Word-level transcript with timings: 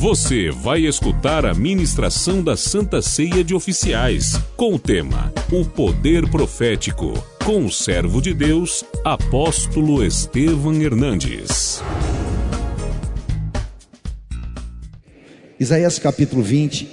Você 0.00 0.52
vai 0.52 0.86
escutar 0.86 1.44
a 1.44 1.52
ministração 1.52 2.40
da 2.40 2.56
Santa 2.56 3.02
Ceia 3.02 3.42
de 3.42 3.52
Oficiais, 3.52 4.36
com 4.56 4.74
o 4.74 4.78
tema 4.78 5.34
O 5.50 5.64
Poder 5.64 6.30
Profético, 6.30 7.12
com 7.44 7.66
o 7.66 7.72
servo 7.72 8.22
de 8.22 8.32
Deus, 8.32 8.84
apóstolo 9.04 10.04
Estevam 10.04 10.80
Hernandes. 10.80 11.82
Isaías 15.58 15.98
capítulo 15.98 16.44
20. 16.44 16.88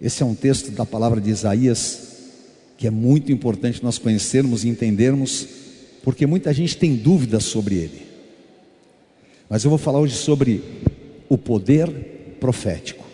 Esse 0.00 0.22
é 0.22 0.26
um 0.26 0.36
texto 0.36 0.70
da 0.70 0.86
palavra 0.86 1.20
de 1.20 1.28
Isaías 1.28 2.20
que 2.78 2.86
é 2.86 2.90
muito 2.90 3.32
importante 3.32 3.82
nós 3.82 3.98
conhecermos 3.98 4.64
e 4.64 4.68
entendermos, 4.68 5.44
porque 6.04 6.24
muita 6.24 6.54
gente 6.54 6.76
tem 6.76 6.94
dúvidas 6.94 7.42
sobre 7.42 7.74
ele. 7.74 8.11
Mas 9.52 9.64
eu 9.64 9.68
vou 9.68 9.78
falar 9.78 10.00
hoje 10.00 10.14
sobre 10.14 10.64
o 11.28 11.36
poder 11.36 11.90
profético. 12.40 13.04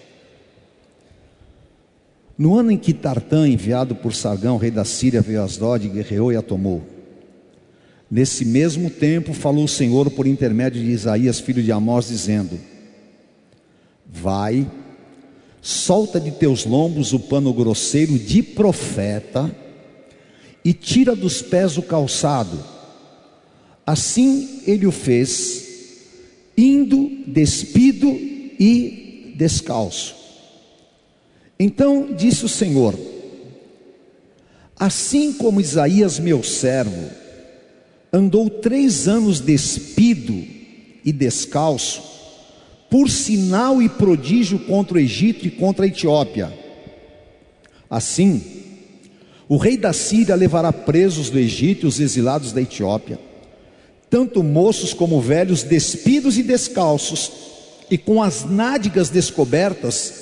No 2.38 2.54
ano 2.54 2.70
em 2.70 2.78
que 2.78 2.92
Tartã, 2.92 3.48
enviado 3.48 3.96
por 3.96 4.14
Sargão, 4.14 4.56
rei 4.56 4.70
da 4.70 4.84
Síria, 4.84 5.20
veio 5.20 5.40
a 5.40 5.44
Asdod, 5.44 5.88
guerreou 5.88 6.32
e 6.32 6.36
a 6.36 6.40
tomou. 6.40 6.84
Nesse 8.08 8.44
mesmo 8.44 8.88
tempo 8.88 9.34
falou 9.34 9.64
o 9.64 9.68
Senhor 9.68 10.12
por 10.12 10.28
intermédio 10.28 10.80
de 10.80 10.88
Isaías, 10.92 11.40
filho 11.40 11.60
de 11.60 11.72
Amós, 11.72 12.06
dizendo: 12.06 12.56
Vai, 14.06 14.64
solta 15.60 16.20
de 16.20 16.30
teus 16.30 16.64
lombos 16.64 17.12
o 17.12 17.18
pano 17.18 17.52
grosseiro 17.52 18.16
de 18.16 18.44
profeta 18.44 19.50
e 20.64 20.72
tira 20.72 21.16
dos 21.16 21.42
pés 21.42 21.76
o 21.76 21.82
calçado. 21.82 22.64
Assim 23.84 24.62
ele 24.68 24.86
o 24.86 24.92
fez, 24.92 25.66
indo 26.58 27.08
despido 27.24 28.08
e 28.08 29.32
descalço. 29.36 30.16
Então 31.56 32.12
disse 32.16 32.44
o 32.44 32.48
Senhor: 32.48 32.98
Assim 34.76 35.32
como 35.32 35.60
Isaías, 35.60 36.18
meu 36.18 36.42
servo, 36.42 37.10
andou 38.12 38.50
três 38.50 39.06
anos 39.06 39.38
despido 39.38 40.44
e 41.04 41.12
descalço, 41.12 42.02
por 42.90 43.08
sinal 43.08 43.80
e 43.80 43.88
prodígio 43.88 44.58
contra 44.58 44.96
o 44.96 45.00
Egito 45.00 45.46
e 45.46 45.50
contra 45.52 45.84
a 45.84 45.88
Etiópia. 45.88 46.52
Assim, 47.88 48.42
o 49.48 49.56
rei 49.56 49.76
da 49.76 49.92
Síria 49.92 50.34
levará 50.34 50.72
presos 50.72 51.30
do 51.30 51.38
Egito 51.38 51.86
os 51.86 52.00
exilados 52.00 52.52
da 52.52 52.60
Etiópia, 52.60 53.27
tanto 54.10 54.42
moços 54.42 54.92
como 54.92 55.20
velhos, 55.20 55.62
despidos 55.62 56.38
e 56.38 56.42
descalços, 56.42 57.30
e 57.90 57.96
com 57.96 58.22
as 58.22 58.44
nádegas 58.44 59.08
descobertas, 59.10 60.14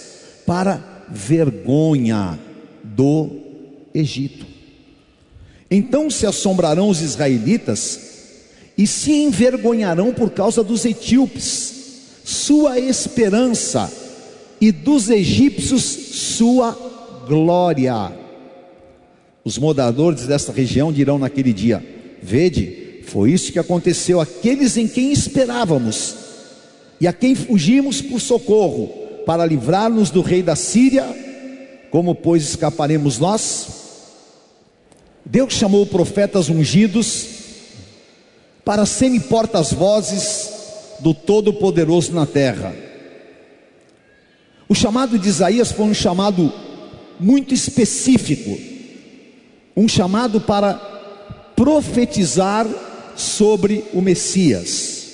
para 0.47 1.05
vergonha 1.09 2.39
do 2.83 3.31
Egito. 3.95 4.47
Então 5.71 6.09
se 6.09 6.27
assombrarão 6.27 6.89
os 6.89 7.01
israelitas 7.01 8.01
e 8.79 8.87
se 8.87 9.13
envergonharão 9.13 10.13
por 10.13 10.31
causa 10.31 10.63
dos 10.63 10.85
etíopes, 10.85 11.75
sua 12.25 12.79
esperança, 12.79 13.91
e 14.61 14.73
dos 14.73 15.11
egípcios, 15.11 15.83
sua 15.83 16.73
glória. 17.27 18.13
Os 19.45 19.59
moradores 19.59 20.27
desta 20.27 20.53
região 20.53 20.93
dirão 20.93 21.19
naquele 21.19 21.53
dia: 21.53 21.85
Vede, 22.23 22.86
foi 23.07 23.31
isso 23.31 23.53
que 23.53 23.59
aconteceu 23.59 24.21
àqueles 24.21 24.77
em 24.77 24.89
quem 24.89 25.13
esperávamos 25.13 26.17
e 27.01 27.07
a 27.07 27.13
quem 27.13 27.37
fugimos 27.37 28.03
por 28.03 28.21
socorro, 28.21 28.89
para 29.25 29.47
livrar-nos 29.47 30.11
do 30.11 30.23
rei 30.23 30.43
da 30.43 30.57
Síria. 30.57 31.05
Como, 31.91 32.17
pois, 32.17 32.43
escaparemos 32.43 33.19
nós? 33.19 33.69
Deus 35.25 35.53
chamou 35.53 35.87
profetas 35.87 36.49
ungidos 36.49 37.27
para 38.65 38.85
serem 38.85 39.21
portas-vozes 39.21 40.51
do 40.99 41.15
Todo-Poderoso 41.15 42.13
na 42.13 42.27
terra. 42.27 42.75
O 44.69 44.75
chamado 44.75 45.17
de 45.17 45.29
Isaías 45.29 45.71
foi 45.71 45.87
um 45.87 45.95
chamado 45.95 46.53
muito 47.21 47.55
específico, 47.55 48.59
um 49.77 49.87
chamado 49.87 50.41
para 50.41 50.75
profetizar 51.55 52.67
sobre 53.17 53.85
o 53.93 54.01
Messias 54.01 55.07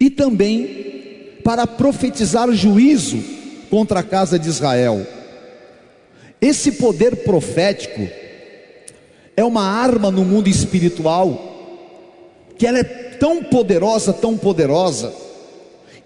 e 0.00 0.10
também 0.10 1.38
para 1.44 1.66
profetizar 1.66 2.50
juízo 2.52 3.22
contra 3.70 4.00
a 4.00 4.02
casa 4.02 4.38
de 4.38 4.48
Israel. 4.48 5.06
Esse 6.40 6.72
poder 6.72 7.16
profético 7.16 8.08
é 9.36 9.44
uma 9.44 9.62
arma 9.62 10.10
no 10.10 10.24
mundo 10.24 10.48
espiritual 10.48 11.52
que 12.56 12.66
ela 12.66 12.78
é 12.78 12.84
tão 12.84 13.42
poderosa, 13.42 14.12
tão 14.12 14.36
poderosa, 14.36 15.12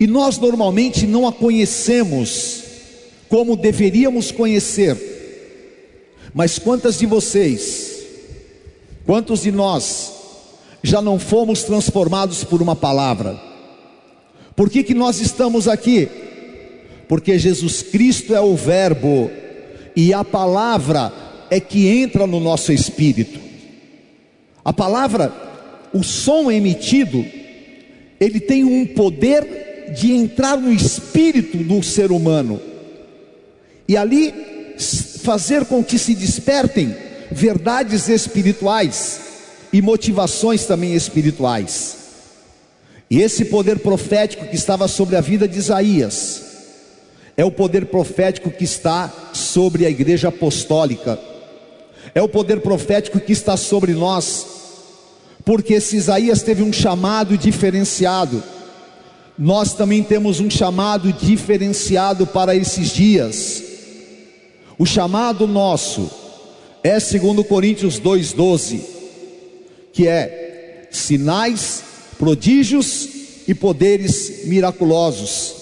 e 0.00 0.06
nós 0.06 0.38
normalmente 0.38 1.06
não 1.06 1.26
a 1.26 1.32
conhecemos 1.32 2.62
como 3.28 3.56
deveríamos 3.56 4.30
conhecer. 4.30 4.96
Mas 6.32 6.58
quantas 6.58 6.98
de 6.98 7.06
vocês, 7.06 8.02
quantos 9.04 9.42
de 9.42 9.52
nós 9.52 10.17
já 10.82 11.02
não 11.02 11.18
fomos 11.18 11.62
transformados 11.62 12.44
por 12.44 12.62
uma 12.62 12.76
palavra? 12.76 13.40
Por 14.54 14.68
que, 14.70 14.82
que 14.82 14.94
nós 14.94 15.20
estamos 15.20 15.68
aqui? 15.68 16.08
Porque 17.06 17.38
Jesus 17.38 17.82
Cristo 17.82 18.34
é 18.34 18.40
o 18.40 18.56
Verbo 18.56 19.30
e 19.94 20.12
a 20.12 20.24
palavra 20.24 21.12
é 21.50 21.58
que 21.58 21.88
entra 21.88 22.26
no 22.26 22.40
nosso 22.40 22.72
espírito. 22.72 23.40
A 24.64 24.72
palavra, 24.72 25.32
o 25.92 26.02
som 26.02 26.50
emitido, 26.50 27.24
ele 28.20 28.40
tem 28.40 28.64
um 28.64 28.84
poder 28.84 29.94
de 29.96 30.12
entrar 30.12 30.56
no 30.56 30.72
espírito 30.72 31.56
do 31.58 31.82
ser 31.82 32.12
humano 32.12 32.60
e 33.88 33.96
ali 33.96 34.34
fazer 35.22 35.64
com 35.64 35.82
que 35.82 35.98
se 35.98 36.14
despertem 36.14 36.94
verdades 37.30 38.08
espirituais 38.08 39.27
e 39.72 39.82
motivações 39.82 40.64
também 40.64 40.94
espirituais. 40.94 41.96
E 43.10 43.20
esse 43.20 43.46
poder 43.46 43.78
profético 43.78 44.46
que 44.46 44.56
estava 44.56 44.86
sobre 44.86 45.16
a 45.16 45.20
vida 45.20 45.48
de 45.48 45.58
Isaías 45.58 46.42
é 47.36 47.44
o 47.44 47.50
poder 47.50 47.86
profético 47.86 48.50
que 48.50 48.64
está 48.64 49.30
sobre 49.32 49.86
a 49.86 49.90
igreja 49.90 50.28
apostólica 50.28 51.18
é 52.14 52.22
o 52.22 52.28
poder 52.28 52.60
profético 52.60 53.20
que 53.20 53.32
está 53.32 53.56
sobre 53.56 53.92
nós, 53.92 54.46
porque 55.44 55.80
se 55.80 55.96
Isaías 55.96 56.42
teve 56.42 56.62
um 56.62 56.72
chamado 56.72 57.36
diferenciado, 57.36 58.42
nós 59.38 59.72
também 59.72 60.02
temos 60.02 60.40
um 60.40 60.50
chamado 60.50 61.12
diferenciado 61.12 62.26
para 62.26 62.56
esses 62.56 62.90
dias. 62.90 63.62
O 64.78 64.84
chamado 64.84 65.46
nosso 65.46 66.10
é 66.82 66.98
segundo 66.98 67.44
Coríntios 67.44 68.00
2:12, 68.00 68.80
que 69.92 70.06
é 70.06 70.88
sinais, 70.90 71.82
prodígios 72.18 73.08
e 73.46 73.54
poderes 73.54 74.44
miraculosos. 74.46 75.54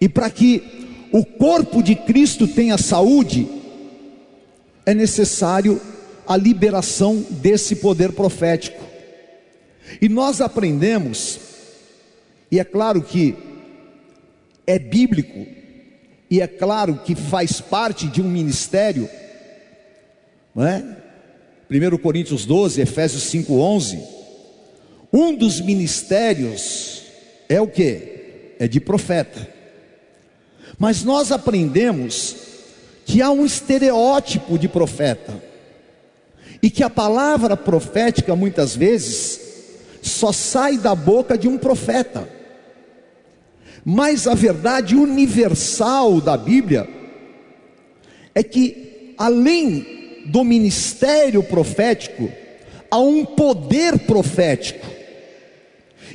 E 0.00 0.08
para 0.08 0.28
que 0.30 1.08
o 1.12 1.24
corpo 1.24 1.82
de 1.82 1.94
Cristo 1.94 2.46
tenha 2.46 2.76
saúde, 2.76 3.48
é 4.84 4.94
necessário 4.94 5.80
a 6.26 6.36
liberação 6.36 7.24
desse 7.30 7.76
poder 7.76 8.12
profético. 8.12 8.84
E 10.00 10.08
nós 10.08 10.40
aprendemos, 10.40 11.38
e 12.50 12.58
é 12.58 12.64
claro 12.64 13.02
que 13.02 13.34
é 14.66 14.78
bíblico, 14.78 15.46
e 16.28 16.40
é 16.40 16.46
claro 16.46 17.00
que 17.04 17.14
faz 17.14 17.60
parte 17.60 18.08
de 18.08 18.20
um 18.20 18.28
ministério, 18.28 19.08
não 20.54 20.66
é? 20.66 21.05
1 21.70 21.98
Coríntios 21.98 22.46
12, 22.46 22.80
Efésios 22.80 23.24
5, 23.24 23.52
11. 23.52 23.98
Um 25.12 25.34
dos 25.34 25.60
ministérios 25.60 27.02
é 27.48 27.60
o 27.60 27.66
que? 27.66 28.54
É 28.58 28.68
de 28.68 28.80
profeta. 28.80 29.48
Mas 30.78 31.02
nós 31.02 31.32
aprendemos 31.32 32.36
que 33.04 33.20
há 33.20 33.30
um 33.30 33.44
estereótipo 33.44 34.58
de 34.58 34.68
profeta 34.68 35.42
e 36.62 36.70
que 36.70 36.82
a 36.82 36.90
palavra 36.90 37.56
profética 37.56 38.34
muitas 38.36 38.76
vezes 38.76 39.40
só 40.02 40.32
sai 40.32 40.78
da 40.78 40.94
boca 40.94 41.36
de 41.36 41.48
um 41.48 41.58
profeta. 41.58 42.28
Mas 43.84 44.26
a 44.26 44.34
verdade 44.34 44.96
universal 44.96 46.20
da 46.20 46.36
Bíblia 46.36 46.88
é 48.34 48.42
que 48.42 49.14
além 49.16 49.95
do 50.26 50.44
ministério 50.44 51.42
profético, 51.42 52.30
há 52.90 52.98
um 52.98 53.24
poder 53.24 53.98
profético. 54.00 54.86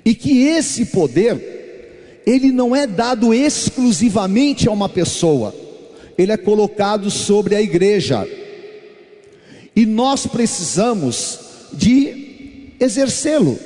E 0.03 0.13
que 0.15 0.43
esse 0.47 0.85
poder, 0.87 2.21
ele 2.25 2.51
não 2.51 2.75
é 2.75 2.87
dado 2.87 3.33
exclusivamente 3.33 4.67
a 4.67 4.71
uma 4.71 4.89
pessoa, 4.89 5.53
ele 6.17 6.31
é 6.31 6.37
colocado 6.37 7.09
sobre 7.09 7.55
a 7.55 7.61
igreja. 7.61 8.27
E 9.75 9.85
nós 9.85 10.27
precisamos 10.27 11.39
de 11.73 12.73
exercê-lo, 12.79 13.57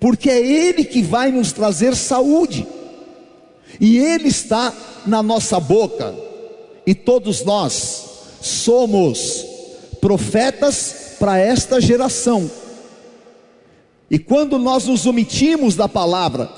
porque 0.00 0.30
é 0.30 0.38
ele 0.38 0.84
que 0.84 1.02
vai 1.02 1.30
nos 1.30 1.52
trazer 1.52 1.94
saúde. 1.94 2.66
E 3.80 3.98
ele 3.98 4.28
está 4.28 4.72
na 5.06 5.22
nossa 5.22 5.60
boca. 5.60 6.14
E 6.86 6.94
todos 6.94 7.44
nós 7.44 8.05
somos 8.46 9.44
profetas 10.00 11.16
para 11.18 11.38
esta 11.38 11.80
geração. 11.80 12.50
E 14.10 14.18
quando 14.18 14.58
nós 14.58 14.86
nos 14.86 15.04
omitimos 15.04 15.74
da 15.74 15.88
palavra, 15.88 16.48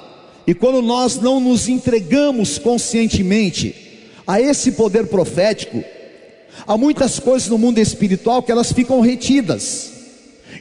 e 0.46 0.54
quando 0.54 0.82
nós 0.82 1.16
não 1.16 1.40
nos 1.40 1.68
entregamos 1.68 2.58
conscientemente 2.58 3.74
a 4.26 4.40
esse 4.40 4.72
poder 4.72 5.06
profético, 5.06 5.82
há 6.66 6.76
muitas 6.76 7.18
coisas 7.18 7.48
no 7.48 7.58
mundo 7.58 7.78
espiritual 7.78 8.42
que 8.42 8.52
elas 8.52 8.72
ficam 8.72 9.00
retidas, 9.00 9.92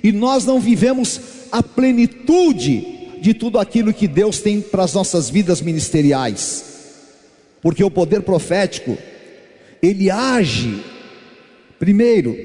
e 0.04 0.12
nós 0.12 0.46
não 0.46 0.60
vivemos 0.60 1.20
a 1.52 1.62
plenitude 1.62 3.18
de 3.20 3.34
tudo 3.34 3.60
aquilo 3.60 3.94
que 3.94 4.08
Deus 4.08 4.40
tem 4.40 4.62
para 4.62 4.84
as 4.84 4.94
nossas 4.94 5.30
vidas 5.30 5.62
ministeriais, 5.62 6.64
porque 7.62 7.84
o 7.84 7.92
poder 7.92 8.22
profético, 8.22 8.98
ele 9.82 10.10
age, 10.10 10.84
primeiro, 11.80 12.36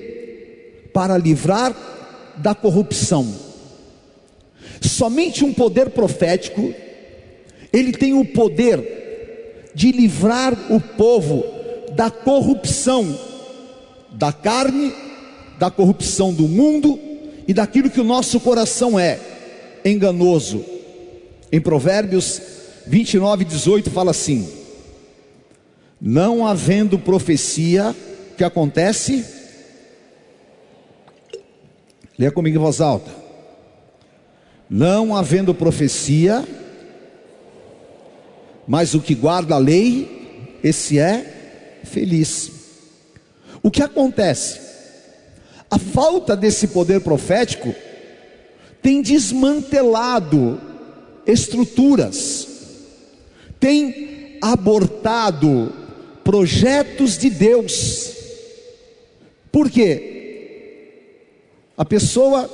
para 0.92 1.16
livrar 1.16 1.74
da 2.36 2.54
corrupção. 2.54 3.26
Somente 4.80 5.44
um 5.44 5.52
poder 5.52 5.90
profético, 5.90 6.74
ele 7.72 7.92
tem 7.92 8.14
o 8.14 8.24
poder 8.24 9.70
de 9.74 9.90
livrar 9.92 10.56
o 10.70 10.80
povo 10.80 11.44
da 11.94 12.10
corrupção 12.10 13.18
da 14.12 14.32
carne, 14.32 14.92
da 15.58 15.70
corrupção 15.70 16.32
do 16.32 16.46
mundo 16.46 16.98
e 17.46 17.54
daquilo 17.54 17.90
que 17.90 18.00
o 18.00 18.04
nosso 18.04 18.38
coração 18.40 18.98
é 18.98 19.18
enganoso. 19.84 20.64
Em 21.50 21.60
Provérbios 21.60 22.40
29, 22.86 23.44
18 23.44 23.90
fala 23.90 24.10
assim: 24.10 24.48
Não 26.00 26.46
havendo 26.46 26.98
profecia, 26.98 27.94
que 28.36 28.44
acontece? 28.44 29.24
Leia 32.18 32.30
comigo 32.30 32.56
em 32.56 32.60
voz 32.60 32.80
alta. 32.80 33.10
Não 34.68 35.14
havendo 35.14 35.54
profecia, 35.54 36.46
mas 38.66 38.94
o 38.94 39.00
que 39.00 39.14
guarda 39.14 39.54
a 39.54 39.58
lei, 39.58 40.58
esse 40.62 40.98
é 40.98 41.80
feliz. 41.84 42.50
O 43.62 43.70
que 43.70 43.82
acontece? 43.82 44.60
A 45.70 45.78
falta 45.78 46.36
desse 46.36 46.68
poder 46.68 47.00
profético 47.00 47.74
tem 48.82 49.00
desmantelado 49.00 50.60
estruturas, 51.26 52.48
tem 53.60 54.38
abortado 54.42 55.72
projetos 56.24 57.16
de 57.16 57.30
Deus. 57.30 58.11
Por 59.52 59.70
quê? 59.70 60.10
A 61.76 61.84
pessoa 61.84 62.50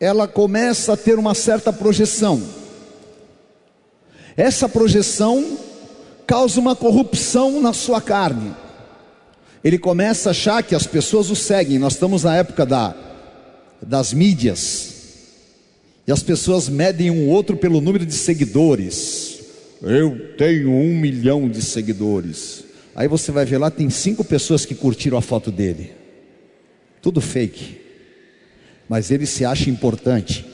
ela 0.00 0.28
começa 0.28 0.92
a 0.92 0.96
ter 0.96 1.18
uma 1.18 1.34
certa 1.34 1.72
projeção. 1.72 2.42
Essa 4.36 4.68
projeção 4.68 5.56
causa 6.26 6.60
uma 6.60 6.74
corrupção 6.74 7.60
na 7.60 7.72
sua 7.72 8.00
carne. 8.00 8.54
Ele 9.62 9.78
começa 9.78 10.30
a 10.30 10.32
achar 10.32 10.62
que 10.62 10.74
as 10.74 10.86
pessoas 10.86 11.30
o 11.30 11.36
seguem. 11.36 11.78
Nós 11.78 11.94
estamos 11.94 12.24
na 12.24 12.36
época 12.36 12.66
da 12.66 12.94
das 13.80 14.12
mídias. 14.12 14.92
E 16.06 16.12
as 16.12 16.22
pessoas 16.22 16.68
medem 16.68 17.10
um 17.10 17.28
outro 17.28 17.56
pelo 17.56 17.80
número 17.80 18.04
de 18.04 18.14
seguidores. 18.14 19.40
Eu 19.82 20.34
tenho 20.36 20.70
um 20.70 20.98
milhão 20.98 21.48
de 21.48 21.62
seguidores. 21.62 22.64
Aí 22.94 23.08
você 23.08 23.32
vai 23.32 23.44
ver 23.44 23.58
lá, 23.58 23.70
tem 23.70 23.90
cinco 23.90 24.24
pessoas 24.24 24.64
que 24.64 24.74
curtiram 24.74 25.18
a 25.18 25.22
foto 25.22 25.50
dele. 25.50 25.92
Tudo 27.02 27.20
fake. 27.20 27.80
Mas 28.88 29.10
ele 29.10 29.26
se 29.26 29.44
acha 29.44 29.68
importante, 29.68 30.46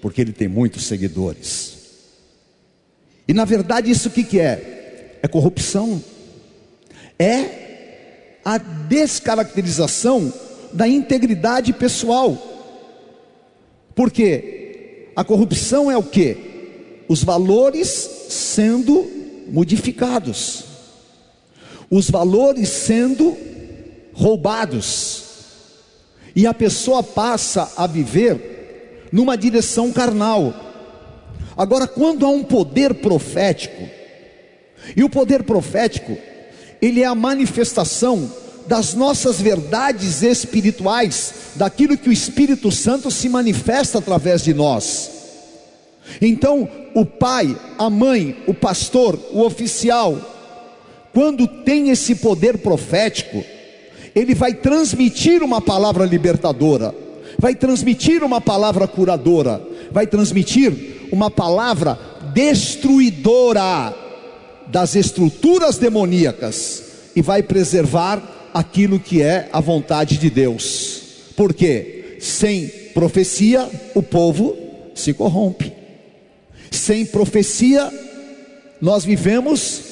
porque 0.00 0.20
ele 0.20 0.32
tem 0.32 0.46
muitos 0.46 0.84
seguidores. 0.84 1.78
E 3.26 3.34
na 3.34 3.44
verdade, 3.44 3.90
isso 3.90 4.08
o 4.08 4.12
que, 4.12 4.22
que 4.22 4.38
é? 4.38 5.18
É 5.22 5.28
corrupção. 5.28 6.02
É 7.18 8.38
a 8.44 8.56
descaracterização 8.56 10.32
da 10.72 10.86
integridade 10.86 11.72
pessoal. 11.72 12.36
Porque 13.94 15.08
a 15.16 15.24
corrupção 15.24 15.90
é 15.90 15.96
o 15.96 16.02
que? 16.02 16.36
Os 17.08 17.24
valores 17.24 17.88
sendo 18.28 19.06
modificados, 19.48 20.64
os 21.90 22.10
valores 22.10 22.68
sendo 22.68 23.36
roubados, 24.12 25.24
e 26.34 26.46
a 26.46 26.54
pessoa 26.54 27.02
passa 27.02 27.72
a 27.76 27.86
viver 27.86 29.08
numa 29.10 29.36
direção 29.36 29.92
carnal. 29.92 30.54
Agora, 31.56 31.86
quando 31.86 32.24
há 32.24 32.28
um 32.28 32.44
poder 32.44 32.94
profético, 32.94 33.88
e 34.96 35.02
o 35.02 35.10
poder 35.10 35.42
profético, 35.42 36.16
ele 36.80 37.02
é 37.02 37.06
a 37.06 37.14
manifestação 37.14 38.30
das 38.66 38.94
nossas 38.94 39.40
verdades 39.40 40.22
espirituais, 40.22 41.32
daquilo 41.56 41.96
que 41.96 42.08
o 42.08 42.12
Espírito 42.12 42.70
Santo 42.70 43.10
se 43.10 43.28
manifesta 43.28 43.98
através 43.98 44.42
de 44.44 44.52
nós. 44.52 45.10
Então, 46.20 46.68
o 46.94 47.04
pai, 47.04 47.56
a 47.78 47.90
mãe, 47.90 48.42
o 48.46 48.54
pastor, 48.54 49.18
o 49.32 49.42
oficial, 49.42 50.37
quando 51.12 51.46
tem 51.46 51.90
esse 51.90 52.14
poder 52.16 52.58
profético, 52.58 53.44
ele 54.14 54.34
vai 54.34 54.54
transmitir 54.54 55.42
uma 55.42 55.60
palavra 55.60 56.04
libertadora, 56.04 56.94
vai 57.38 57.54
transmitir 57.54 58.22
uma 58.22 58.40
palavra 58.40 58.86
curadora, 58.86 59.62
vai 59.90 60.06
transmitir 60.06 61.08
uma 61.10 61.30
palavra 61.30 61.98
destruidora 62.34 63.94
das 64.66 64.94
estruturas 64.94 65.78
demoníacas 65.78 66.82
e 67.16 67.22
vai 67.22 67.42
preservar 67.42 68.50
aquilo 68.52 69.00
que 69.00 69.22
é 69.22 69.48
a 69.52 69.60
vontade 69.60 70.18
de 70.18 70.28
Deus. 70.28 71.02
Porque 71.36 72.16
sem 72.20 72.68
profecia 72.92 73.68
o 73.94 74.02
povo 74.02 74.56
se 74.94 75.14
corrompe. 75.14 75.72
Sem 76.70 77.06
profecia 77.06 77.90
nós 78.80 79.04
vivemos 79.04 79.87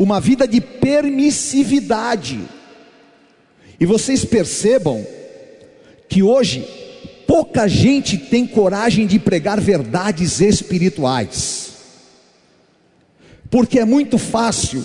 uma 0.00 0.18
vida 0.18 0.48
de 0.48 0.62
permissividade. 0.62 2.40
E 3.78 3.84
vocês 3.84 4.24
percebam 4.24 5.06
que 6.08 6.22
hoje 6.22 6.66
pouca 7.26 7.68
gente 7.68 8.16
tem 8.16 8.46
coragem 8.46 9.06
de 9.06 9.18
pregar 9.18 9.60
verdades 9.60 10.40
espirituais. 10.40 11.72
Porque 13.50 13.78
é 13.78 13.84
muito 13.84 14.16
fácil 14.16 14.82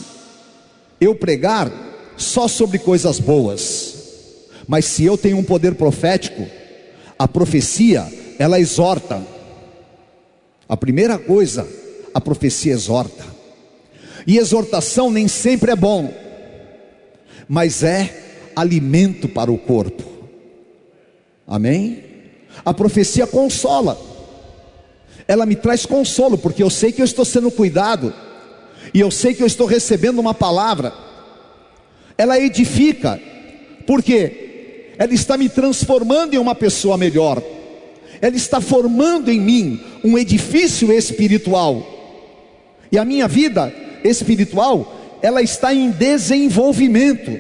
eu 1.00 1.16
pregar 1.16 1.72
só 2.18 2.50
sobre 2.50 2.78
coisas 2.78 3.18
boas. 3.18 3.96
Mas 4.68 4.84
se 4.84 5.06
eu 5.06 5.18
tenho 5.18 5.38
um 5.38 5.44
poder 5.44 5.76
profético, 5.76 6.46
a 7.18 7.26
profecia, 7.26 8.06
ela 8.38 8.60
exorta. 8.60 9.26
A 10.68 10.76
primeira 10.76 11.18
coisa, 11.18 11.66
a 12.14 12.20
profecia 12.20 12.74
exorta. 12.74 13.35
E 14.26 14.38
exortação 14.38 15.12
nem 15.12 15.28
sempre 15.28 15.72
é 15.72 15.76
bom, 15.76 16.12
mas 17.48 17.84
é 17.84 18.52
alimento 18.56 19.28
para 19.28 19.52
o 19.52 19.58
corpo. 19.58 20.04
Amém? 21.48 22.04
A 22.64 22.74
profecia 22.74 23.28
consola. 23.28 24.00
Ela 25.28 25.46
me 25.46 25.56
traz 25.56 25.86
consolo, 25.86 26.38
porque 26.38 26.62
eu 26.62 26.70
sei 26.70 26.92
que 26.92 27.02
eu 27.02 27.06
estou 27.06 27.26
sendo 27.26 27.52
cuidado, 27.52 28.14
e 28.94 29.00
eu 29.00 29.10
sei 29.10 29.34
que 29.34 29.42
eu 29.42 29.48
estou 29.48 29.68
recebendo 29.68 30.20
uma 30.20 30.34
palavra 30.34 31.06
ela 32.18 32.40
edifica, 32.40 33.20
porque 33.86 34.94
ela 34.98 35.14
está 35.14 35.38
me 35.38 35.50
transformando 35.50 36.34
em 36.34 36.38
uma 36.38 36.56
pessoa 36.56 36.98
melhor, 36.98 37.42
ela 38.22 38.36
está 38.36 38.62
formando 38.62 39.30
em 39.30 39.40
mim 39.40 39.82
um 40.04 40.18
edifício 40.18 40.92
espiritual, 40.92 41.86
e 42.92 42.98
a 42.98 43.04
minha 43.04 43.28
vida 43.28 43.74
espiritual, 44.08 45.20
ela 45.22 45.42
está 45.42 45.74
em 45.74 45.92
desenvolvimento, 45.92 47.32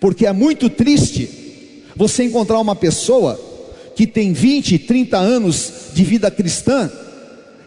porque 0.00 0.26
é 0.26 0.32
muito 0.32 0.68
triste 0.68 1.84
você 1.94 2.24
encontrar 2.24 2.58
uma 2.60 2.76
pessoa 2.76 3.40
que 3.94 4.06
tem 4.06 4.32
20, 4.32 4.78
30 4.80 5.16
anos 5.16 5.72
de 5.94 6.04
vida 6.04 6.30
cristã 6.30 6.90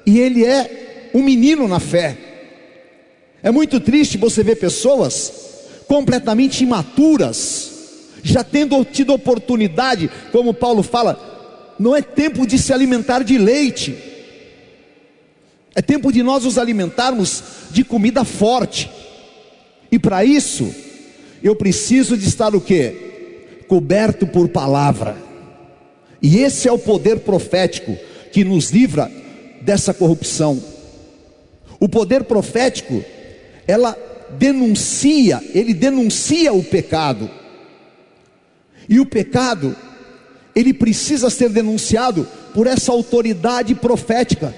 e 0.05 0.19
ele 0.19 0.45
é 0.45 1.09
um 1.13 1.23
menino 1.23 1.67
na 1.67 1.79
fé. 1.79 2.17
É 3.41 3.51
muito 3.51 3.79
triste 3.79 4.17
você 4.17 4.43
ver 4.43 4.57
pessoas 4.57 5.31
completamente 5.87 6.63
imaturas, 6.63 7.71
já 8.21 8.43
tendo 8.43 8.83
tido 8.85 9.13
oportunidade, 9.13 10.09
como 10.31 10.53
Paulo 10.53 10.83
fala, 10.83 11.75
não 11.79 11.95
é 11.95 12.01
tempo 12.01 12.45
de 12.45 12.59
se 12.59 12.73
alimentar 12.73 13.23
de 13.23 13.37
leite, 13.37 13.95
é 15.75 15.81
tempo 15.81 16.11
de 16.11 16.23
nós 16.23 16.43
nos 16.43 16.57
alimentarmos 16.57 17.43
de 17.71 17.83
comida 17.83 18.23
forte. 18.23 18.89
E 19.91 19.97
para 19.99 20.25
isso, 20.25 20.73
eu 21.43 21.55
preciso 21.55 22.17
de 22.17 22.27
estar 22.27 22.55
o 22.55 22.61
quê? 22.61 23.45
Coberto 23.67 24.27
por 24.27 24.49
palavra. 24.49 25.15
E 26.21 26.39
esse 26.39 26.67
é 26.67 26.71
o 26.71 26.79
poder 26.79 27.19
profético 27.19 27.97
que 28.31 28.43
nos 28.43 28.71
livra 28.71 29.11
dessa 29.61 29.93
corrupção. 29.93 30.61
O 31.79 31.87
poder 31.87 32.25
profético, 32.25 33.03
ela 33.67 33.97
denuncia, 34.37 35.41
ele 35.53 35.73
denuncia 35.73 36.51
o 36.51 36.63
pecado. 36.63 37.29
E 38.87 38.99
o 38.99 39.05
pecado, 39.05 39.75
ele 40.55 40.73
precisa 40.73 41.29
ser 41.29 41.49
denunciado 41.49 42.27
por 42.53 42.67
essa 42.67 42.91
autoridade 42.91 43.73
profética. 43.75 44.53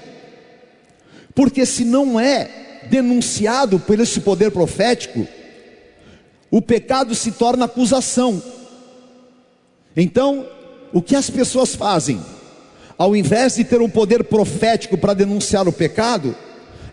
Porque 1.34 1.64
se 1.64 1.84
não 1.84 2.18
é 2.18 2.80
denunciado 2.90 3.78
por 3.78 3.98
esse 3.98 4.20
poder 4.20 4.50
profético, 4.50 5.26
o 6.50 6.60
pecado 6.60 7.14
se 7.14 7.32
torna 7.32 7.64
acusação. 7.64 8.42
Então, 9.96 10.46
o 10.92 11.00
que 11.00 11.16
as 11.16 11.30
pessoas 11.30 11.74
fazem? 11.74 12.20
Ao 12.98 13.16
invés 13.16 13.56
de 13.56 13.64
ter 13.64 13.80
um 13.80 13.88
poder 13.88 14.24
profético 14.24 14.98
para 14.98 15.14
denunciar 15.14 15.66
o 15.66 15.72
pecado, 15.72 16.36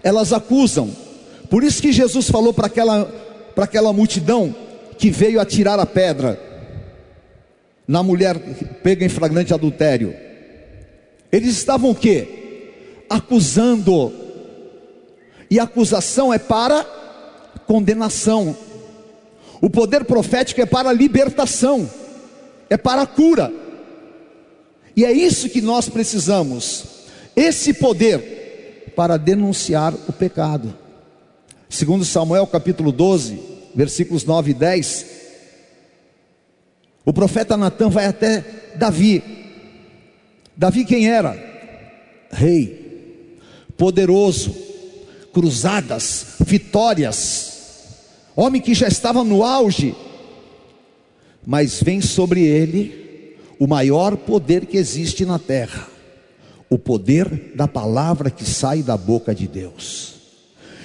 elas 0.03 0.31
acusam. 0.31 0.89
Por 1.49 1.63
isso 1.63 1.81
que 1.81 1.91
Jesus 1.91 2.29
falou 2.29 2.53
para 2.53 2.67
aquela, 2.67 3.05
para 3.53 3.65
aquela 3.65 3.91
multidão 3.91 4.55
que 4.97 5.09
veio 5.09 5.39
atirar 5.39 5.79
a 5.79 5.85
pedra 5.85 6.49
na 7.89 8.03
mulher 8.03 8.37
pega 8.83 9.03
em 9.03 9.09
flagrante 9.09 9.51
adultério. 9.51 10.13
Eles 11.31 11.57
estavam 11.57 11.89
o 11.89 11.95
quê? 11.95 12.67
Acusando. 13.09 14.13
E 15.49 15.59
acusação 15.59 16.33
é 16.33 16.37
para 16.37 16.83
condenação. 17.65 18.55
O 19.61 19.69
poder 19.69 20.05
profético 20.05 20.61
é 20.61 20.65
para 20.65 20.93
libertação, 20.93 21.89
é 22.69 22.77
para 22.77 23.05
cura. 23.05 23.51
E 24.95 25.03
é 25.03 25.11
isso 25.11 25.49
que 25.49 25.61
nós 25.61 25.89
precisamos. 25.89 26.85
Esse 27.35 27.73
poder 27.73 28.91
para 28.95 29.17
denunciar 29.17 29.93
o 29.93 30.13
pecado. 30.13 30.75
Segundo 31.69 32.03
Samuel 32.03 32.47
capítulo 32.47 32.91
12, 32.91 33.39
versículos 33.75 34.25
9 34.25 34.51
e 34.51 34.53
10, 34.53 35.05
o 37.05 37.13
profeta 37.13 37.55
Natan 37.55 37.89
vai 37.89 38.05
até 38.05 38.43
Davi. 38.75 39.23
Davi 40.55 40.83
quem 40.83 41.09
era? 41.09 41.37
Rei, 42.31 43.37
poderoso, 43.77 44.55
cruzadas, 45.33 46.35
vitórias, 46.39 47.85
homem 48.35 48.61
que 48.61 48.73
já 48.73 48.87
estava 48.87 49.23
no 49.23 49.43
auge, 49.43 49.95
mas 51.45 51.81
vem 51.81 52.01
sobre 52.01 52.41
ele 52.41 53.37
o 53.59 53.67
maior 53.67 54.15
poder 54.15 54.65
que 54.65 54.77
existe 54.77 55.25
na 55.25 55.37
terra, 55.37 55.87
o 56.69 56.77
poder 56.77 57.53
da 57.55 57.67
palavra 57.67 58.29
que 58.29 58.45
sai 58.45 58.81
da 58.81 58.95
boca 58.95 59.33
de 59.33 59.47
Deus. 59.47 60.15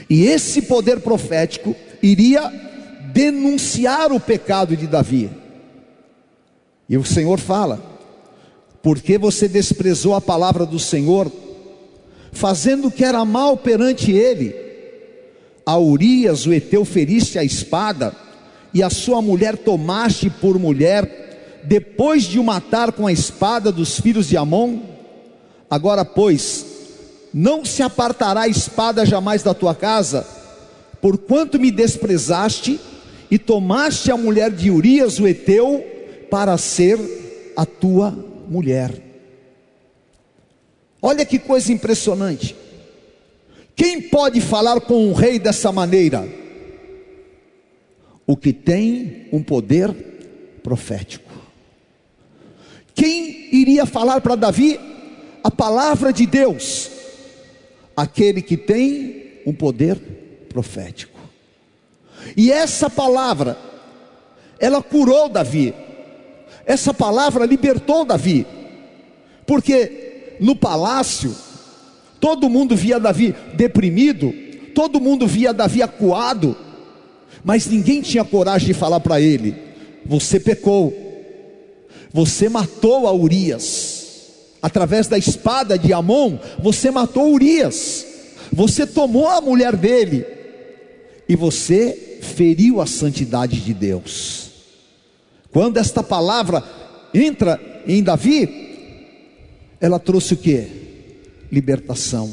E 0.09 0.25
esse 0.25 0.63
poder 0.63 1.01
profético 1.01 1.75
iria 2.03 2.53
denunciar 3.13 4.13
o 4.13 4.21
pecado 4.21 4.77
de 4.77 4.87
Davi. 4.87 5.31
E 6.89 6.97
o 6.99 7.05
Senhor 7.05 7.39
fala: 7.39 7.95
porque 8.85 9.17
você 9.17 9.49
desprezou 9.49 10.15
a 10.15 10.21
palavra 10.21 10.67
do 10.67 10.79
Senhor, 10.79 11.33
fazendo 12.35 12.89
o 12.89 12.91
que 12.91 13.05
era 13.05 13.25
mal 13.25 13.57
perante 13.57 14.13
ele, 14.13 14.55
a 15.65 15.79
Urias, 15.79 16.47
o 16.47 16.53
Eteu, 16.53 16.85
feriste 16.85 17.39
a 17.39 17.45
espada, 17.45 18.15
e 18.75 18.83
a 18.83 18.91
sua 18.91 19.23
mulher 19.23 19.57
tomaste 19.57 20.29
por 20.29 20.59
mulher, 20.59 21.63
depois 21.65 22.25
de 22.25 22.39
o 22.39 22.45
matar 22.45 22.93
com 22.93 23.07
a 23.07 23.13
espada 23.13 23.73
dos 23.73 23.99
filhos 23.99 24.29
de 24.29 24.37
Amon? 24.37 24.81
Agora, 25.71 26.05
pois, 26.05 26.67
não 27.33 27.65
se 27.65 27.83
apartará 27.83 28.43
a 28.43 28.49
espada 28.49 29.07
jamais 29.07 29.43
da 29.43 29.55
tua 29.55 29.75
casa, 29.75 30.27
porquanto 31.01 31.59
me 31.59 31.71
desprezaste 31.71 32.79
e 33.31 33.39
tomaste 33.39 34.11
a 34.11 34.17
mulher 34.17 34.51
de 34.51 34.71
Urias, 34.71 35.19
o 35.19 35.27
Eteu, 35.27 35.83
para 36.31 36.59
ser 36.59 36.99
a 37.57 37.65
tua 37.65 38.13
mulher. 38.49 39.14
Olha 41.07 41.27
que 41.27 41.39
coisa 41.39 41.71
impressionante. 41.71 42.57
Quem 43.77 44.01
pode 44.01 44.41
falar 44.41 44.81
com 44.81 45.07
um 45.07 45.13
rei 45.13 45.39
dessa 45.39 45.71
maneira? 45.71 46.27
O 48.27 48.35
que 48.35 48.55
tem 48.55 49.29
um 49.31 49.43
poder 49.43 49.95
profético. 50.63 51.31
Quem 52.95 53.55
iria 53.55 53.85
falar 53.85 54.23
para 54.23 54.35
Davi 54.35 54.81
a 55.45 55.51
palavra 55.51 56.11
de 56.11 56.25
Deus? 56.25 56.91
Aquele 57.95 58.41
que 58.41 58.57
tem 58.57 59.43
um 59.45 59.53
poder 59.53 59.99
profético. 60.49 61.21
E 62.35 62.51
essa 62.51 62.89
palavra, 62.89 63.59
ela 64.59 64.83
curou 64.83 65.29
Davi. 65.29 65.75
Essa 66.65 66.95
palavra 66.95 67.45
libertou 67.45 68.07
Davi. 68.07 68.47
Porque 69.47 70.04
no 70.41 70.57
palácio, 70.57 71.35
todo 72.21 72.49
mundo 72.49 72.75
via 72.77 72.99
Davi 72.99 73.35
deprimido, 73.55 74.33
todo 74.75 75.01
mundo 75.01 75.27
via 75.27 75.53
Davi 75.53 75.83
acuado, 75.83 76.57
mas 77.45 77.67
ninguém 77.67 78.01
tinha 78.01 78.25
coragem 78.25 78.69
de 78.69 78.75
falar 78.75 79.01
para 79.01 79.21
ele: 79.21 79.55
Você 80.07 80.41
pecou, 80.41 80.93
você 82.13 82.49
matou 82.49 83.07
a 83.07 83.13
Urias, 83.13 84.05
através 84.63 85.07
da 85.07 85.19
espada 85.19 85.79
de 85.79 85.93
Amon, 85.93 86.39
você 86.59 86.91
matou 86.91 87.33
Urias, 87.33 88.07
você 88.53 88.87
tomou 88.87 89.29
a 89.29 89.41
mulher 89.41 89.77
dele, 89.77 90.25
e 91.29 91.37
você 91.37 92.19
feriu 92.23 92.81
a 92.81 92.87
santidade 92.87 93.61
de 93.61 93.75
Deus. 93.75 94.51
Quando 95.53 95.77
esta 95.77 96.03
palavra 96.03 96.65
entra 97.13 97.61
em 97.87 98.03
Davi, 98.03 98.64
ela 99.85 99.99
trouxe 99.99 100.33
o 100.33 100.37
que? 100.39 100.67
Libertação. 101.53 102.33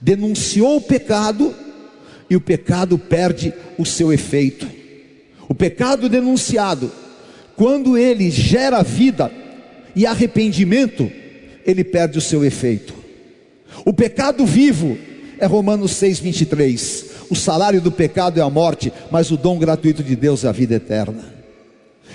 Denunciou 0.00 0.76
o 0.76 0.80
pecado 0.80 1.52
e 2.30 2.36
o 2.36 2.40
pecado 2.40 2.96
perde 2.96 3.52
o 3.76 3.84
seu 3.84 4.12
efeito. 4.12 4.64
O 5.48 5.54
pecado 5.56 6.08
denunciado, 6.08 6.92
quando 7.56 7.98
ele 7.98 8.30
gera 8.30 8.80
vida 8.84 9.28
e 9.96 10.06
arrependimento, 10.06 11.10
ele 11.66 11.82
perde 11.82 12.16
o 12.16 12.20
seu 12.20 12.44
efeito. 12.44 12.94
O 13.84 13.92
pecado 13.92 14.46
vivo 14.46 14.96
é 15.40 15.46
Romanos 15.46 15.90
6:23. 15.90 17.06
O 17.28 17.34
salário 17.34 17.80
do 17.80 17.90
pecado 17.90 18.38
é 18.38 18.42
a 18.44 18.48
morte, 18.48 18.92
mas 19.10 19.32
o 19.32 19.36
dom 19.36 19.58
gratuito 19.58 20.04
de 20.04 20.14
Deus 20.14 20.44
é 20.44 20.48
a 20.48 20.52
vida 20.52 20.76
eterna. 20.76 21.24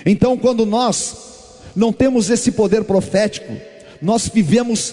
Então, 0.06 0.38
quando 0.38 0.64
nós 0.64 1.14
não 1.76 1.92
temos 1.92 2.30
esse 2.30 2.50
poder 2.50 2.84
profético, 2.84 3.52
nós 4.00 4.28
vivemos 4.28 4.92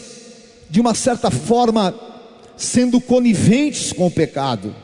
de 0.69 0.79
uma 0.79 0.93
certa 0.93 1.29
forma 1.29 1.93
sendo 2.55 3.01
coniventes 3.01 3.91
com 3.91 4.07
o 4.07 4.11
pecado. 4.11 4.75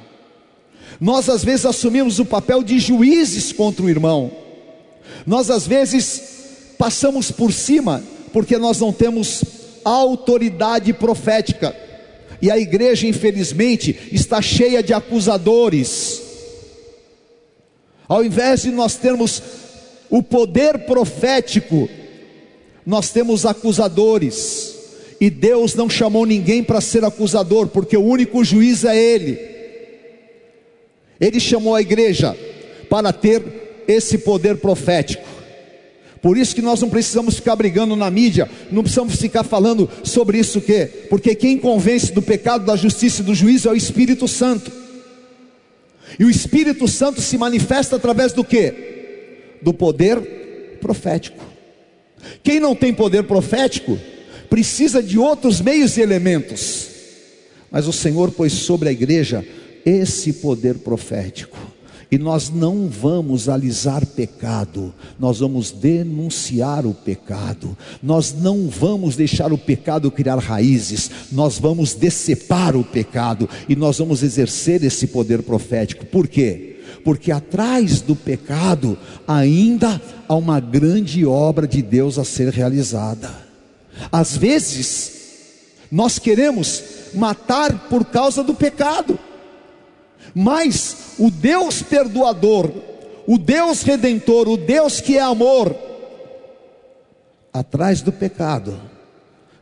Nós 1.00 1.30
às 1.30 1.44
vezes 1.44 1.66
assumimos 1.66 2.20
o 2.20 2.26
papel 2.26 2.64
de 2.64 2.80
juízes 2.80 3.52
contra 3.52 3.86
o 3.86 3.90
irmão. 3.90 4.32
Nós 5.26 5.50
às 5.50 5.68
vezes 5.68 6.22
passamos 6.78 7.32
por 7.32 7.54
cima 7.54 8.04
porque 8.34 8.58
nós 8.58 8.80
não 8.80 8.92
temos 8.92 9.44
autoridade 9.84 10.92
profética. 10.94 11.76
E 12.42 12.52
a 12.52 12.58
igreja, 12.58 13.08
infelizmente, 13.08 13.98
está 14.12 14.42
cheia 14.42 14.84
de 14.84 14.94
acusadores. 14.94 16.22
Ao 18.08 18.24
invés 18.24 18.62
de 18.62 18.72
nós 18.72 18.96
termos 18.96 19.42
o 20.10 20.24
poder 20.24 20.86
profético, 20.86 21.90
nós 22.88 23.10
temos 23.10 23.46
acusadores, 23.46 24.74
e 25.20 25.30
Deus 25.30 25.76
não 25.76 25.90
chamou 25.90 26.26
ninguém 26.26 26.64
para 26.64 26.80
ser 26.80 27.04
acusador, 27.04 27.68
porque 27.68 27.98
o 27.98 28.06
único 28.06 28.46
juiz 28.46 28.86
é 28.86 28.96
Ele. 28.96 29.38
Ele 31.20 31.38
chamou 31.38 31.76
a 31.76 31.82
igreja 31.82 32.34
para 32.90 33.12
ter 33.12 33.84
esse 33.90 34.20
poder 34.20 34.58
profético, 34.58 35.28
Por 36.22 36.38
isso 36.38 36.56
que 36.56 36.62
nós 36.62 36.80
não 36.82 36.90
precisamos 36.90 37.36
ficar 37.36 37.58
brigando 37.58 37.94
na 37.94 38.10
mídia, 38.10 38.50
não 38.72 38.84
precisamos 38.84 39.18
ficar 39.18 39.44
falando 39.44 39.90
sobre 40.04 40.38
isso 40.38 40.62
que, 40.62 40.86
porque 41.10 41.36
quem 41.36 41.58
convence 41.58 42.14
do 42.14 42.22
pecado, 42.22 42.66
da 42.66 42.78
justiça 42.78 43.22
e 43.22 43.26
do 43.26 43.36
juízo 43.36 43.68
é 43.68 43.72
o 43.74 43.76
Espírito 43.76 44.30
Santo. 44.30 44.72
E 46.18 46.24
o 46.24 46.30
Espírito 46.30 46.88
Santo 46.88 47.20
se 47.20 47.38
manifesta 47.38 47.98
através 47.98 48.32
do 48.32 48.46
que? 48.46 49.58
Do 49.62 49.74
poder 49.74 50.78
profético. 50.80 51.57
Quem 52.44 52.60
não 52.60 52.76
tem 52.76 52.94
poder 52.94 53.24
profético 53.24 53.98
precisa 54.50 55.02
de 55.02 55.18
outros 55.18 55.62
meios 55.62 55.98
e 55.98 56.02
elementos. 56.02 56.88
Mas 57.72 57.88
o 57.88 57.94
Senhor 57.94 58.32
pôs 58.32 58.54
sobre 58.54 58.90
a 58.90 58.92
igreja 58.92 59.46
esse 59.86 60.34
poder 60.34 60.76
profético. 60.76 61.58
E 62.10 62.18
nós 62.18 62.50
não 62.50 62.88
vamos 62.88 63.50
alisar 63.50 64.06
pecado, 64.06 64.94
nós 65.20 65.40
vamos 65.40 65.72
denunciar 65.72 66.86
o 66.86 66.94
pecado, 66.94 67.78
nós 68.02 68.34
não 68.34 68.70
vamos 68.70 69.18
deixar 69.18 69.52
o 69.52 69.58
pecado 69.58 70.10
criar 70.10 70.38
raízes, 70.38 71.12
nós 71.34 71.60
vamos 71.60 71.94
decepar 71.94 72.78
o 72.78 72.84
pecado 72.84 73.50
e 73.68 73.76
nós 73.76 73.98
vamos 73.98 74.24
exercer 74.24 74.86
esse 74.86 75.08
poder 75.08 75.42
profético. 75.42 76.06
Por 76.06 76.30
quê? 76.30 76.77
Porque 77.08 77.32
atrás 77.32 78.02
do 78.02 78.18
pecado 78.18 79.00
ainda 79.26 80.02
há 80.28 80.36
uma 80.36 80.60
grande 80.60 81.26
obra 81.26 81.66
de 81.66 81.82
Deus 81.82 82.20
a 82.20 82.26
ser 82.26 82.50
realizada. 82.50 83.32
Às 84.12 84.36
vezes, 84.36 85.14
nós 85.90 86.20
queremos 86.20 86.84
matar 87.14 87.88
por 87.88 88.04
causa 88.04 88.44
do 88.44 88.54
pecado. 88.54 89.18
Mas 90.36 91.14
o 91.18 91.32
Deus 91.32 91.82
perdoador, 91.82 92.70
o 93.26 93.38
Deus 93.38 93.84
redentor, 93.84 94.50
o 94.50 94.58
Deus 94.58 95.00
que 95.00 95.18
é 95.18 95.22
amor, 95.22 95.74
atrás 97.54 98.02
do 98.02 98.12
pecado, 98.12 98.78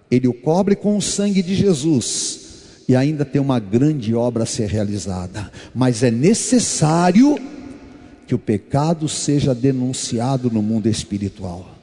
ele 0.09 0.27
o 0.27 0.33
cobre 0.33 0.75
com 0.75 0.97
o 0.97 1.01
sangue 1.01 1.43
de 1.43 1.53
Jesus 1.53 2.44
e 2.87 2.95
ainda 2.95 3.25
tem 3.25 3.41
uma 3.41 3.59
grande 3.59 4.13
obra 4.13 4.43
a 4.43 4.45
ser 4.45 4.69
realizada, 4.69 5.51
mas 5.73 6.03
é 6.03 6.11
necessário 6.11 7.37
que 8.27 8.35
o 8.35 8.39
pecado 8.39 9.07
seja 9.07 9.53
denunciado 9.55 10.49
no 10.51 10.61
mundo 10.61 10.87
espiritual. 10.87 11.75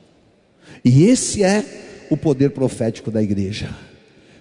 E 0.85 1.05
esse 1.05 1.43
é 1.43 2.07
o 2.11 2.17
poder 2.17 2.51
profético 2.51 3.11
da 3.11 3.23
igreja. 3.23 3.71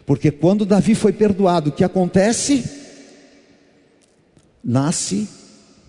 Porque 0.05 0.31
quando 0.31 0.65
Davi 0.65 0.95
foi 0.95 1.13
perdoado, 1.13 1.69
o 1.69 1.73
que 1.73 1.83
acontece? 1.83 2.63
nasce 4.63 5.27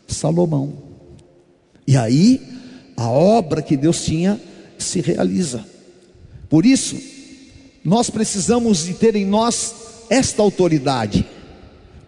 Salomão. 0.06 0.72
E 1.86 1.96
aí 1.96 2.40
a 2.96 3.08
obra 3.08 3.62
que 3.62 3.76
Deus 3.76 4.04
tinha 4.04 4.40
se 4.78 5.00
realiza. 5.00 5.64
Por 6.48 6.66
isso, 6.66 6.96
nós 7.84 8.10
precisamos 8.10 8.84
de 8.84 8.94
ter 8.94 9.16
em 9.16 9.24
nós 9.24 9.74
esta 10.08 10.42
autoridade. 10.42 11.26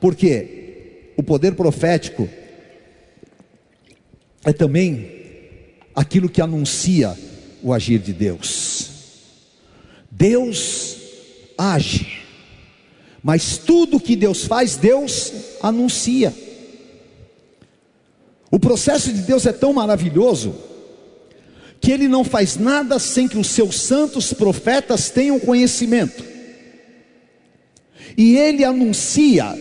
Porque 0.01 1.13
o 1.17 1.23
poder 1.23 1.55
profético 1.55 2.29
é 4.45 4.53
também 4.53 5.11
aquilo 5.95 6.29
que 6.29 6.41
anuncia 6.41 7.17
o 7.63 7.73
agir 7.73 7.99
de 7.99 8.13
Deus. 8.13 8.91
Deus 10.11 10.97
age, 11.57 12.23
mas 13.23 13.57
tudo 13.59 14.01
que 14.01 14.15
Deus 14.15 14.45
faz, 14.45 14.77
Deus 14.77 15.33
anuncia. 15.63 16.35
O 18.51 18.59
processo 18.59 19.13
de 19.13 19.23
Deus 19.23 19.47
é 19.47 19.53
tão 19.53 19.73
maravilhoso 19.73 20.55
que 21.81 21.91
ele 21.91 22.07
não 22.07 22.25
faz 22.25 22.57
nada 22.57 22.99
sem 22.99 23.27
que 23.27 23.37
os 23.37 23.49
seus 23.49 23.81
santos 23.81 24.33
profetas 24.33 25.11
tenham 25.11 25.41
conhecimento. 25.41 26.34
E 28.17 28.37
ele 28.37 28.65
anuncia 28.65 29.59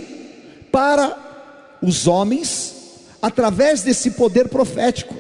para 0.71 1.77
os 1.81 2.07
homens 2.07 2.73
através 3.21 3.81
desse 3.81 4.11
poder 4.11 4.47
profético. 4.49 5.15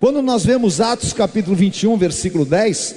Quando 0.00 0.20
nós 0.20 0.44
vemos 0.44 0.80
Atos 0.80 1.12
capítulo 1.12 1.54
21, 1.54 1.96
versículo 1.96 2.44
10, 2.44 2.94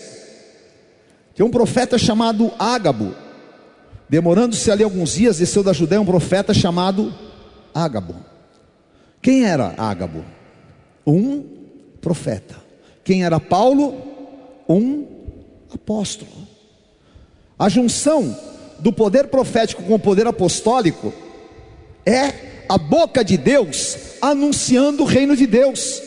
tem 1.36 1.46
um 1.46 1.52
profeta 1.52 1.98
chamado 1.98 2.52
Ágabo, 2.58 3.14
demorando-se 4.10 4.72
ali 4.72 4.84
alguns 4.84 5.14
dias, 5.14 5.38
desceu 5.38 5.62
da 5.62 5.74
Judéia 5.74 6.02
um 6.02 6.06
profeta 6.06 6.54
chamado 6.54 7.14
Ágabo. 7.74 8.16
Quem 9.22 9.46
era 9.46 9.74
Ágabo? 9.78 10.24
Um 11.06 11.44
profeta. 12.02 12.56
Quem 13.04 13.24
era 13.24 13.40
Paulo? 13.40 14.02
Um 14.68 15.06
apóstolo. 15.74 16.32
A 17.60 17.70
junção 17.70 18.36
do 18.80 18.92
poder 18.92 19.28
profético 19.28 19.84
com 19.84 19.96
o 19.96 20.00
poder 20.00 20.28
apostólico 20.28 21.14
é 22.06 22.64
a 22.68 22.78
boca 22.78 23.24
de 23.24 23.38
Deus 23.38 23.98
anunciando 24.22 25.04
o 25.04 25.06
reino 25.06 25.36
de 25.36 25.46
Deus. 25.46 26.02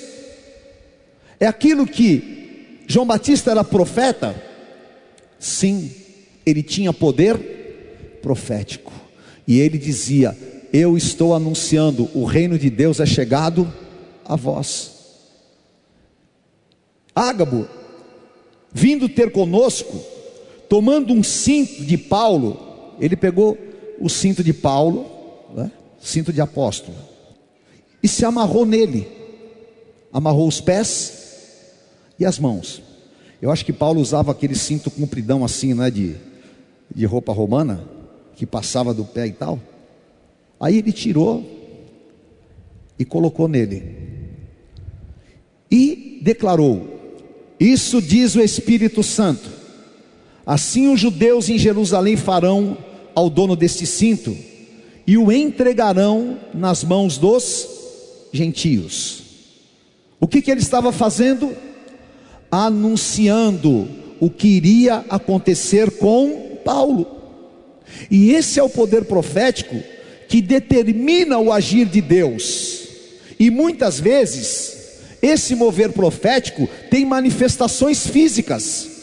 É 1.40 1.46
aquilo 1.46 1.86
que 1.86 2.80
João 2.86 3.06
Batista 3.06 3.50
era 3.50 3.62
profeta? 3.62 4.34
Sim, 5.38 5.92
ele 6.44 6.62
tinha 6.62 6.92
poder 6.92 8.18
profético. 8.22 8.92
E 9.46 9.60
ele 9.60 9.78
dizia: 9.78 10.36
eu 10.72 10.96
estou 10.96 11.34
anunciando: 11.34 12.10
o 12.14 12.24
reino 12.24 12.58
de 12.58 12.70
Deus 12.70 13.00
é 13.00 13.06
chegado 13.06 13.72
a 14.24 14.36
vós. 14.36 14.92
Ágabo, 17.14 17.68
vindo 18.72 19.08
ter 19.08 19.32
conosco, 19.32 20.00
tomando 20.68 21.12
um 21.12 21.22
cinto 21.22 21.84
de 21.84 21.96
Paulo, 21.96 22.94
ele 23.00 23.16
pegou 23.16 23.56
o 23.98 24.08
cinto 24.08 24.44
de 24.44 24.52
Paulo, 24.52 25.06
né, 25.54 25.70
cinto 26.00 26.32
de 26.32 26.40
apóstolo, 26.40 26.96
e 28.02 28.08
se 28.08 28.24
amarrou 28.24 28.66
nele, 28.66 29.08
amarrou 30.12 30.46
os 30.46 30.60
pés 30.60 31.72
e 32.18 32.24
as 32.24 32.38
mãos. 32.38 32.82
Eu 33.40 33.50
acho 33.50 33.64
que 33.64 33.72
Paulo 33.72 34.00
usava 34.00 34.32
aquele 34.32 34.54
cinto 34.54 34.90
compridão 34.90 35.44
assim, 35.44 35.74
né, 35.74 35.90
de, 35.90 36.16
de 36.94 37.04
roupa 37.06 37.32
romana, 37.32 37.84
que 38.36 38.44
passava 38.46 38.92
do 38.92 39.04
pé 39.04 39.26
e 39.26 39.32
tal. 39.32 39.58
Aí 40.60 40.78
ele 40.78 40.92
tirou 40.92 41.44
e 42.98 43.04
colocou 43.04 43.48
nele. 43.48 43.96
E 45.70 46.20
declarou: 46.22 47.16
Isso 47.60 48.02
diz 48.02 48.34
o 48.34 48.40
Espírito 48.40 49.02
Santo. 49.02 49.57
Assim 50.48 50.88
os 50.88 50.98
judeus 50.98 51.50
em 51.50 51.58
Jerusalém 51.58 52.16
farão 52.16 52.78
ao 53.14 53.28
dono 53.28 53.54
deste 53.54 53.84
cinto 53.84 54.34
e 55.06 55.18
o 55.18 55.30
entregarão 55.30 56.38
nas 56.54 56.82
mãos 56.82 57.18
dos 57.18 57.68
gentios. 58.32 59.24
O 60.18 60.26
que, 60.26 60.40
que 60.40 60.50
ele 60.50 60.62
estava 60.62 60.90
fazendo? 60.90 61.54
Anunciando 62.50 63.90
o 64.18 64.30
que 64.30 64.48
iria 64.48 65.04
acontecer 65.10 65.90
com 65.98 66.56
Paulo. 66.64 67.06
E 68.10 68.30
esse 68.30 68.58
é 68.58 68.62
o 68.62 68.70
poder 68.70 69.04
profético 69.04 69.76
que 70.30 70.40
determina 70.40 71.36
o 71.36 71.52
agir 71.52 71.84
de 71.84 72.00
Deus. 72.00 72.88
E 73.38 73.50
muitas 73.50 74.00
vezes, 74.00 75.02
esse 75.20 75.54
mover 75.54 75.92
profético 75.92 76.66
tem 76.90 77.04
manifestações 77.04 78.06
físicas. 78.06 78.97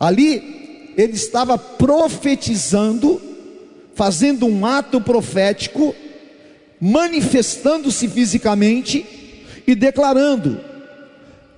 Ali, 0.00 0.92
ele 0.96 1.12
estava 1.12 1.58
profetizando, 1.58 3.20
fazendo 3.94 4.46
um 4.46 4.66
ato 4.66 5.00
profético, 5.00 5.94
manifestando-se 6.80 8.08
fisicamente 8.08 9.04
e 9.66 9.74
declarando: 9.74 10.58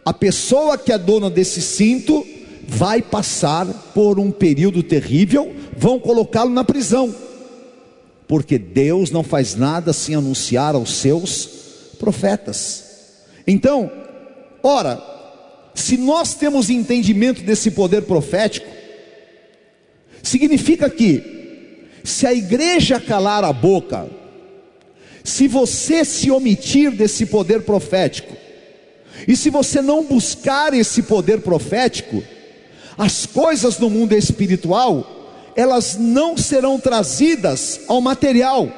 a 0.05 0.13
pessoa 0.13 0.77
que 0.77 0.93
é 0.93 0.99
dona 0.99 1.31
desse 1.31 1.63
cinto 1.63 2.27
vai 2.67 3.01
passar 3.01 3.67
por 3.95 4.19
um 4.19 4.31
período 4.31 4.83
terrível, 4.83 5.55
vão 5.77 6.01
colocá-lo 6.01 6.51
na 6.51 6.65
prisão 6.65 7.15
porque 8.33 8.59
Deus 8.59 9.11
não 9.11 9.23
faz 9.23 9.55
nada 9.55 9.93
sem 9.93 10.15
anunciar 10.15 10.75
aos 10.75 10.95
seus 10.95 11.47
profetas. 11.99 12.83
Então, 13.47 13.93
ora, 14.63 15.03
se 15.75 15.97
nós 15.97 16.35
temos 16.35 16.71
entendimento 16.71 17.43
desse 17.43 17.71
poder 17.71 18.03
profético, 18.03 18.69
significa 20.23 20.89
que, 20.89 21.89
se 22.05 22.27
a 22.27 22.33
igreja 22.33 23.01
calar 23.01 23.45
a 23.45 23.53
boca, 23.53 24.09
se 25.25 25.49
você 25.49 26.05
se 26.05 26.31
omitir 26.31 26.91
desse 26.91 27.27
poder 27.27 27.63
profético, 27.63 28.37
e 29.27 29.37
se 29.37 29.51
você 29.51 29.81
não 29.81 30.05
buscar 30.05 30.75
esse 30.75 31.03
poder 31.03 31.41
profético, 31.41 32.23
as 32.99 33.25
coisas 33.25 33.79
no 33.79 33.89
mundo 33.89 34.15
espiritual 34.15 35.21
elas 35.55 35.97
não 35.99 36.37
serão 36.37 36.79
trazidas 36.79 37.81
ao 37.87 38.01
material, 38.01 38.71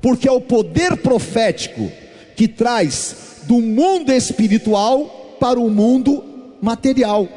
porque 0.00 0.28
é 0.28 0.32
o 0.32 0.40
poder 0.40 0.96
profético 0.96 1.90
que 2.34 2.48
traz 2.48 3.16
do 3.44 3.60
mundo 3.60 4.12
espiritual 4.12 5.21
para 5.42 5.58
o 5.58 5.68
mundo 5.68 6.22
material. 6.62 7.28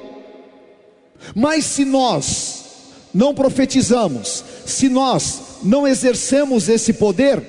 Mas 1.33 1.65
se 1.65 1.83
nós 1.83 2.65
não 3.11 3.33
profetizamos, 3.33 4.43
se 4.63 4.87
nós 4.89 5.41
não 5.63 5.87
exercemos 5.87 6.69
esse 6.69 6.93
poder, 6.93 7.41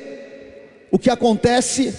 o 0.90 0.98
que 0.98 1.10
acontece? 1.10 1.92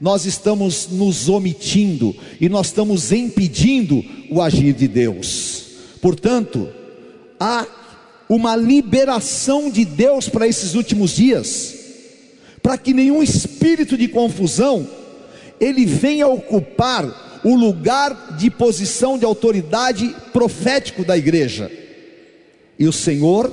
Nós 0.00 0.26
estamos 0.26 0.88
nos 0.88 1.28
omitindo 1.28 2.16
e 2.40 2.48
nós 2.48 2.66
estamos 2.66 3.12
impedindo 3.12 4.04
o 4.28 4.42
agir 4.42 4.72
de 4.72 4.88
Deus. 4.88 5.66
Portanto, 6.00 6.68
há 7.38 7.64
uma 8.28 8.56
liberação 8.56 9.70
de 9.70 9.84
Deus 9.84 10.28
para 10.28 10.48
esses 10.48 10.74
últimos 10.74 11.12
dias, 11.12 11.76
para 12.60 12.76
que 12.76 12.92
nenhum 12.92 13.22
espírito 13.22 13.96
de 13.96 14.08
confusão 14.08 14.84
ele 15.60 15.86
venha 15.86 16.26
ocupar 16.26 17.30
o 17.44 17.54
lugar 17.54 18.36
de 18.38 18.50
posição 18.50 19.18
de 19.18 19.24
autoridade 19.24 20.14
profético 20.32 21.04
da 21.04 21.16
igreja. 21.16 21.70
E 22.78 22.86
o 22.86 22.92
Senhor, 22.92 23.50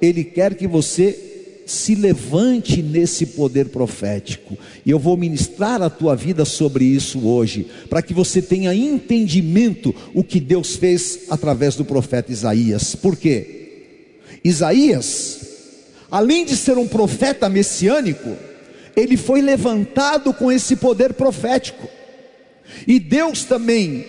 ele 0.00 0.24
quer 0.24 0.54
que 0.54 0.66
você 0.66 1.28
se 1.68 1.94
levante 1.94 2.82
nesse 2.82 3.26
poder 3.26 3.66
profético. 3.66 4.56
E 4.84 4.90
eu 4.90 4.98
vou 4.98 5.16
ministrar 5.16 5.82
a 5.82 5.90
tua 5.90 6.16
vida 6.16 6.44
sobre 6.44 6.84
isso 6.84 7.26
hoje, 7.26 7.66
para 7.90 8.00
que 8.00 8.14
você 8.14 8.40
tenha 8.40 8.74
entendimento 8.74 9.94
o 10.14 10.24
que 10.24 10.40
Deus 10.40 10.76
fez 10.76 11.26
através 11.28 11.76
do 11.76 11.84
profeta 11.84 12.32
Isaías. 12.32 12.94
Por 12.94 13.16
quê? 13.16 13.58
Isaías, 14.42 15.40
além 16.10 16.44
de 16.46 16.56
ser 16.56 16.78
um 16.78 16.88
profeta 16.88 17.48
messiânico, 17.48 18.36
ele 18.96 19.16
foi 19.16 19.42
levantado 19.42 20.32
com 20.32 20.50
esse 20.50 20.74
poder 20.74 21.12
profético. 21.12 21.97
E 22.86 22.98
Deus 22.98 23.44
também 23.44 24.06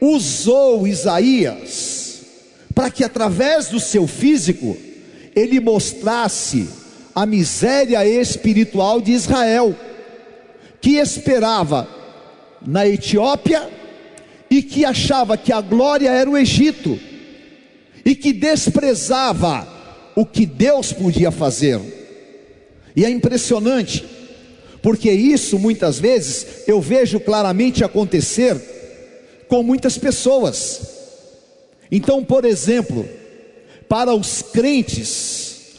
usou 0.00 0.86
Isaías 0.86 2.06
para 2.74 2.90
que 2.90 3.02
através 3.02 3.68
do 3.68 3.80
seu 3.80 4.06
físico 4.06 4.76
ele 5.34 5.60
mostrasse 5.60 6.68
a 7.14 7.24
miséria 7.24 8.04
espiritual 8.04 9.00
de 9.00 9.12
Israel, 9.12 9.74
que 10.78 10.96
esperava 10.96 11.88
na 12.60 12.86
Etiópia 12.86 13.66
e 14.50 14.62
que 14.62 14.84
achava 14.84 15.38
que 15.38 15.50
a 15.50 15.62
glória 15.62 16.10
era 16.10 16.28
o 16.28 16.36
Egito, 16.36 17.00
e 18.04 18.14
que 18.14 18.34
desprezava 18.34 19.66
o 20.14 20.26
que 20.26 20.44
Deus 20.44 20.92
podia 20.92 21.30
fazer. 21.30 21.80
E 22.94 23.06
é 23.06 23.10
impressionante, 23.10 24.04
porque 24.86 25.10
isso 25.10 25.58
muitas 25.58 25.98
vezes 25.98 26.46
eu 26.68 26.80
vejo 26.80 27.18
claramente 27.18 27.82
acontecer 27.82 28.56
com 29.48 29.60
muitas 29.60 29.98
pessoas. 29.98 30.80
Então, 31.90 32.22
por 32.22 32.44
exemplo, 32.44 33.04
para 33.88 34.14
os 34.14 34.42
crentes, 34.42 35.72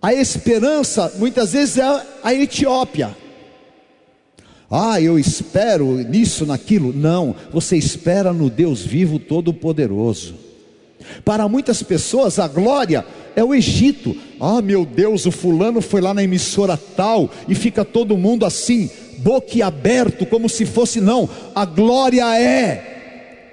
a 0.00 0.14
esperança 0.14 1.14
muitas 1.16 1.52
vezes 1.52 1.78
é 1.78 2.06
a 2.22 2.32
Etiópia. 2.32 3.16
Ah, 4.70 5.00
eu 5.00 5.18
espero 5.18 5.96
nisso, 5.96 6.46
naquilo. 6.46 6.92
Não, 6.92 7.34
você 7.52 7.76
espera 7.76 8.32
no 8.32 8.48
Deus 8.48 8.82
vivo 8.82 9.18
todo-poderoso. 9.18 10.49
Para 11.24 11.48
muitas 11.48 11.82
pessoas, 11.82 12.38
a 12.38 12.48
glória 12.48 13.04
é 13.34 13.42
o 13.44 13.54
Egito. 13.54 14.16
Ah, 14.40 14.60
meu 14.60 14.84
Deus, 14.84 15.26
o 15.26 15.30
fulano 15.30 15.80
foi 15.80 16.00
lá 16.00 16.14
na 16.14 16.22
emissora 16.22 16.78
tal 16.96 17.30
e 17.48 17.54
fica 17.54 17.84
todo 17.84 18.16
mundo 18.16 18.44
assim, 18.44 18.90
boquiaberto, 19.18 20.26
como 20.26 20.48
se 20.48 20.64
fosse 20.64 21.00
não. 21.00 21.28
A 21.54 21.64
glória 21.64 22.24
é 22.38 22.99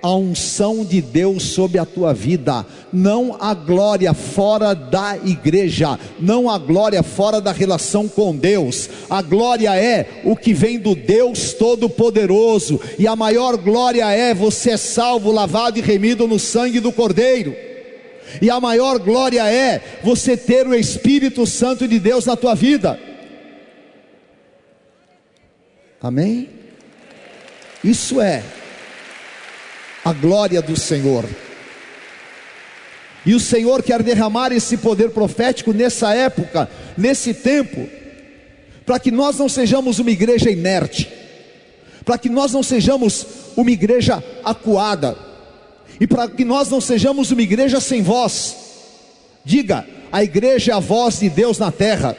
a 0.01 0.15
unção 0.15 0.86
de 0.86 1.01
Deus 1.01 1.43
sobre 1.43 1.79
a 1.79 1.86
tua 1.86 2.13
vida, 2.13 2.65
não 2.91 3.38
a 3.39 3.53
glória 3.53 4.13
fora 4.13 4.73
da 4.73 5.17
igreja, 5.17 5.99
não 6.19 6.49
a 6.49 6.57
glória 6.57 7.01
fora 7.03 7.41
da 7.41 7.51
relação 7.51 8.07
com 8.07 8.36
Deus. 8.36 8.89
A 9.10 9.21
glória 9.21 9.75
é 9.75 10.21
o 10.23 10.36
que 10.36 10.53
vem 10.53 10.79
do 10.79 10.95
Deus 10.95 11.53
Todo-Poderoso, 11.53 12.79
e 12.97 13.07
a 13.07 13.15
maior 13.15 13.57
glória 13.57 14.10
é 14.12 14.33
você 14.33 14.71
é 14.71 14.77
salvo, 14.77 15.31
lavado 15.31 15.79
e 15.79 15.81
remido 15.81 16.27
no 16.27 16.39
sangue 16.39 16.79
do 16.79 16.91
Cordeiro. 16.91 17.55
E 18.41 18.49
a 18.49 18.60
maior 18.60 18.99
glória 18.99 19.49
é 19.49 19.81
você 20.03 20.36
ter 20.36 20.67
o 20.67 20.75
Espírito 20.75 21.45
Santo 21.45 21.88
de 21.88 21.99
Deus 21.99 22.25
na 22.25 22.36
tua 22.36 22.53
vida. 22.53 22.99
Amém? 26.01 26.49
Isso 27.83 28.21
é 28.21 28.43
a 30.08 30.13
glória 30.13 30.62
do 30.62 30.78
Senhor. 30.80 31.26
E 33.26 33.36
o 33.36 33.41
Senhor 33.41 33.84
quer 33.84 34.02
derramar 34.02 34.54
esse 34.54 34.78
poder 34.78 35.10
profético 35.10 35.74
nessa 35.74 36.13
época, 36.13 36.70
nesse 36.98 37.34
tempo, 37.34 37.89
para 38.86 39.00
que 39.00 39.12
nós 39.12 39.38
não 39.38 39.50
sejamos 39.50 40.00
uma 40.00 40.10
igreja 40.10 40.50
inerte, 40.50 41.12
para 42.06 42.17
que 42.17 42.30
nós 42.30 42.54
não 42.54 42.63
sejamos 42.63 43.28
uma 43.58 43.70
igreja 43.70 44.24
acuada, 44.46 45.17
e 46.00 46.08
para 46.08 46.30
que 46.30 46.46
nós 46.46 46.70
não 46.70 46.80
sejamos 46.80 47.32
uma 47.32 47.41
igreja 47.41 47.82
sem 47.82 48.02
voz. 48.02 48.56
Diga, 49.43 49.86
a 50.10 50.24
igreja 50.24 50.72
é 50.72 50.76
a 50.76 50.80
voz 50.80 51.20
de 51.20 51.30
Deus 51.30 51.58
na 51.58 51.70
terra. 51.70 52.15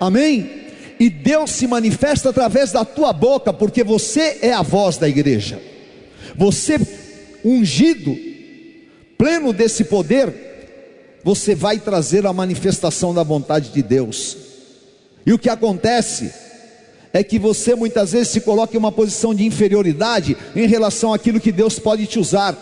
Amém? 0.00 0.59
E 1.00 1.08
Deus 1.08 1.52
se 1.52 1.66
manifesta 1.66 2.28
através 2.28 2.72
da 2.72 2.84
tua 2.84 3.10
boca, 3.10 3.54
porque 3.54 3.82
você 3.82 4.40
é 4.42 4.52
a 4.52 4.60
voz 4.60 4.98
da 4.98 5.08
igreja. 5.08 5.58
Você, 6.36 6.78
ungido, 7.42 8.14
pleno 9.16 9.50
desse 9.50 9.84
poder, 9.84 10.30
você 11.24 11.54
vai 11.54 11.78
trazer 11.78 12.26
a 12.26 12.34
manifestação 12.34 13.14
da 13.14 13.22
vontade 13.22 13.70
de 13.70 13.82
Deus. 13.82 14.36
E 15.24 15.32
o 15.32 15.38
que 15.38 15.48
acontece 15.48 16.30
é 17.14 17.24
que 17.24 17.38
você 17.38 17.74
muitas 17.74 18.12
vezes 18.12 18.28
se 18.28 18.42
coloca 18.42 18.76
em 18.76 18.78
uma 18.78 18.92
posição 18.92 19.34
de 19.34 19.46
inferioridade 19.46 20.36
em 20.54 20.66
relação 20.66 21.14
àquilo 21.14 21.40
que 21.40 21.50
Deus 21.50 21.78
pode 21.78 22.06
te 22.06 22.18
usar. 22.18 22.54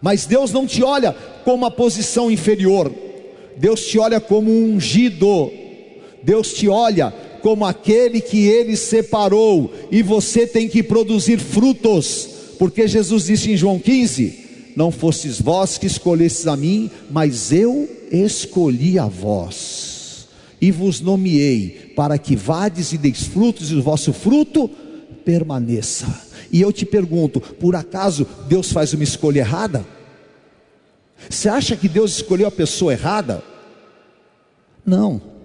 Mas 0.00 0.24
Deus 0.24 0.50
não 0.50 0.66
te 0.66 0.82
olha 0.82 1.14
como 1.44 1.58
uma 1.58 1.70
posição 1.70 2.30
inferior. 2.30 2.90
Deus 3.54 3.84
te 3.84 3.98
olha 3.98 4.18
como 4.18 4.50
um 4.50 4.76
ungido 4.76 5.67
Deus 6.22 6.52
te 6.52 6.68
olha 6.68 7.12
como 7.42 7.64
aquele 7.64 8.20
que 8.20 8.46
ele 8.46 8.76
separou, 8.76 9.72
e 9.90 10.02
você 10.02 10.46
tem 10.46 10.68
que 10.68 10.82
produzir 10.82 11.38
frutos, 11.38 12.28
porque 12.58 12.88
Jesus 12.88 13.26
disse 13.26 13.52
em 13.52 13.56
João 13.56 13.78
15: 13.78 14.72
Não 14.76 14.90
fostes 14.90 15.40
vós 15.40 15.78
que 15.78 15.86
escolhestes 15.86 16.46
a 16.46 16.56
mim, 16.56 16.90
mas 17.10 17.52
eu 17.52 17.88
escolhi 18.10 18.98
a 18.98 19.06
vós, 19.06 20.28
e 20.60 20.70
vos 20.70 21.00
nomeei 21.00 21.92
para 21.94 22.18
que 22.18 22.34
vades 22.34 22.92
e 22.92 22.98
deis 22.98 23.22
frutos, 23.22 23.70
e 23.70 23.76
o 23.76 23.82
vosso 23.82 24.12
fruto 24.12 24.68
permaneça. 25.24 26.28
E 26.50 26.60
eu 26.60 26.72
te 26.72 26.84
pergunto: 26.84 27.40
por 27.40 27.76
acaso 27.76 28.26
Deus 28.48 28.72
faz 28.72 28.92
uma 28.92 29.04
escolha 29.04 29.40
errada? 29.40 29.86
Você 31.28 31.48
acha 31.48 31.76
que 31.76 31.88
Deus 31.88 32.12
escolheu 32.16 32.46
a 32.46 32.50
pessoa 32.50 32.92
errada? 32.92 33.42
Não 34.86 35.37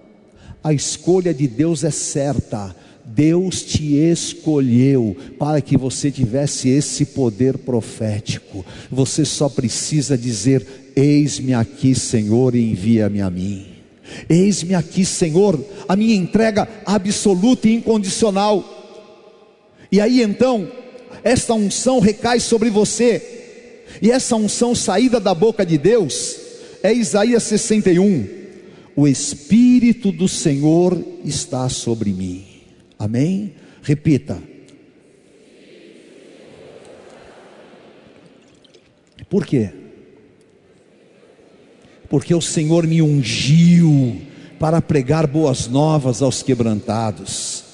a 0.64 0.72
escolha 0.72 1.34
de 1.34 1.46
Deus 1.46 1.84
é 1.84 1.90
certa. 1.90 2.74
Deus 3.04 3.62
te 3.62 3.96
escolheu 3.96 5.14
para 5.38 5.60
que 5.60 5.76
você 5.76 6.10
tivesse 6.10 6.70
esse 6.70 7.04
poder 7.04 7.58
profético. 7.58 8.64
Você 8.90 9.26
só 9.26 9.50
precisa 9.50 10.16
dizer: 10.16 10.66
Eis-me 10.96 11.52
aqui, 11.52 11.94
Senhor, 11.94 12.54
e 12.54 12.70
envia-me 12.70 13.20
a 13.20 13.28
mim. 13.28 13.66
Eis-me 14.26 14.74
aqui, 14.74 15.04
Senhor, 15.04 15.62
a 15.86 15.94
minha 15.94 16.14
entrega 16.14 16.66
absoluta 16.86 17.68
e 17.68 17.74
incondicional. 17.74 18.64
E 19.92 20.00
aí 20.00 20.22
então, 20.22 20.66
esta 21.22 21.52
unção 21.52 22.00
recai 22.00 22.40
sobre 22.40 22.70
você, 22.70 23.22
e 24.00 24.10
essa 24.10 24.34
unção 24.34 24.74
saída 24.74 25.20
da 25.20 25.34
boca 25.34 25.64
de 25.64 25.76
Deus 25.76 26.36
é 26.82 26.92
Isaías 26.92 27.42
61 27.42 28.43
o 28.96 29.08
Espírito 29.08 30.12
do 30.12 30.28
Senhor 30.28 31.02
está 31.24 31.68
sobre 31.68 32.10
mim. 32.12 32.44
Amém? 32.98 33.54
Repita. 33.82 34.40
Por 39.28 39.44
quê? 39.44 39.70
Porque 42.08 42.34
o 42.34 42.40
Senhor 42.40 42.86
me 42.86 43.02
ungiu 43.02 44.22
para 44.60 44.80
pregar 44.80 45.26
boas 45.26 45.66
novas 45.66 46.22
aos 46.22 46.42
quebrantados, 46.42 47.64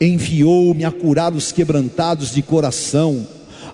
enviou-me 0.00 0.84
a 0.84 0.92
curar 0.92 1.32
os 1.32 1.50
quebrantados 1.50 2.32
de 2.32 2.40
coração, 2.40 3.26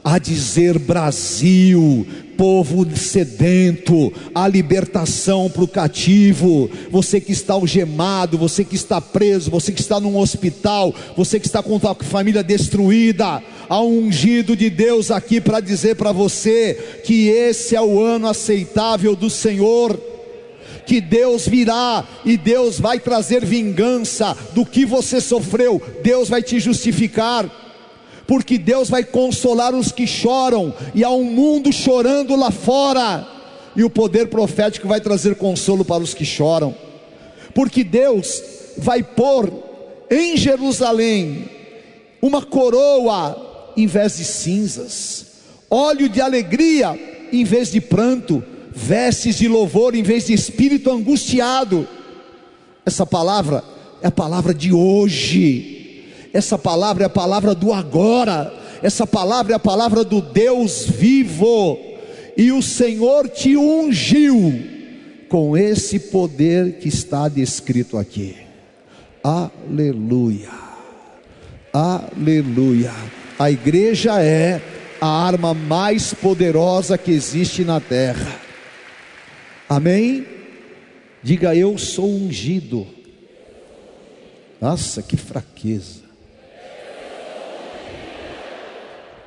a 0.02 0.18
dizer: 0.18 0.78
Brasil, 0.78 2.06
povo 2.36 2.86
sedento, 2.96 4.12
a 4.34 4.46
libertação 4.46 5.50
para 5.50 5.64
o 5.64 5.68
cativo, 5.68 6.70
você 6.90 7.20
que 7.20 7.32
está 7.32 7.54
algemado, 7.54 8.38
você 8.38 8.64
que 8.64 8.74
está 8.74 9.00
preso, 9.00 9.50
você 9.50 9.72
que 9.72 9.80
está 9.80 10.00
num 10.00 10.16
hospital, 10.16 10.94
você 11.16 11.40
que 11.40 11.46
está 11.46 11.62
com 11.62 11.76
a 11.76 11.94
família 12.04 12.42
destruída, 12.42 13.42
há 13.68 13.80
um 13.80 14.06
ungido 14.06 14.56
de 14.56 14.70
Deus 14.70 15.10
aqui 15.10 15.40
para 15.40 15.60
dizer 15.60 15.96
para 15.96 16.12
você 16.12 17.00
que 17.04 17.28
esse 17.28 17.74
é 17.74 17.80
o 17.80 18.00
ano 18.00 18.28
aceitável 18.28 19.16
do 19.16 19.30
Senhor. 19.30 19.98
Que 20.86 21.00
Deus 21.00 21.48
virá 21.48 22.06
e 22.26 22.36
Deus 22.36 22.78
vai 22.78 23.00
trazer 23.00 23.42
vingança 23.42 24.36
do 24.54 24.66
que 24.66 24.84
você 24.84 25.18
sofreu, 25.18 25.80
Deus 26.02 26.28
vai 26.28 26.42
te 26.42 26.60
justificar 26.60 27.63
porque 28.26 28.58
Deus 28.58 28.88
vai 28.88 29.04
consolar 29.04 29.74
os 29.74 29.92
que 29.92 30.06
choram, 30.06 30.74
e 30.94 31.04
há 31.04 31.10
um 31.10 31.24
mundo 31.24 31.72
chorando 31.72 32.34
lá 32.36 32.50
fora, 32.50 33.26
e 33.76 33.84
o 33.84 33.90
poder 33.90 34.28
profético 34.28 34.88
vai 34.88 35.00
trazer 35.00 35.34
consolo 35.36 35.84
para 35.84 36.02
os 36.02 36.14
que 36.14 36.24
choram, 36.24 36.74
porque 37.54 37.84
Deus 37.84 38.42
vai 38.78 39.02
pôr 39.02 39.52
em 40.10 40.36
Jerusalém 40.36 41.48
uma 42.22 42.42
coroa 42.42 43.72
em 43.76 43.86
vez 43.86 44.16
de 44.16 44.24
cinzas, 44.24 45.26
óleo 45.70 46.08
de 46.08 46.20
alegria 46.20 46.98
em 47.32 47.44
vez 47.44 47.70
de 47.72 47.80
pranto, 47.80 48.42
vestes 48.72 49.36
de 49.36 49.48
louvor 49.48 49.94
em 49.94 50.02
vez 50.02 50.26
de 50.26 50.32
espírito 50.32 50.90
angustiado. 50.90 51.86
Essa 52.86 53.04
palavra 53.04 53.64
é 54.00 54.06
a 54.06 54.10
palavra 54.10 54.54
de 54.54 54.72
hoje 54.72 55.83
essa 56.34 56.58
palavra 56.58 57.04
é 57.04 57.06
a 57.06 57.10
palavra 57.10 57.54
do 57.54 57.72
agora, 57.72 58.52
essa 58.82 59.06
palavra 59.06 59.52
é 59.52 59.56
a 59.56 59.60
palavra 59.60 60.02
do 60.02 60.20
Deus 60.20 60.84
vivo, 60.84 61.78
e 62.36 62.50
o 62.50 62.60
Senhor 62.60 63.28
te 63.28 63.56
ungiu 63.56 64.60
com 65.28 65.56
esse 65.56 66.00
poder 66.00 66.78
que 66.78 66.88
está 66.88 67.28
descrito 67.28 67.96
aqui. 67.96 68.36
Aleluia, 69.22 70.50
aleluia. 71.72 72.92
A 73.38 73.48
igreja 73.48 74.20
é 74.20 74.60
a 75.00 75.06
arma 75.06 75.54
mais 75.54 76.12
poderosa 76.12 76.98
que 76.98 77.12
existe 77.12 77.62
na 77.62 77.78
terra. 77.78 78.40
Amém? 79.68 80.26
Diga 81.22 81.54
eu 81.54 81.78
sou 81.78 82.10
ungido. 82.10 82.84
Nossa, 84.60 85.00
que 85.00 85.16
fraqueza. 85.16 86.03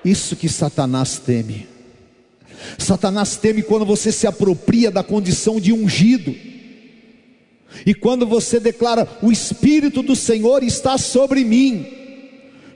Isso 0.03 0.35
que 0.35 0.47
Satanás 0.47 1.19
teme. 1.19 1.67
Satanás 2.77 3.35
teme 3.37 3.61
quando 3.61 3.85
você 3.85 4.11
se 4.11 4.27
apropria 4.27 4.89
da 4.89 5.03
condição 5.03 5.59
de 5.59 5.71
ungido. 5.71 6.35
E 7.85 7.93
quando 7.93 8.25
você 8.25 8.59
declara: 8.59 9.07
O 9.21 9.31
Espírito 9.31 10.01
do 10.01 10.15
Senhor 10.15 10.63
está 10.63 10.97
sobre 10.97 11.43
mim, 11.43 11.85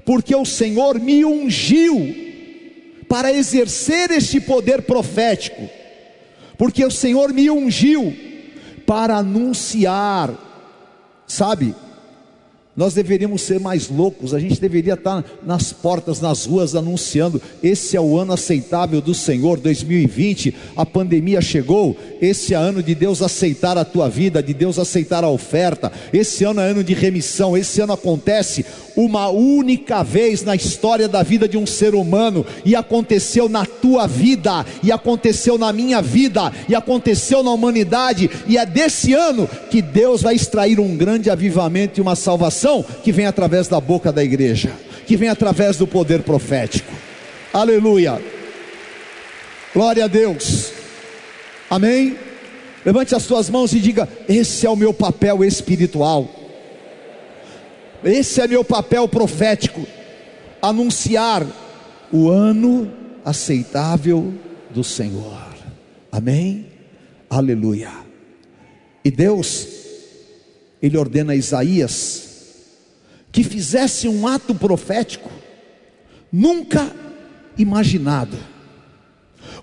porque 0.05 0.35
o 0.35 0.45
Senhor 0.45 0.99
me 0.99 1.23
ungiu 1.25 2.15
para 3.07 3.33
exercer 3.33 4.11
este 4.11 4.39
poder 4.39 4.83
profético, 4.83 5.69
porque 6.57 6.83
o 6.85 6.91
Senhor 6.91 7.33
me 7.33 7.49
ungiu 7.49 8.15
para 8.85 9.17
anunciar, 9.17 10.33
sabe? 11.27 11.75
Nós 12.81 12.95
deveríamos 12.95 13.43
ser 13.43 13.59
mais 13.59 13.89
loucos, 13.89 14.33
a 14.33 14.39
gente 14.39 14.59
deveria 14.59 14.95
estar 14.95 15.23
nas 15.43 15.71
portas, 15.71 16.19
nas 16.19 16.47
ruas 16.47 16.73
anunciando: 16.73 17.39
esse 17.61 17.95
é 17.95 18.01
o 18.01 18.17
ano 18.17 18.33
aceitável 18.33 18.99
do 18.99 19.13
Senhor 19.13 19.59
2020. 19.59 20.55
A 20.75 20.83
pandemia 20.83 21.41
chegou, 21.41 21.95
esse 22.19 22.55
é 22.55 22.57
ano 22.57 22.81
de 22.81 22.95
Deus 22.95 23.21
aceitar 23.21 23.77
a 23.77 23.85
tua 23.85 24.09
vida, 24.09 24.41
de 24.41 24.51
Deus 24.51 24.79
aceitar 24.79 25.23
a 25.23 25.29
oferta. 25.29 25.91
Esse 26.11 26.43
ano 26.43 26.59
é 26.59 26.71
ano 26.71 26.83
de 26.83 26.95
remissão, 26.95 27.55
esse 27.55 27.79
ano 27.81 27.93
acontece 27.93 28.65
uma 28.95 29.29
única 29.29 30.03
vez 30.03 30.43
na 30.43 30.55
história 30.55 31.07
da 31.07 31.23
vida 31.23 31.47
de 31.47 31.57
um 31.57 31.65
ser 31.65 31.95
humano, 31.95 32.45
e 32.65 32.75
aconteceu 32.75 33.47
na 33.47 33.65
tua 33.65 34.07
vida, 34.07 34.65
e 34.83 34.91
aconteceu 34.91 35.57
na 35.57 35.71
minha 35.71 36.01
vida, 36.01 36.51
e 36.67 36.75
aconteceu 36.75 37.43
na 37.43 37.51
humanidade, 37.51 38.29
e 38.47 38.57
é 38.57 38.65
desse 38.65 39.13
ano 39.13 39.47
que 39.69 39.81
Deus 39.81 40.21
vai 40.21 40.35
extrair 40.35 40.79
um 40.79 40.95
grande 40.95 41.29
avivamento 41.29 41.99
e 41.99 42.01
uma 42.01 42.15
salvação 42.15 42.83
que 43.03 43.11
vem 43.11 43.25
através 43.25 43.67
da 43.67 43.79
boca 43.79 44.11
da 44.11 44.23
igreja, 44.23 44.71
que 45.05 45.17
vem 45.17 45.29
através 45.29 45.77
do 45.77 45.87
poder 45.87 46.21
profético. 46.23 46.91
Aleluia. 47.53 48.21
Glória 49.73 50.05
a 50.05 50.07
Deus. 50.07 50.71
Amém. 51.69 52.17
Levante 52.85 53.15
as 53.15 53.23
suas 53.23 53.49
mãos 53.49 53.73
e 53.73 53.79
diga: 53.79 54.07
Esse 54.27 54.65
é 54.65 54.69
o 54.69 54.75
meu 54.75 54.93
papel 54.93 55.43
espiritual. 55.43 56.40
Esse 58.03 58.41
é 58.41 58.47
meu 58.47 58.63
papel 58.63 59.07
profético: 59.07 59.85
anunciar 60.61 61.45
o 62.11 62.29
ano 62.29 62.91
aceitável 63.23 64.33
do 64.69 64.83
Senhor. 64.83 65.41
Amém? 66.11 66.67
Aleluia. 67.29 67.91
E 69.03 69.09
Deus, 69.09 69.67
Ele 70.81 70.97
ordena 70.97 71.33
a 71.33 71.35
Isaías 71.35 72.29
que 73.31 73.43
fizesse 73.43 74.09
um 74.09 74.27
ato 74.27 74.53
profético 74.53 75.31
nunca 76.31 76.93
imaginado. 77.57 78.37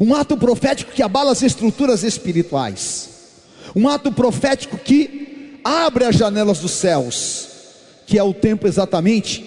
Um 0.01 0.15
ato 0.15 0.37
profético 0.37 0.93
que 0.93 1.03
abala 1.03 1.33
as 1.33 1.43
estruturas 1.43 2.03
espirituais. 2.03 3.11
Um 3.77 3.89
ato 3.89 4.11
profético 4.11 4.79
que 4.79 5.61
abre 5.63 6.05
as 6.05 6.17
janelas 6.17 6.61
dos 6.61 6.73
céus 6.73 7.48
que 8.09 8.19
é 8.19 8.23
o 8.23 8.33
tempo 8.33 8.67
exatamente 8.67 9.45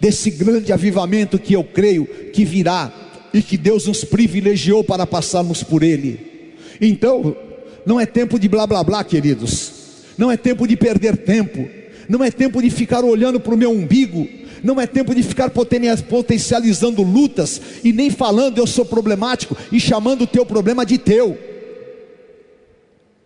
desse 0.00 0.30
grande 0.30 0.72
avivamento 0.72 1.36
que 1.36 1.52
eu 1.52 1.64
creio 1.64 2.06
que 2.32 2.44
virá 2.44 2.92
e 3.34 3.42
que 3.42 3.58
Deus 3.58 3.88
nos 3.88 4.04
privilegiou 4.04 4.84
para 4.84 5.04
passarmos 5.04 5.64
por 5.64 5.82
ele. 5.82 6.54
Então, 6.80 7.36
não 7.84 7.98
é 7.98 8.06
tempo 8.06 8.38
de 8.38 8.48
blá 8.48 8.68
blá 8.68 8.84
blá, 8.84 9.02
queridos. 9.02 9.72
Não 10.16 10.30
é 10.30 10.36
tempo 10.36 10.64
de 10.68 10.76
perder 10.76 11.16
tempo. 11.16 11.68
Não 12.08 12.22
é 12.22 12.30
tempo 12.30 12.62
de 12.62 12.70
ficar 12.70 13.04
olhando 13.04 13.40
para 13.40 13.52
o 13.52 13.58
meu 13.58 13.72
umbigo. 13.72 14.28
Não 14.62 14.80
é 14.80 14.86
tempo 14.86 15.12
de 15.12 15.24
ficar 15.24 15.50
potencializando 15.50 17.02
lutas 17.02 17.60
e 17.82 17.92
nem 17.92 18.10
falando 18.10 18.58
eu 18.58 18.66
sou 18.66 18.84
problemático 18.84 19.56
e 19.72 19.80
chamando 19.80 20.22
o 20.22 20.26
teu 20.26 20.46
problema 20.46 20.86
de 20.86 20.98
teu. 20.98 21.36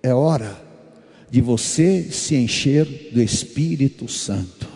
É 0.03 0.15
hora 0.15 0.62
de 1.33 1.41
você 1.41 2.09
se 2.11 2.37
encher 2.37 3.11
do 3.11 3.23
Espírito 3.23 4.07
Santo. 4.07 4.69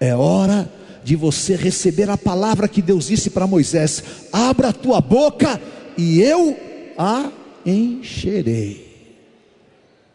É 0.00 0.16
hora 0.16 0.72
de 1.04 1.14
você 1.14 1.54
receber 1.54 2.08
a 2.08 2.16
palavra 2.16 2.66
que 2.66 2.80
Deus 2.80 3.08
disse 3.08 3.28
para 3.28 3.46
Moisés: 3.46 4.02
abra 4.32 4.70
a 4.70 4.72
tua 4.72 4.98
boca 5.02 5.60
e 5.98 6.22
eu 6.22 6.56
a 6.96 7.30
encherei. 7.66 8.88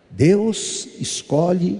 Deus 0.09 0.87
escolhe 0.99 1.79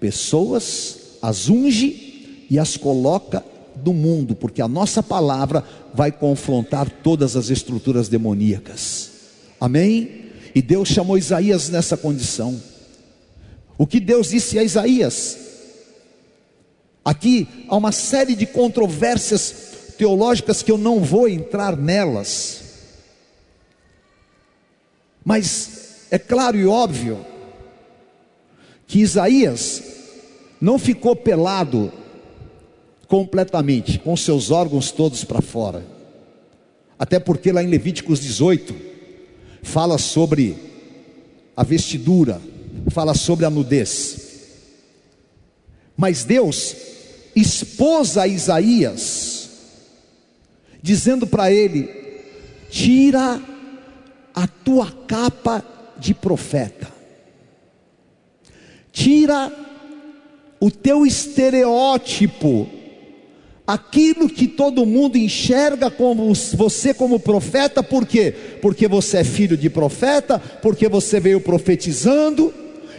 pessoas, 0.00 1.18
as 1.22 1.48
unge 1.48 2.46
e 2.50 2.58
as 2.58 2.76
coloca 2.76 3.44
do 3.76 3.92
mundo, 3.92 4.34
porque 4.34 4.60
a 4.60 4.66
nossa 4.66 5.00
palavra 5.00 5.62
vai 5.94 6.10
confrontar 6.10 6.90
todas 6.90 7.36
as 7.36 7.50
estruturas 7.50 8.08
demoníacas. 8.08 9.10
Amém? 9.60 10.22
E 10.56 10.60
Deus 10.60 10.88
chamou 10.88 11.16
Isaías 11.16 11.68
nessa 11.68 11.96
condição. 11.96 12.71
O 13.76 13.86
que 13.86 13.98
Deus 13.98 14.30
disse 14.30 14.58
a 14.58 14.62
Isaías? 14.62 15.38
Aqui 17.04 17.48
há 17.68 17.76
uma 17.76 17.92
série 17.92 18.34
de 18.34 18.46
controvérsias 18.46 19.94
teológicas 19.98 20.62
que 20.62 20.70
eu 20.70 20.78
não 20.78 21.00
vou 21.00 21.28
entrar 21.28 21.76
nelas. 21.76 22.62
Mas 25.24 26.06
é 26.10 26.18
claro 26.18 26.56
e 26.56 26.66
óbvio 26.66 27.24
que 28.86 29.00
Isaías 29.00 29.82
não 30.60 30.78
ficou 30.78 31.16
pelado 31.16 31.92
completamente, 33.08 33.98
com 33.98 34.16
seus 34.16 34.50
órgãos 34.50 34.90
todos 34.90 35.24
para 35.24 35.40
fora. 35.40 35.84
Até 36.98 37.18
porque 37.18 37.50
lá 37.50 37.62
em 37.62 37.66
Levíticos 37.66 38.20
18 38.20 38.74
fala 39.62 39.98
sobre 39.98 40.56
a 41.56 41.62
vestidura, 41.62 42.40
fala 42.90 43.14
sobre 43.14 43.44
a 43.44 43.50
nudez. 43.50 44.32
Mas 45.96 46.24
Deus 46.24 46.74
expôs 47.34 48.16
a 48.16 48.26
Isaías, 48.26 49.50
dizendo 50.82 51.26
para 51.26 51.50
ele: 51.50 51.88
tira 52.70 53.40
a 54.34 54.46
tua 54.46 54.90
capa 55.06 55.64
de 55.98 56.14
profeta, 56.14 56.88
tira 58.90 59.52
o 60.58 60.70
teu 60.70 61.04
estereótipo, 61.04 62.68
aquilo 63.66 64.28
que 64.28 64.46
todo 64.46 64.86
mundo 64.86 65.16
enxerga 65.16 65.90
como 65.90 66.32
você 66.34 66.94
como 66.94 67.20
profeta, 67.20 67.82
por 67.82 68.06
quê? 68.06 68.32
Porque 68.60 68.86
você 68.88 69.18
é 69.18 69.24
filho 69.24 69.56
de 69.56 69.68
profeta, 69.68 70.38
porque 70.38 70.88
você 70.88 71.18
veio 71.20 71.40
profetizando, 71.40 72.52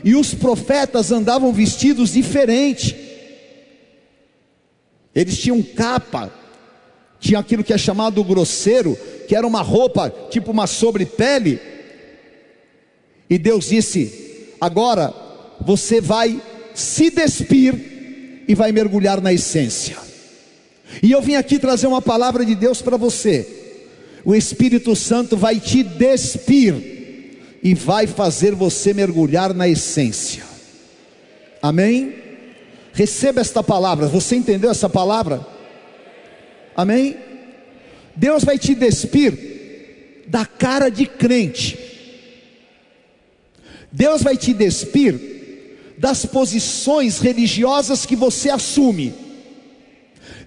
e 0.03 0.15
os 0.15 0.33
profetas 0.33 1.11
andavam 1.11 1.53
vestidos 1.53 2.13
diferente. 2.13 2.95
Eles 5.15 5.37
tinham 5.37 5.61
capa, 5.61 6.33
tinha 7.19 7.39
aquilo 7.39 7.63
que 7.63 7.73
é 7.73 7.77
chamado 7.77 8.23
grosseiro, 8.23 8.97
que 9.27 9.35
era 9.35 9.47
uma 9.47 9.61
roupa, 9.61 10.13
tipo 10.29 10.51
uma 10.51 10.67
sobrepele. 10.67 11.59
E 13.29 13.37
Deus 13.37 13.69
disse: 13.69 14.49
agora 14.59 15.13
você 15.61 16.01
vai 16.01 16.41
se 16.73 17.09
despir 17.09 18.43
e 18.47 18.55
vai 18.55 18.71
mergulhar 18.71 19.21
na 19.21 19.31
essência. 19.31 19.97
E 21.01 21.11
eu 21.11 21.21
vim 21.21 21.35
aqui 21.35 21.57
trazer 21.57 21.87
uma 21.87 22.01
palavra 22.01 22.45
de 22.45 22.55
Deus 22.55 22.81
para 22.81 22.97
você. 22.97 23.47
O 24.25 24.35
Espírito 24.35 24.95
Santo 24.95 25.35
vai 25.37 25.59
te 25.59 25.83
despir 25.83 26.93
e 27.63 27.73
vai 27.73 28.05
fazer 28.05 28.53
você 28.53 28.93
mergulhar 28.93 29.53
na 29.53 29.69
essência. 29.69 30.43
Amém? 31.61 32.13
Receba 32.91 33.39
esta 33.39 33.63
palavra. 33.63 34.05
Você 34.07 34.35
entendeu 34.35 34.69
essa 34.69 34.89
palavra? 34.89 35.47
Amém? 36.75 37.15
Deus 38.15 38.43
vai 38.43 38.59
te 38.59 38.75
despir 38.75 40.25
da 40.27 40.45
cara 40.45 40.89
de 40.89 41.05
crente. 41.05 41.79
Deus 43.89 44.21
vai 44.21 44.35
te 44.35 44.53
despir 44.53 45.31
das 45.97 46.25
posições 46.25 47.19
religiosas 47.19 48.05
que 48.05 48.15
você 48.15 48.49
assume. 48.49 49.13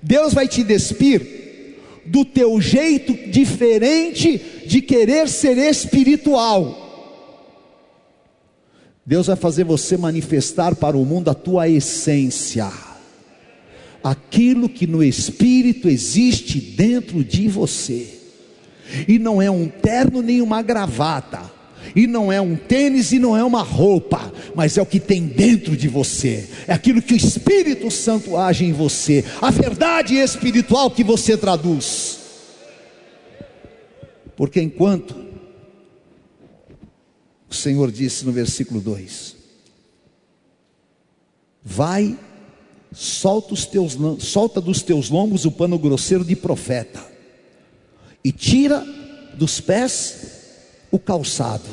Deus 0.02 0.34
vai 0.34 0.46
te 0.46 0.62
despir 0.62 1.76
do 2.04 2.26
teu 2.26 2.60
jeito 2.60 3.14
diferente 3.30 4.36
de 4.66 4.82
querer 4.82 5.28
ser 5.28 5.56
espiritual. 5.56 6.85
Deus 9.06 9.28
vai 9.28 9.36
fazer 9.36 9.62
você 9.62 9.96
manifestar 9.96 10.74
para 10.74 10.96
o 10.96 11.04
mundo 11.04 11.30
a 11.30 11.34
tua 11.34 11.68
essência, 11.68 12.68
aquilo 14.02 14.68
que 14.68 14.84
no 14.84 15.00
espírito 15.00 15.88
existe 15.88 16.58
dentro 16.60 17.22
de 17.22 17.46
você, 17.46 18.08
e 19.06 19.16
não 19.16 19.40
é 19.40 19.48
um 19.48 19.68
terno 19.68 20.20
nem 20.20 20.42
uma 20.42 20.60
gravata, 20.60 21.54
e 21.94 22.08
não 22.08 22.32
é 22.32 22.40
um 22.40 22.56
tênis 22.56 23.12
e 23.12 23.20
não 23.20 23.36
é 23.36 23.44
uma 23.44 23.62
roupa, 23.62 24.32
mas 24.56 24.76
é 24.76 24.82
o 24.82 24.86
que 24.86 24.98
tem 24.98 25.24
dentro 25.24 25.76
de 25.76 25.86
você, 25.86 26.48
é 26.66 26.72
aquilo 26.72 27.00
que 27.00 27.14
o 27.14 27.16
Espírito 27.16 27.88
Santo 27.92 28.36
age 28.36 28.64
em 28.64 28.72
você, 28.72 29.24
a 29.40 29.52
verdade 29.52 30.16
espiritual 30.16 30.90
que 30.90 31.04
você 31.04 31.36
traduz. 31.36 32.18
Porque 34.34 34.60
enquanto 34.60 35.25
o 37.48 37.54
Senhor 37.54 37.90
disse 37.90 38.24
no 38.24 38.32
versículo 38.32 38.80
2: 38.80 39.36
Vai, 41.62 42.18
solta, 42.92 43.54
os 43.54 43.66
teus, 43.66 43.96
solta 44.20 44.60
dos 44.60 44.82
teus 44.82 45.10
lombos 45.10 45.44
o 45.44 45.50
pano 45.50 45.78
grosseiro 45.78 46.24
de 46.24 46.36
profeta, 46.36 47.04
e 48.24 48.32
tira 48.32 48.84
dos 49.34 49.60
pés 49.60 50.16
o 50.90 50.98
calçado. 50.98 51.68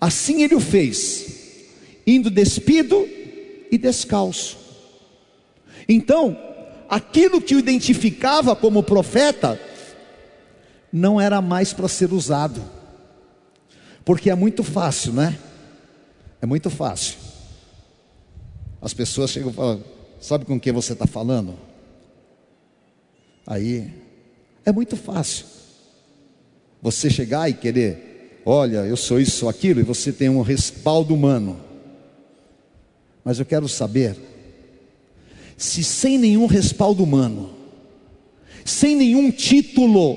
Assim 0.00 0.42
ele 0.42 0.54
o 0.54 0.60
fez, 0.60 1.26
indo 2.06 2.30
despido 2.30 3.06
e 3.70 3.78
descalço. 3.78 4.58
Então, 5.88 6.36
aquilo 6.88 7.40
que 7.40 7.54
o 7.54 7.58
identificava 7.58 8.54
como 8.54 8.82
profeta, 8.82 9.60
não 10.92 11.20
era 11.20 11.40
mais 11.40 11.72
para 11.72 11.88
ser 11.88 12.12
usado, 12.12 12.62
porque 14.06 14.30
é 14.30 14.36
muito 14.36 14.62
fácil, 14.62 15.12
né? 15.12 15.36
É 16.40 16.46
muito 16.46 16.70
fácil. 16.70 17.18
As 18.80 18.94
pessoas 18.94 19.32
chegam 19.32 19.50
e 19.50 19.54
falam: 19.54 19.84
Sabe 20.20 20.44
com 20.44 20.60
quem 20.60 20.72
você 20.72 20.92
está 20.92 21.08
falando? 21.08 21.58
Aí, 23.44 23.92
é 24.64 24.70
muito 24.70 24.96
fácil 24.96 25.46
você 26.80 27.10
chegar 27.10 27.50
e 27.50 27.54
querer, 27.54 28.42
olha, 28.44 28.78
eu 28.86 28.96
sou 28.96 29.20
isso, 29.20 29.38
sou 29.38 29.48
aquilo, 29.48 29.80
e 29.80 29.82
você 29.82 30.12
tem 30.12 30.28
um 30.28 30.40
respaldo 30.40 31.12
humano. 31.12 31.60
Mas 33.24 33.40
eu 33.40 33.44
quero 33.44 33.68
saber 33.68 34.16
se 35.56 35.82
sem 35.82 36.16
nenhum 36.16 36.46
respaldo 36.46 37.02
humano, 37.02 37.50
sem 38.64 38.94
nenhum 38.94 39.32
título, 39.32 40.16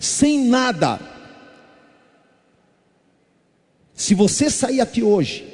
sem 0.00 0.44
nada, 0.44 1.11
se 4.02 4.16
você 4.16 4.50
sair 4.50 4.80
aqui 4.80 5.00
hoje 5.00 5.46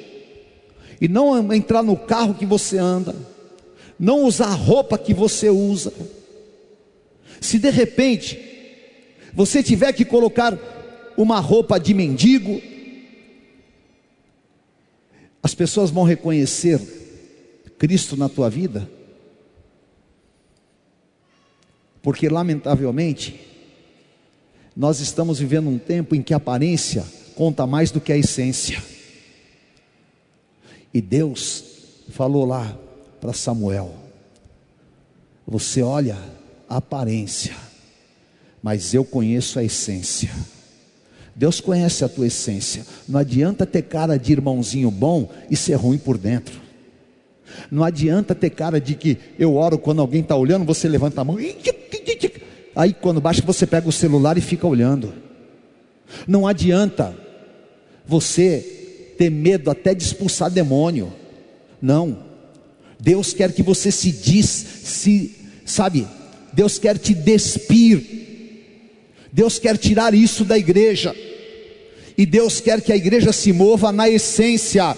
e 0.99 1.07
não 1.07 1.53
entrar 1.53 1.83
no 1.83 1.95
carro 1.95 2.33
que 2.33 2.47
você 2.47 2.79
anda, 2.79 3.15
não 3.99 4.23
usar 4.23 4.47
a 4.47 4.55
roupa 4.55 4.97
que 4.97 5.13
você 5.13 5.51
usa, 5.51 5.93
se 7.39 7.59
de 7.59 7.69
repente 7.69 8.39
você 9.35 9.61
tiver 9.61 9.93
que 9.93 10.03
colocar 10.03 10.57
uma 11.15 11.39
roupa 11.39 11.79
de 11.79 11.93
mendigo, 11.93 12.59
as 15.43 15.53
pessoas 15.53 15.91
vão 15.91 16.03
reconhecer 16.03 16.81
Cristo 17.77 18.17
na 18.17 18.27
tua 18.27 18.49
vida, 18.49 18.89
porque 22.01 22.27
lamentavelmente, 22.27 23.39
nós 24.75 24.99
estamos 24.99 25.37
vivendo 25.37 25.69
um 25.69 25.77
tempo 25.77 26.15
em 26.15 26.23
que 26.23 26.33
a 26.33 26.37
aparência 26.37 27.18
conta 27.39 27.65
mais 27.65 27.89
do 27.89 28.01
que 28.01 28.11
a 28.11 28.17
essência. 28.17 28.83
E 30.93 30.99
Deus 30.99 31.63
falou 32.09 32.43
lá 32.43 32.77
para 33.21 33.31
Samuel: 33.31 33.93
Você 35.47 35.81
olha 35.81 36.17
a 36.67 36.75
aparência, 36.75 37.55
mas 38.61 38.93
eu 38.93 39.05
conheço 39.05 39.57
a 39.57 39.63
essência. 39.63 40.29
Deus 41.33 41.61
conhece 41.61 42.03
a 42.03 42.09
tua 42.09 42.27
essência. 42.27 42.85
Não 43.07 43.17
adianta 43.17 43.65
ter 43.65 43.83
cara 43.83 44.19
de 44.19 44.33
irmãozinho 44.33 44.91
bom 44.91 45.31
e 45.49 45.55
ser 45.55 45.75
ruim 45.75 45.97
por 45.97 46.17
dentro. 46.17 46.59
Não 47.71 47.85
adianta 47.85 48.35
ter 48.35 48.49
cara 48.49 48.81
de 48.81 48.95
que 48.95 49.17
eu 49.39 49.55
oro 49.55 49.79
quando 49.79 50.01
alguém 50.01 50.19
está 50.19 50.35
olhando, 50.35 50.65
você 50.65 50.89
levanta 50.89 51.21
a 51.21 51.23
mão. 51.23 51.37
Aí 52.75 52.93
quando 52.93 53.21
baixa 53.21 53.41
você 53.41 53.65
pega 53.65 53.87
o 53.87 53.93
celular 53.93 54.37
e 54.37 54.41
fica 54.41 54.67
olhando. 54.67 55.13
Não 56.27 56.45
adianta 56.45 57.28
você 58.09 59.13
ter 59.17 59.29
medo 59.29 59.69
até 59.69 59.93
de 59.93 60.03
expulsar 60.03 60.49
demônio. 60.49 61.13
Não. 61.81 62.25
Deus 62.99 63.31
quer 63.31 63.53
que 63.53 63.63
você 63.63 63.91
se 63.91 64.11
diz, 64.11 64.47
se, 64.83 65.35
sabe? 65.65 66.05
Deus 66.51 66.77
quer 66.77 66.97
te 66.97 67.13
despir 67.13 68.19
Deus 69.31 69.59
quer 69.59 69.77
tirar 69.77 70.13
isso 70.13 70.43
da 70.43 70.57
igreja. 70.57 71.15
E 72.17 72.25
Deus 72.25 72.59
quer 72.59 72.81
que 72.81 72.91
a 72.91 72.97
igreja 72.97 73.31
se 73.31 73.53
mova 73.53 73.91
na 73.91 74.09
essência. 74.09 74.97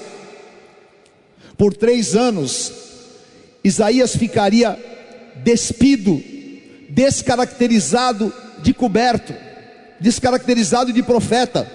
Por 1.58 1.76
três 1.76 2.15
anos, 2.15 2.71
Isaías 3.63 4.15
ficaria 4.15 4.78
despido, 5.43 6.21
descaracterizado 6.89 8.34
de 8.63 8.74
coberto, 8.74 9.34
descaracterizado 10.00 10.91
de 10.91 11.04
profeta, 11.04 11.69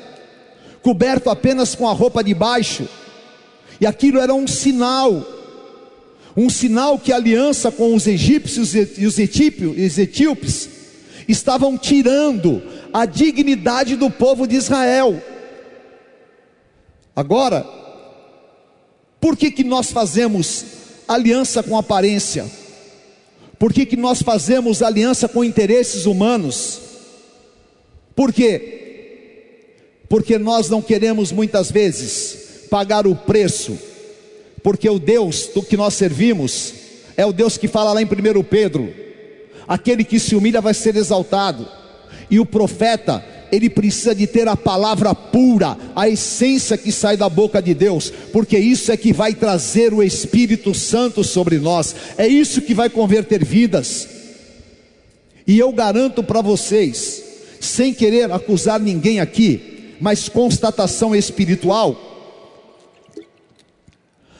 coberto 0.86 1.28
apenas 1.28 1.74
com 1.74 1.88
a 1.88 1.92
roupa 1.92 2.22
de 2.22 2.32
baixo. 2.32 2.88
E 3.80 3.86
aquilo 3.86 4.20
era 4.20 4.32
um 4.32 4.46
sinal, 4.46 5.26
um 6.36 6.48
sinal 6.48 6.96
que 6.96 7.12
a 7.12 7.16
aliança 7.16 7.72
com 7.72 7.92
os 7.92 8.06
egípcios 8.06 8.72
e 8.72 9.04
os 9.04 9.18
etíopes 9.98 10.68
estavam 11.26 11.76
tirando 11.76 12.62
a 12.92 13.04
dignidade 13.04 13.96
do 13.96 14.08
povo 14.08 14.46
de 14.46 14.54
Israel. 14.54 15.20
Agora, 17.16 17.66
por 19.20 19.36
que, 19.36 19.50
que 19.50 19.64
nós 19.64 19.90
fazemos 19.90 20.64
aliança 21.08 21.64
com 21.64 21.76
aparência? 21.76 22.46
Por 23.58 23.72
que, 23.72 23.84
que 23.84 23.96
nós 23.96 24.22
fazemos 24.22 24.84
aliança 24.84 25.26
com 25.26 25.42
interesses 25.42 26.06
humanos? 26.06 26.80
Por 28.14 28.32
quê? 28.32 28.85
Porque 30.08 30.38
nós 30.38 30.68
não 30.68 30.80
queremos 30.80 31.32
muitas 31.32 31.70
vezes 31.70 32.66
pagar 32.70 33.06
o 33.06 33.14
preço, 33.14 33.78
porque 34.62 34.88
o 34.88 34.98
Deus 34.98 35.48
do 35.54 35.62
que 35.62 35.76
nós 35.76 35.94
servimos 35.94 36.74
é 37.16 37.24
o 37.24 37.32
Deus 37.32 37.56
que 37.56 37.68
fala 37.68 37.92
lá 37.92 38.02
em 38.02 38.04
1 38.04 38.42
Pedro, 38.44 38.92
aquele 39.66 40.04
que 40.04 40.20
se 40.20 40.34
humilha 40.36 40.60
vai 40.60 40.74
ser 40.74 40.96
exaltado. 40.96 41.66
E 42.30 42.40
o 42.40 42.46
profeta, 42.46 43.24
ele 43.52 43.70
precisa 43.70 44.14
de 44.14 44.26
ter 44.26 44.48
a 44.48 44.56
palavra 44.56 45.14
pura, 45.14 45.78
a 45.94 46.08
essência 46.08 46.76
que 46.76 46.90
sai 46.90 47.16
da 47.16 47.28
boca 47.28 47.62
de 47.62 47.72
Deus, 47.72 48.12
porque 48.32 48.58
isso 48.58 48.90
é 48.90 48.96
que 48.96 49.12
vai 49.12 49.34
trazer 49.34 49.94
o 49.94 50.02
Espírito 50.02 50.74
Santo 50.74 51.22
sobre 51.22 51.58
nós, 51.58 51.94
é 52.18 52.26
isso 52.26 52.62
que 52.62 52.74
vai 52.74 52.90
converter 52.90 53.44
vidas. 53.44 54.08
E 55.46 55.58
eu 55.58 55.72
garanto 55.72 56.24
para 56.24 56.42
vocês, 56.42 57.22
sem 57.60 57.94
querer 57.94 58.32
acusar 58.32 58.80
ninguém 58.80 59.20
aqui, 59.20 59.75
mas 60.00 60.28
constatação 60.28 61.14
espiritual, 61.14 61.96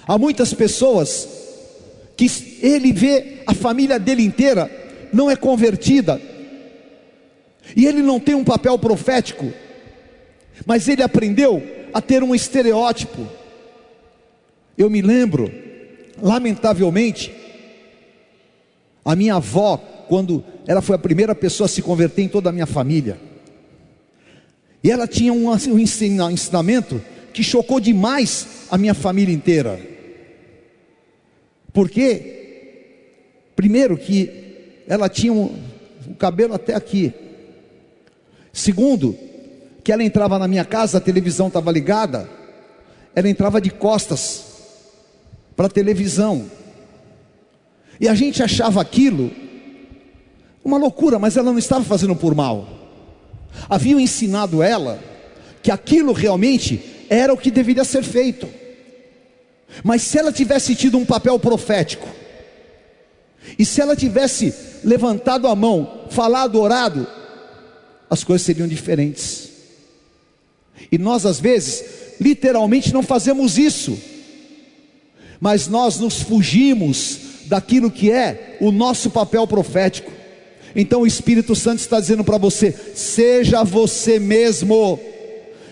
há 0.06 0.18
muitas 0.18 0.52
pessoas 0.52 1.28
que 2.16 2.58
ele 2.62 2.92
vê 2.92 3.42
a 3.46 3.54
família 3.54 3.98
dele 3.98 4.22
inteira 4.22 4.70
não 5.12 5.30
é 5.30 5.36
convertida, 5.36 6.20
e 7.74 7.86
ele 7.86 8.02
não 8.02 8.20
tem 8.20 8.34
um 8.34 8.44
papel 8.44 8.78
profético, 8.78 9.52
mas 10.64 10.88
ele 10.88 11.02
aprendeu 11.02 11.62
a 11.92 12.00
ter 12.00 12.22
um 12.22 12.34
estereótipo. 12.34 13.26
Eu 14.76 14.90
me 14.90 15.00
lembro, 15.00 15.50
lamentavelmente, 16.20 17.32
a 19.04 19.16
minha 19.16 19.36
avó, 19.36 19.76
quando 20.08 20.44
ela 20.66 20.82
foi 20.82 20.96
a 20.96 20.98
primeira 20.98 21.34
pessoa 21.34 21.66
a 21.66 21.68
se 21.68 21.82
converter 21.82 22.22
em 22.22 22.28
toda 22.28 22.50
a 22.50 22.52
minha 22.52 22.66
família, 22.66 23.18
e 24.86 24.90
ela 24.90 25.08
tinha 25.08 25.32
um, 25.32 25.50
um 25.50 25.78
ensinamento 25.80 27.02
que 27.32 27.42
chocou 27.42 27.80
demais 27.80 28.46
a 28.70 28.78
minha 28.78 28.94
família 28.94 29.34
inteira. 29.34 29.80
Porque, 31.72 33.50
primeiro, 33.56 33.98
que 33.98 34.30
ela 34.86 35.08
tinha 35.08 35.32
um, 35.32 35.58
o 36.08 36.14
cabelo 36.14 36.54
até 36.54 36.72
aqui, 36.72 37.12
Segundo, 38.52 39.18
que 39.82 39.90
ela 39.90 40.04
entrava 40.04 40.38
na 40.38 40.46
minha 40.46 40.64
casa, 40.64 40.98
a 40.98 41.00
televisão 41.00 41.48
estava 41.48 41.72
ligada, 41.72 42.30
ela 43.12 43.28
entrava 43.28 43.60
de 43.60 43.70
costas 43.70 44.44
para 45.56 45.66
a 45.66 45.68
televisão. 45.68 46.46
E 48.00 48.06
a 48.06 48.14
gente 48.14 48.40
achava 48.40 48.80
aquilo 48.80 49.32
uma 50.64 50.78
loucura, 50.78 51.18
mas 51.18 51.36
ela 51.36 51.50
não 51.50 51.58
estava 51.58 51.84
fazendo 51.84 52.14
por 52.14 52.36
mal. 52.36 52.85
Haviam 53.68 53.98
ensinado 53.98 54.62
ela 54.62 55.02
que 55.62 55.70
aquilo 55.70 56.12
realmente 56.12 57.06
era 57.08 57.32
o 57.32 57.36
que 57.36 57.50
deveria 57.50 57.84
ser 57.84 58.02
feito. 58.02 58.48
Mas 59.82 60.02
se 60.02 60.18
ela 60.18 60.32
tivesse 60.32 60.74
tido 60.74 60.96
um 60.96 61.04
papel 61.04 61.38
profético, 61.38 62.08
e 63.58 63.64
se 63.64 63.80
ela 63.80 63.94
tivesse 63.94 64.54
levantado 64.84 65.46
a 65.46 65.54
mão, 65.54 66.06
falado, 66.10 66.60
orado, 66.60 67.06
as 68.08 68.24
coisas 68.24 68.44
seriam 68.44 68.68
diferentes. 68.68 69.50
E 70.90 70.98
nós, 70.98 71.24
às 71.24 71.40
vezes, 71.40 71.84
literalmente 72.20 72.92
não 72.92 73.02
fazemos 73.02 73.58
isso, 73.58 73.98
mas 75.40 75.68
nós 75.68 75.98
nos 75.98 76.20
fugimos 76.20 77.18
daquilo 77.46 77.90
que 77.90 78.10
é 78.10 78.56
o 78.60 78.70
nosso 78.72 79.10
papel 79.10 79.46
profético. 79.46 80.12
Então 80.76 81.00
o 81.00 81.06
Espírito 81.06 81.54
Santo 81.54 81.80
está 81.80 81.98
dizendo 81.98 82.22
para 82.22 82.38
você: 82.38 82.72
seja 82.94 83.64
você 83.64 84.20
mesmo, 84.20 85.00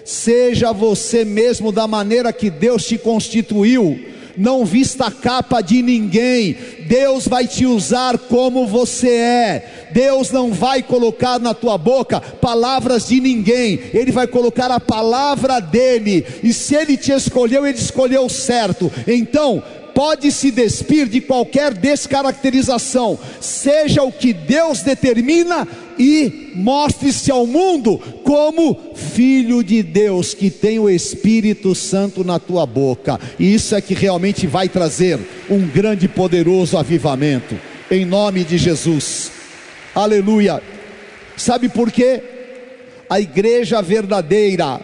seja 0.04 0.72
você 0.72 1.24
mesmo 1.24 1.70
da 1.70 1.86
maneira 1.86 2.32
que 2.32 2.48
Deus 2.48 2.86
te 2.86 2.96
constituiu 2.98 4.14
não 4.36 4.64
vista 4.64 5.06
a 5.06 5.10
capa 5.10 5.60
de 5.60 5.82
ninguém. 5.82 6.56
Deus 6.86 7.26
vai 7.26 7.46
te 7.46 7.66
usar 7.66 8.18
como 8.18 8.66
você 8.66 9.08
é. 9.08 9.88
Deus 9.92 10.30
não 10.30 10.52
vai 10.52 10.82
colocar 10.82 11.38
na 11.38 11.54
tua 11.54 11.78
boca 11.78 12.20
palavras 12.20 13.08
de 13.08 13.20
ninguém. 13.20 13.80
Ele 13.92 14.10
vai 14.10 14.26
colocar 14.26 14.70
a 14.70 14.80
palavra 14.80 15.60
dele. 15.60 16.24
E 16.42 16.52
se 16.52 16.74
ele 16.74 16.96
te 16.96 17.12
escolheu, 17.12 17.66
ele 17.66 17.78
escolheu 17.78 18.28
certo. 18.28 18.90
Então, 19.06 19.62
pode 19.94 20.32
se 20.32 20.50
despir 20.50 21.06
de 21.06 21.20
qualquer 21.20 21.72
descaracterização, 21.72 23.18
seja 23.40 24.02
o 24.02 24.10
que 24.10 24.32
Deus 24.32 24.82
determina 24.82 25.66
e 25.96 26.50
mostre-se 26.56 27.30
ao 27.30 27.46
mundo 27.46 27.98
como 28.24 28.94
filho 28.94 29.62
de 29.62 29.82
Deus, 29.82 30.34
que 30.34 30.50
tem 30.50 30.78
o 30.78 30.90
Espírito 30.90 31.74
Santo 31.74 32.24
na 32.24 32.38
tua 32.38 32.66
boca. 32.66 33.20
E 33.38 33.54
isso 33.54 33.74
é 33.74 33.80
que 33.80 33.94
realmente 33.94 34.46
vai 34.46 34.68
trazer 34.68 35.20
um 35.48 35.66
grande 35.66 36.06
e 36.06 36.08
poderoso 36.08 36.76
avivamento, 36.76 37.56
em 37.90 38.04
nome 38.04 38.42
de 38.42 38.58
Jesus. 38.58 39.30
Aleluia. 39.94 40.60
Sabe 41.36 41.68
por 41.68 41.92
quê? 41.92 42.22
A 43.08 43.20
igreja 43.20 43.80
verdadeira, 43.80 44.80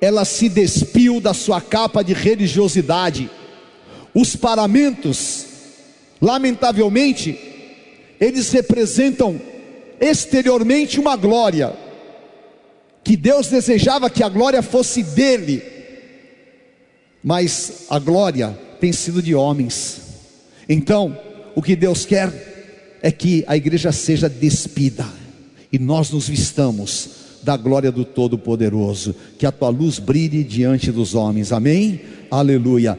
ela 0.00 0.24
se 0.24 0.48
despiu 0.48 1.20
da 1.20 1.32
sua 1.32 1.60
capa 1.60 2.02
de 2.02 2.12
religiosidade 2.12 3.30
os 4.14 4.36
paramentos, 4.36 5.46
lamentavelmente, 6.20 7.38
eles 8.20 8.50
representam 8.50 9.40
exteriormente 10.00 10.98
uma 10.98 11.16
glória, 11.16 11.72
que 13.02 13.16
Deus 13.16 13.48
desejava 13.48 14.10
que 14.10 14.22
a 14.22 14.28
glória 14.28 14.62
fosse 14.62 15.02
dele, 15.02 15.62
mas 17.22 17.86
a 17.88 17.98
glória 17.98 18.58
tem 18.80 18.92
sido 18.92 19.22
de 19.22 19.34
homens. 19.34 20.00
Então, 20.68 21.18
o 21.54 21.62
que 21.62 21.74
Deus 21.74 22.04
quer 22.04 22.98
é 23.02 23.10
que 23.10 23.44
a 23.46 23.56
igreja 23.56 23.92
seja 23.92 24.28
despida 24.28 25.06
e 25.72 25.78
nós 25.78 26.10
nos 26.10 26.28
vistamos 26.28 27.19
da 27.42 27.56
glória 27.56 27.90
do 27.90 28.04
Todo-Poderoso, 28.04 29.14
que 29.38 29.46
a 29.46 29.52
tua 29.52 29.68
luz 29.68 29.98
brilhe 29.98 30.44
diante 30.44 30.92
dos 30.92 31.14
homens, 31.14 31.52
amém? 31.52 32.00
Aleluia. 32.30 32.98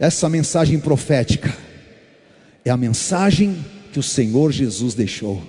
Essa 0.00 0.28
mensagem 0.28 0.78
profética 0.78 1.54
é 2.64 2.70
a 2.70 2.76
mensagem 2.76 3.56
que 3.92 3.98
o 3.98 4.02
Senhor 4.02 4.50
Jesus 4.52 4.94
deixou. 4.94 5.42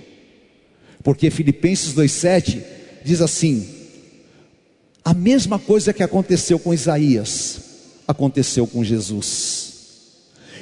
Porque 1.02 1.30
Filipenses 1.30 1.94
2,7 1.94 2.62
diz 3.04 3.20
assim: 3.20 3.66
a 5.04 5.12
mesma 5.12 5.58
coisa 5.58 5.92
que 5.92 6.02
aconteceu 6.02 6.58
com 6.58 6.72
Isaías, 6.72 7.60
aconteceu 8.08 8.66
com 8.66 8.82
Jesus. 8.82 9.74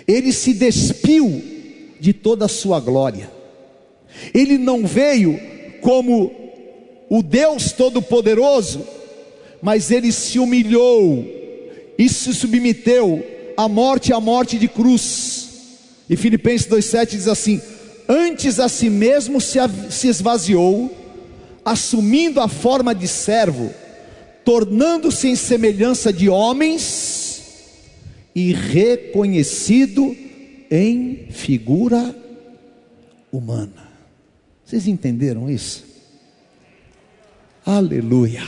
Ele 0.07 0.33
se 0.33 0.53
despiu 0.53 1.43
de 2.01 2.13
toda 2.13 2.47
a 2.47 2.49
sua 2.49 2.81
glória. 2.81 3.31
Ele 4.35 4.59
não 4.59 4.85
veio 4.85 5.39
como 5.81 6.42
o 7.13 7.23
Deus 7.23 7.73
Todo-Poderoso, 7.73 8.87
mas 9.61 9.91
ele 9.91 10.11
se 10.11 10.39
humilhou 10.39 11.23
e 11.99 12.09
se 12.09 12.33
submeteu 12.33 13.23
à 13.55 13.69
morte, 13.69 14.15
à 14.15 14.19
morte 14.19 14.59
de 14.59 14.67
cruz. 14.67 15.51
E 16.09 16.17
Filipenses 16.17 16.67
2,7 16.67 17.11
diz 17.11 17.29
assim: 17.29 17.61
Antes 18.09 18.59
a 18.59 18.67
si 18.67 18.89
mesmo 18.89 19.43
se, 19.43 19.59
esvaziou, 20.09 20.91
assumindo 21.63 22.41
a 22.41 22.49
forma 22.49 22.95
de 22.95 23.07
servo, 23.07 23.71
tornando-se 24.43 25.29
em 25.29 25.37
semelhança 25.37 26.11
de 26.11 26.31
homens 26.31 27.43
e 28.35 28.55
reconhecido 28.55 30.17
em 30.71 31.27
figura 31.29 32.17
humana. 33.31 33.93
Vocês 34.65 34.89
entenderam 34.89 35.51
isso? 35.51 35.92
Aleluia. 37.65 38.43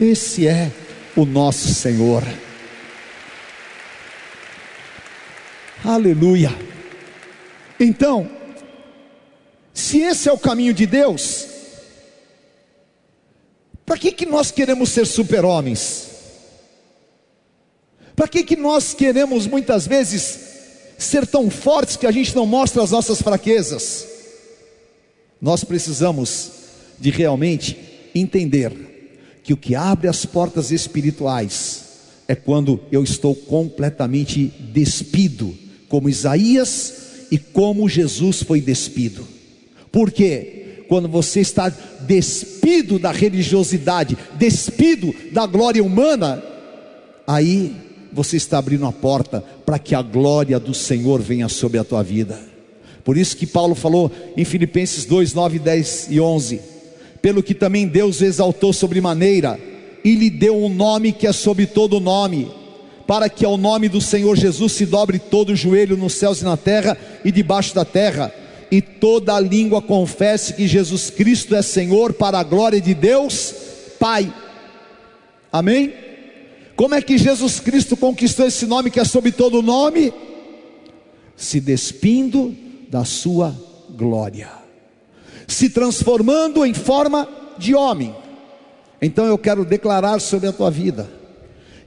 Esse 0.00 0.48
é 0.48 0.72
o 1.14 1.26
nosso 1.26 1.74
Senhor. 1.74 2.22
Aleluia. 5.84 6.50
Então, 7.78 8.30
se 9.74 10.00
esse 10.00 10.26
é 10.26 10.32
o 10.32 10.38
caminho 10.38 10.72
de 10.72 10.86
Deus, 10.86 11.46
para 13.84 13.98
que, 13.98 14.10
que 14.10 14.24
nós 14.24 14.50
queremos 14.50 14.88
ser 14.88 15.06
super-homens? 15.06 16.08
Para 18.16 18.26
que, 18.26 18.42
que 18.42 18.56
nós 18.56 18.94
queremos 18.94 19.46
muitas 19.46 19.86
vezes 19.86 20.38
ser 20.96 21.26
tão 21.26 21.50
fortes 21.50 21.96
que 21.96 22.06
a 22.06 22.10
gente 22.10 22.34
não 22.34 22.46
mostra 22.46 22.82
as 22.82 22.90
nossas 22.90 23.20
fraquezas? 23.20 24.06
Nós 25.38 25.62
precisamos 25.62 26.52
de 26.98 27.10
realmente 27.10 27.93
entender 28.14 28.72
que 29.42 29.52
o 29.52 29.56
que 29.56 29.74
abre 29.74 30.08
as 30.08 30.24
portas 30.24 30.70
espirituais 30.70 31.84
é 32.26 32.34
quando 32.34 32.80
eu 32.90 33.02
estou 33.02 33.34
completamente 33.34 34.52
despido 34.72 35.54
como 35.88 36.08
Isaías 36.08 37.26
e 37.30 37.38
como 37.38 37.88
Jesus 37.88 38.42
foi 38.42 38.60
despido. 38.60 39.26
Por 39.92 40.10
quê? 40.10 40.84
Quando 40.88 41.08
você 41.08 41.40
está 41.40 41.68
despido 41.68 42.98
da 42.98 43.10
religiosidade, 43.10 44.16
despido 44.36 45.14
da 45.32 45.46
glória 45.46 45.82
humana, 45.82 46.42
aí 47.26 47.74
você 48.12 48.36
está 48.36 48.58
abrindo 48.58 48.86
a 48.86 48.92
porta 48.92 49.40
para 49.64 49.78
que 49.78 49.94
a 49.94 50.02
glória 50.02 50.58
do 50.58 50.74
Senhor 50.74 51.20
venha 51.20 51.48
sobre 51.48 51.78
a 51.78 51.84
tua 51.84 52.02
vida. 52.02 52.38
Por 53.04 53.16
isso 53.16 53.36
que 53.36 53.46
Paulo 53.46 53.74
falou 53.74 54.10
em 54.36 54.44
Filipenses 54.44 55.04
2, 55.04 55.34
9, 55.34 55.58
10 55.58 56.06
e 56.10 56.20
11: 56.20 56.60
pelo 57.24 57.42
que 57.42 57.54
também 57.54 57.88
Deus 57.88 58.20
exaltou 58.20 58.70
sobremaneira 58.70 59.58
e 60.04 60.14
lhe 60.14 60.28
deu 60.28 60.62
um 60.62 60.68
nome 60.68 61.10
que 61.10 61.26
é 61.26 61.32
sobre 61.32 61.64
todo 61.64 61.98
nome, 61.98 62.52
para 63.06 63.30
que 63.30 63.46
ao 63.46 63.56
nome 63.56 63.88
do 63.88 63.98
Senhor 63.98 64.36
Jesus 64.36 64.72
se 64.72 64.84
dobre 64.84 65.18
todo 65.18 65.52
o 65.52 65.56
joelho 65.56 65.96
nos 65.96 66.12
céus 66.12 66.42
e 66.42 66.44
na 66.44 66.54
terra 66.54 66.98
e 67.24 67.32
debaixo 67.32 67.74
da 67.74 67.82
terra, 67.82 68.30
e 68.70 68.82
toda 68.82 69.34
a 69.34 69.40
língua 69.40 69.80
confesse 69.80 70.52
que 70.52 70.68
Jesus 70.68 71.08
Cristo 71.08 71.56
é 71.56 71.62
Senhor 71.62 72.12
para 72.12 72.38
a 72.38 72.44
glória 72.44 72.78
de 72.78 72.92
Deus 72.92 73.54
Pai. 73.98 74.30
Amém? 75.50 75.94
Como 76.76 76.94
é 76.94 77.00
que 77.00 77.16
Jesus 77.16 77.58
Cristo 77.58 77.96
conquistou 77.96 78.46
esse 78.46 78.66
nome 78.66 78.90
que 78.90 79.00
é 79.00 79.04
sobre 79.04 79.32
todo 79.32 79.62
nome? 79.62 80.12
Se 81.34 81.58
despindo 81.58 82.54
da 82.90 83.02
sua 83.06 83.56
glória, 83.96 84.63
se 85.46 85.68
transformando 85.68 86.64
em 86.64 86.74
forma 86.74 87.28
de 87.58 87.74
homem. 87.74 88.14
Então 89.00 89.26
eu 89.26 89.38
quero 89.38 89.64
declarar 89.64 90.20
sobre 90.20 90.48
a 90.48 90.52
tua 90.52 90.70
vida 90.70 91.08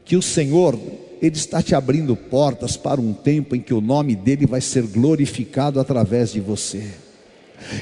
que 0.05 0.15
o 0.15 0.21
Senhor, 0.21 0.79
Ele 1.21 1.35
está 1.35 1.61
te 1.61 1.75
abrindo 1.75 2.15
portas 2.15 2.77
para 2.77 3.01
um 3.01 3.13
tempo 3.13 3.55
em 3.55 3.59
que 3.59 3.73
o 3.73 3.81
nome 3.81 4.15
dEle 4.15 4.45
vai 4.45 4.61
ser 4.61 4.83
glorificado 4.83 5.79
através 5.79 6.31
de 6.31 6.39
você. 6.39 6.83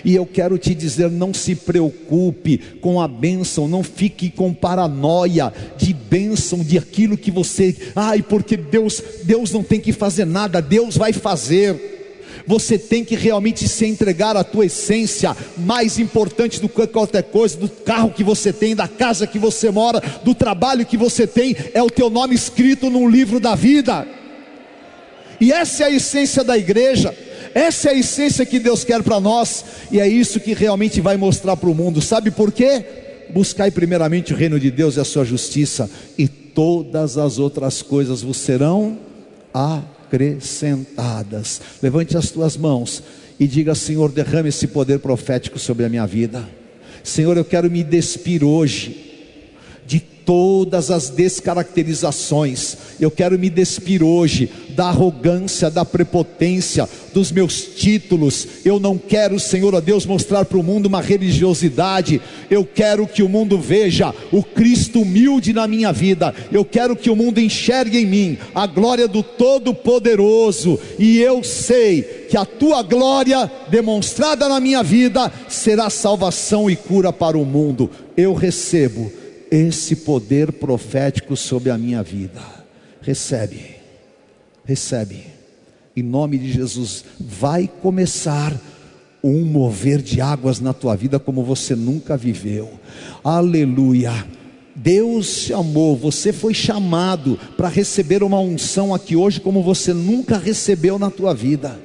E 0.03 0.15
eu 0.15 0.25
quero 0.25 0.57
te 0.57 0.73
dizer: 0.73 1.11
não 1.11 1.33
se 1.33 1.53
preocupe 1.53 2.57
com 2.81 2.99
a 3.01 3.07
bênção, 3.07 3.67
não 3.67 3.83
fique 3.83 4.29
com 4.29 4.53
paranoia 4.53 5.53
de 5.77 5.93
bênção, 5.93 6.59
de 6.59 6.77
aquilo 6.77 7.17
que 7.17 7.29
você, 7.29 7.75
ai, 7.95 8.21
porque 8.21 8.55
Deus, 8.55 9.03
Deus 9.23 9.51
não 9.51 9.63
tem 9.63 9.79
que 9.79 9.91
fazer 9.91 10.25
nada, 10.25 10.61
Deus 10.61 10.97
vai 10.97 11.13
fazer. 11.13 11.94
Você 12.47 12.77
tem 12.77 13.03
que 13.03 13.15
realmente 13.15 13.67
se 13.67 13.85
entregar 13.85 14.37
à 14.37 14.43
tua 14.43 14.65
essência, 14.65 15.35
mais 15.57 15.97
importante 15.97 16.61
do 16.61 16.69
que 16.69 16.85
qualquer 16.87 17.23
coisa, 17.23 17.57
do 17.57 17.67
carro 17.67 18.11
que 18.11 18.23
você 18.23 18.53
tem, 18.53 18.75
da 18.75 18.87
casa 18.87 19.25
que 19.25 19.39
você 19.39 19.71
mora, 19.71 20.01
do 20.23 20.35
trabalho 20.35 20.85
que 20.85 20.97
você 20.97 21.25
tem, 21.25 21.55
é 21.73 21.81
o 21.81 21.89
teu 21.89 22.09
nome 22.09 22.35
escrito 22.35 22.89
no 22.89 23.09
livro 23.09 23.39
da 23.39 23.55
vida. 23.55 24.07
E 25.39 25.51
essa 25.51 25.83
é 25.83 25.87
a 25.87 25.91
essência 25.91 26.43
da 26.43 26.57
igreja. 26.57 27.15
Essa 27.53 27.89
é 27.89 27.93
a 27.93 27.97
essência 27.97 28.45
que 28.45 28.59
Deus 28.59 28.83
quer 28.83 29.01
para 29.01 29.19
nós, 29.19 29.63
e 29.91 29.99
é 29.99 30.07
isso 30.07 30.39
que 30.39 30.53
realmente 30.53 30.99
vai 30.99 31.17
mostrar 31.17 31.55
para 31.55 31.69
o 31.69 31.73
mundo. 31.73 32.01
Sabe 32.01 32.29
por 32.29 32.51
quê? 32.51 32.85
Buscai 33.29 33.71
primeiramente 33.71 34.33
o 34.33 34.35
reino 34.35 34.59
de 34.59 34.69
Deus 34.69 34.97
e 34.97 34.99
a 34.99 35.05
sua 35.05 35.23
justiça, 35.23 35.89
e 36.17 36.27
todas 36.27 37.17
as 37.17 37.39
outras 37.39 37.81
coisas 37.81 38.21
vos 38.21 38.37
serão 38.37 38.97
acrescentadas. 40.05 41.61
Levante 41.81 42.17
as 42.17 42.29
tuas 42.29 42.55
mãos 42.55 43.03
e 43.39 43.47
diga: 43.47 43.75
Senhor, 43.75 44.11
derrame 44.11 44.49
esse 44.49 44.67
poder 44.67 44.99
profético 44.99 45.59
sobre 45.59 45.85
a 45.85 45.89
minha 45.89 46.05
vida. 46.05 46.47
Senhor, 47.03 47.37
eu 47.37 47.45
quero 47.45 47.69
me 47.69 47.83
despir 47.83 48.43
hoje 48.43 49.05
todas 50.25 50.89
as 50.89 51.09
descaracterizações. 51.09 52.75
Eu 52.99 53.11
quero 53.11 53.37
me 53.37 53.49
despir 53.49 54.03
hoje 54.03 54.49
da 54.69 54.87
arrogância, 54.87 55.69
da 55.69 55.85
prepotência, 55.85 56.89
dos 57.13 57.31
meus 57.31 57.61
títulos. 57.61 58.45
Eu 58.65 58.79
não 58.79 58.97
quero, 58.97 59.39
Senhor, 59.39 59.73
a 59.73 59.79
Deus, 59.79 60.05
mostrar 60.05 60.43
para 60.43 60.57
o 60.57 60.63
mundo 60.63 60.87
uma 60.87 61.01
religiosidade. 61.01 62.21
Eu 62.49 62.65
quero 62.65 63.07
que 63.07 63.23
o 63.23 63.29
mundo 63.29 63.57
veja 63.57 64.13
o 64.31 64.43
Cristo 64.43 65.01
humilde 65.01 65.53
na 65.53 65.67
minha 65.67 65.93
vida. 65.93 66.35
Eu 66.51 66.65
quero 66.65 66.95
que 66.95 67.09
o 67.09 67.15
mundo 67.15 67.39
enxergue 67.39 67.99
em 67.99 68.05
mim 68.05 68.37
a 68.53 68.67
glória 68.67 69.07
do 69.07 69.23
Todo-Poderoso. 69.23 70.77
E 70.99 71.19
eu 71.19 71.43
sei 71.43 72.01
que 72.29 72.35
a 72.35 72.45
tua 72.45 72.81
glória 72.81 73.49
demonstrada 73.69 74.49
na 74.49 74.59
minha 74.59 74.83
vida 74.83 75.31
será 75.47 75.89
salvação 75.89 76.69
e 76.69 76.75
cura 76.75 77.13
para 77.13 77.37
o 77.37 77.45
mundo. 77.45 77.89
Eu 78.17 78.33
recebo 78.33 79.11
esse 79.55 79.95
poder 79.95 80.51
profético 80.51 81.35
sobre 81.37 81.69
a 81.69 81.77
minha 81.77 82.03
vida. 82.03 82.41
Recebe, 83.01 83.75
recebe, 84.65 85.27
em 85.95 86.03
nome 86.03 86.37
de 86.37 86.51
Jesus. 86.51 87.05
Vai 87.19 87.69
começar 87.81 88.59
um 89.23 89.45
mover 89.45 90.01
de 90.01 90.19
águas 90.19 90.59
na 90.59 90.73
tua 90.73 90.95
vida 90.95 91.19
como 91.19 91.43
você 91.43 91.73
nunca 91.73 92.17
viveu. 92.17 92.69
Aleluia. 93.23 94.27
Deus 94.75 95.27
chamou, 95.27 95.95
você 95.95 96.33
foi 96.33 96.53
chamado 96.53 97.39
para 97.55 97.69
receber 97.69 98.23
uma 98.23 98.41
unção 98.41 98.93
aqui 98.93 99.15
hoje 99.15 99.39
como 99.39 99.63
você 99.63 99.93
nunca 99.93 100.37
recebeu 100.37 100.99
na 100.99 101.09
tua 101.09 101.33
vida. 101.33 101.79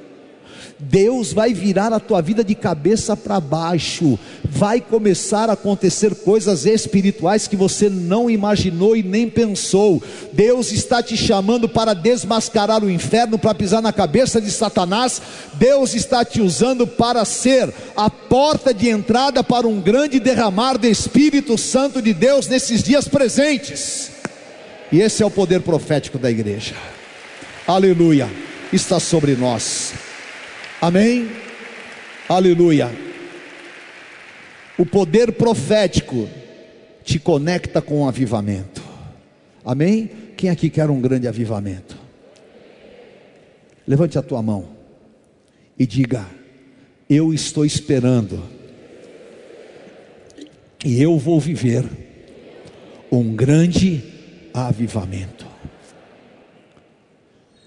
Deus 0.81 1.31
vai 1.31 1.53
virar 1.53 1.93
a 1.93 1.99
tua 1.99 2.21
vida 2.21 2.43
de 2.43 2.55
cabeça 2.55 3.15
para 3.15 3.39
baixo, 3.39 4.17
vai 4.43 4.81
começar 4.81 5.47
a 5.49 5.53
acontecer 5.53 6.15
coisas 6.15 6.65
espirituais 6.65 7.47
que 7.47 7.55
você 7.55 7.87
não 7.87 8.29
imaginou 8.29 8.95
e 8.95 9.03
nem 9.03 9.29
pensou. 9.29 10.01
Deus 10.33 10.71
está 10.71 11.03
te 11.03 11.15
chamando 11.15 11.69
para 11.69 11.93
desmascarar 11.93 12.83
o 12.83 12.89
inferno, 12.89 13.37
para 13.37 13.53
pisar 13.53 13.81
na 13.81 13.93
cabeça 13.93 14.41
de 14.41 14.49
Satanás. 14.49 15.21
Deus 15.53 15.93
está 15.93 16.25
te 16.25 16.41
usando 16.41 16.87
para 16.87 17.23
ser 17.25 17.71
a 17.95 18.09
porta 18.09 18.73
de 18.73 18.89
entrada 18.89 19.43
para 19.43 19.67
um 19.67 19.79
grande 19.79 20.19
derramar 20.19 20.77
do 20.77 20.87
Espírito 20.87 21.57
Santo 21.59 22.01
de 22.01 22.13
Deus 22.13 22.47
nesses 22.47 22.81
dias 22.81 23.07
presentes. 23.07 24.09
E 24.91 24.99
esse 24.99 25.21
é 25.21 25.25
o 25.25 25.31
poder 25.31 25.61
profético 25.61 26.17
da 26.17 26.29
igreja. 26.29 26.73
Aleluia. 27.67 28.27
Está 28.73 28.99
sobre 28.99 29.35
nós. 29.35 30.10
Amém? 30.81 31.29
Aleluia. 32.27 32.89
O 34.79 34.83
poder 34.83 35.33
profético 35.33 36.27
te 37.03 37.19
conecta 37.19 37.79
com 37.83 38.01
o 38.01 38.07
avivamento. 38.07 38.81
Amém? 39.63 40.09
Quem 40.35 40.49
aqui 40.49 40.71
quer 40.71 40.89
um 40.89 40.99
grande 40.99 41.27
avivamento? 41.27 41.95
Levante 43.87 44.17
a 44.17 44.23
tua 44.23 44.41
mão 44.41 44.69
e 45.77 45.85
diga: 45.85 46.25
Eu 47.07 47.31
estou 47.31 47.63
esperando, 47.63 48.41
e 50.83 50.99
eu 50.99 51.15
vou 51.19 51.39
viver 51.39 51.85
um 53.11 53.35
grande 53.35 54.01
avivamento. 54.51 55.45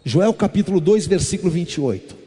Joel 0.05 0.35
capítulo 0.35 0.81
2, 0.81 1.07
versículo 1.07 1.53
28. 1.53 2.24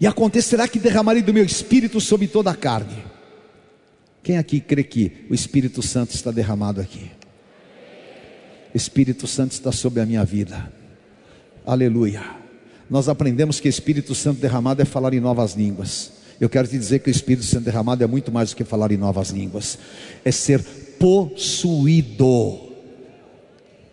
E 0.00 0.06
acontecerá 0.06 0.66
que 0.66 0.78
derramarei 0.78 1.22
do 1.22 1.32
meu 1.32 1.44
espírito 1.44 2.00
sobre 2.00 2.26
toda 2.26 2.50
a 2.50 2.54
carne. 2.54 3.04
Quem 4.22 4.38
aqui 4.38 4.58
crê 4.58 4.82
que 4.82 5.26
o 5.28 5.34
Espírito 5.34 5.82
Santo 5.82 6.14
está 6.14 6.30
derramado 6.30 6.80
aqui? 6.80 7.10
Espírito 8.74 9.26
Santo 9.26 9.52
está 9.52 9.70
sobre 9.70 10.00
a 10.00 10.06
minha 10.06 10.24
vida. 10.24 10.72
Aleluia. 11.64 12.22
Nós 12.88 13.08
aprendemos 13.08 13.60
que 13.60 13.68
o 13.68 13.70
Espírito 13.70 14.14
Santo 14.14 14.40
derramado 14.40 14.80
é 14.80 14.84
falar 14.84 15.14
em 15.14 15.20
novas 15.20 15.54
línguas. 15.54 16.12
Eu 16.40 16.48
quero 16.48 16.66
te 16.66 16.78
dizer 16.78 17.00
que 17.00 17.08
o 17.08 17.12
Espírito 17.12 17.44
Santo 17.44 17.64
derramado 17.64 18.02
é 18.02 18.06
muito 18.06 18.32
mais 18.32 18.50
do 18.50 18.56
que 18.56 18.64
falar 18.64 18.90
em 18.90 18.96
novas 18.96 19.30
línguas, 19.30 19.78
é 20.24 20.32
ser 20.32 20.62
possuído. 20.98 22.60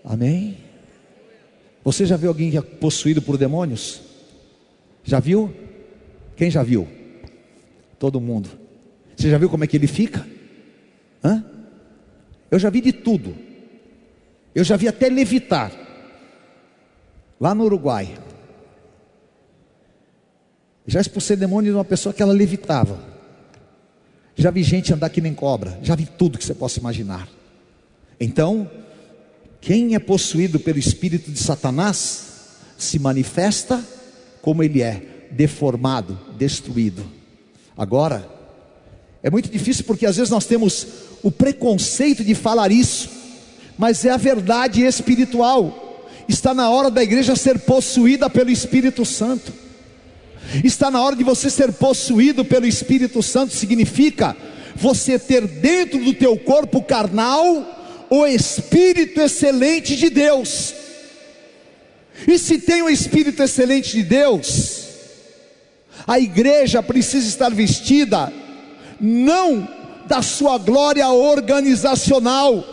Amém? 0.03 0.57
Você 1.83 2.05
já 2.05 2.17
viu 2.17 2.29
alguém 2.29 2.51
que 2.51 2.57
é 2.57 2.61
possuído 2.61 3.21
por 3.21 3.37
demônios? 3.37 4.01
Já 5.03 5.19
viu? 5.19 5.53
Quem 6.35 6.49
já 6.49 6.63
viu? 6.63 6.87
Todo 7.99 8.19
mundo. 8.19 8.49
Você 9.15 9.29
já 9.29 9.37
viu 9.37 9.49
como 9.49 9.63
é 9.63 9.67
que 9.67 9.77
ele 9.77 9.87
fica? 9.87 10.25
Hã? 11.23 11.43
Eu 12.49 12.59
já 12.59 12.69
vi 12.69 12.81
de 12.81 12.91
tudo. 12.91 13.35
Eu 14.53 14.63
já 14.63 14.75
vi 14.75 14.87
até 14.87 15.07
levitar. 15.09 15.71
Lá 17.39 17.55
no 17.55 17.63
Uruguai. 17.63 18.17
Já 20.85 20.99
expulsei 20.99 21.35
demônio 21.35 21.71
de 21.71 21.77
uma 21.77 21.85
pessoa 21.85 22.13
que 22.13 22.21
ela 22.21 22.33
levitava. 22.33 22.99
Já 24.35 24.49
vi 24.49 24.63
gente 24.63 24.93
andar 24.93 25.09
que 25.09 25.21
nem 25.21 25.33
cobra. 25.33 25.79
Já 25.83 25.95
vi 25.95 26.05
tudo 26.05 26.37
que 26.37 26.43
você 26.43 26.53
possa 26.53 26.79
imaginar. 26.79 27.27
Então, 28.19 28.69
quem 29.59 29.93
é 29.95 29.99
possuído 29.99 30.59
pelo 30.59 30.79
espírito 30.79 31.31
de 31.31 31.39
Satanás 31.39 32.31
se 32.77 32.97
manifesta 32.97 33.83
como 34.41 34.63
ele 34.63 34.81
é, 34.81 35.10
deformado, 35.31 36.19
destruído. 36.37 37.05
Agora, 37.77 38.27
é 39.23 39.29
muito 39.29 39.49
difícil 39.49 39.83
porque 39.85 40.05
às 40.05 40.17
vezes 40.17 40.29
nós 40.29 40.45
temos 40.45 40.87
o 41.23 41.31
preconceito 41.31 42.23
de 42.23 42.35
falar 42.35 42.71
isso, 42.71 43.09
mas 43.77 44.03
é 44.05 44.11
a 44.11 44.17
verdade 44.17 44.83
espiritual. 44.83 46.07
Está 46.27 46.53
na 46.53 46.69
hora 46.69 46.89
da 46.89 47.03
igreja 47.03 47.35
ser 47.35 47.59
possuída 47.59 48.29
pelo 48.29 48.49
Espírito 48.49 49.05
Santo. 49.05 49.53
Está 50.63 50.89
na 50.91 51.01
hora 51.01 51.15
de 51.15 51.23
você 51.23 51.49
ser 51.49 51.71
possuído 51.73 52.43
pelo 52.43 52.65
Espírito 52.65 53.21
Santo, 53.21 53.53
significa 53.53 54.35
você 54.75 55.19
ter 55.19 55.45
dentro 55.47 56.03
do 56.03 56.13
teu 56.13 56.37
corpo 56.37 56.81
carnal 56.81 58.05
o 58.09 58.25
Espírito 58.25 59.21
excelente 59.21 59.95
de 59.95 60.09
Deus. 60.09 60.73
E 62.27 62.37
se 62.37 62.57
tem 62.57 62.81
o 62.81 62.89
Espírito 62.89 63.41
excelente 63.41 63.91
de 63.93 64.03
Deus, 64.03 64.80
a 66.07 66.19
igreja 66.19 66.81
precisa 66.81 67.27
estar 67.27 67.49
vestida 67.51 68.31
não 68.99 69.67
da 70.07 70.21
sua 70.21 70.57
glória 70.57 71.09
organizacional. 71.09 72.63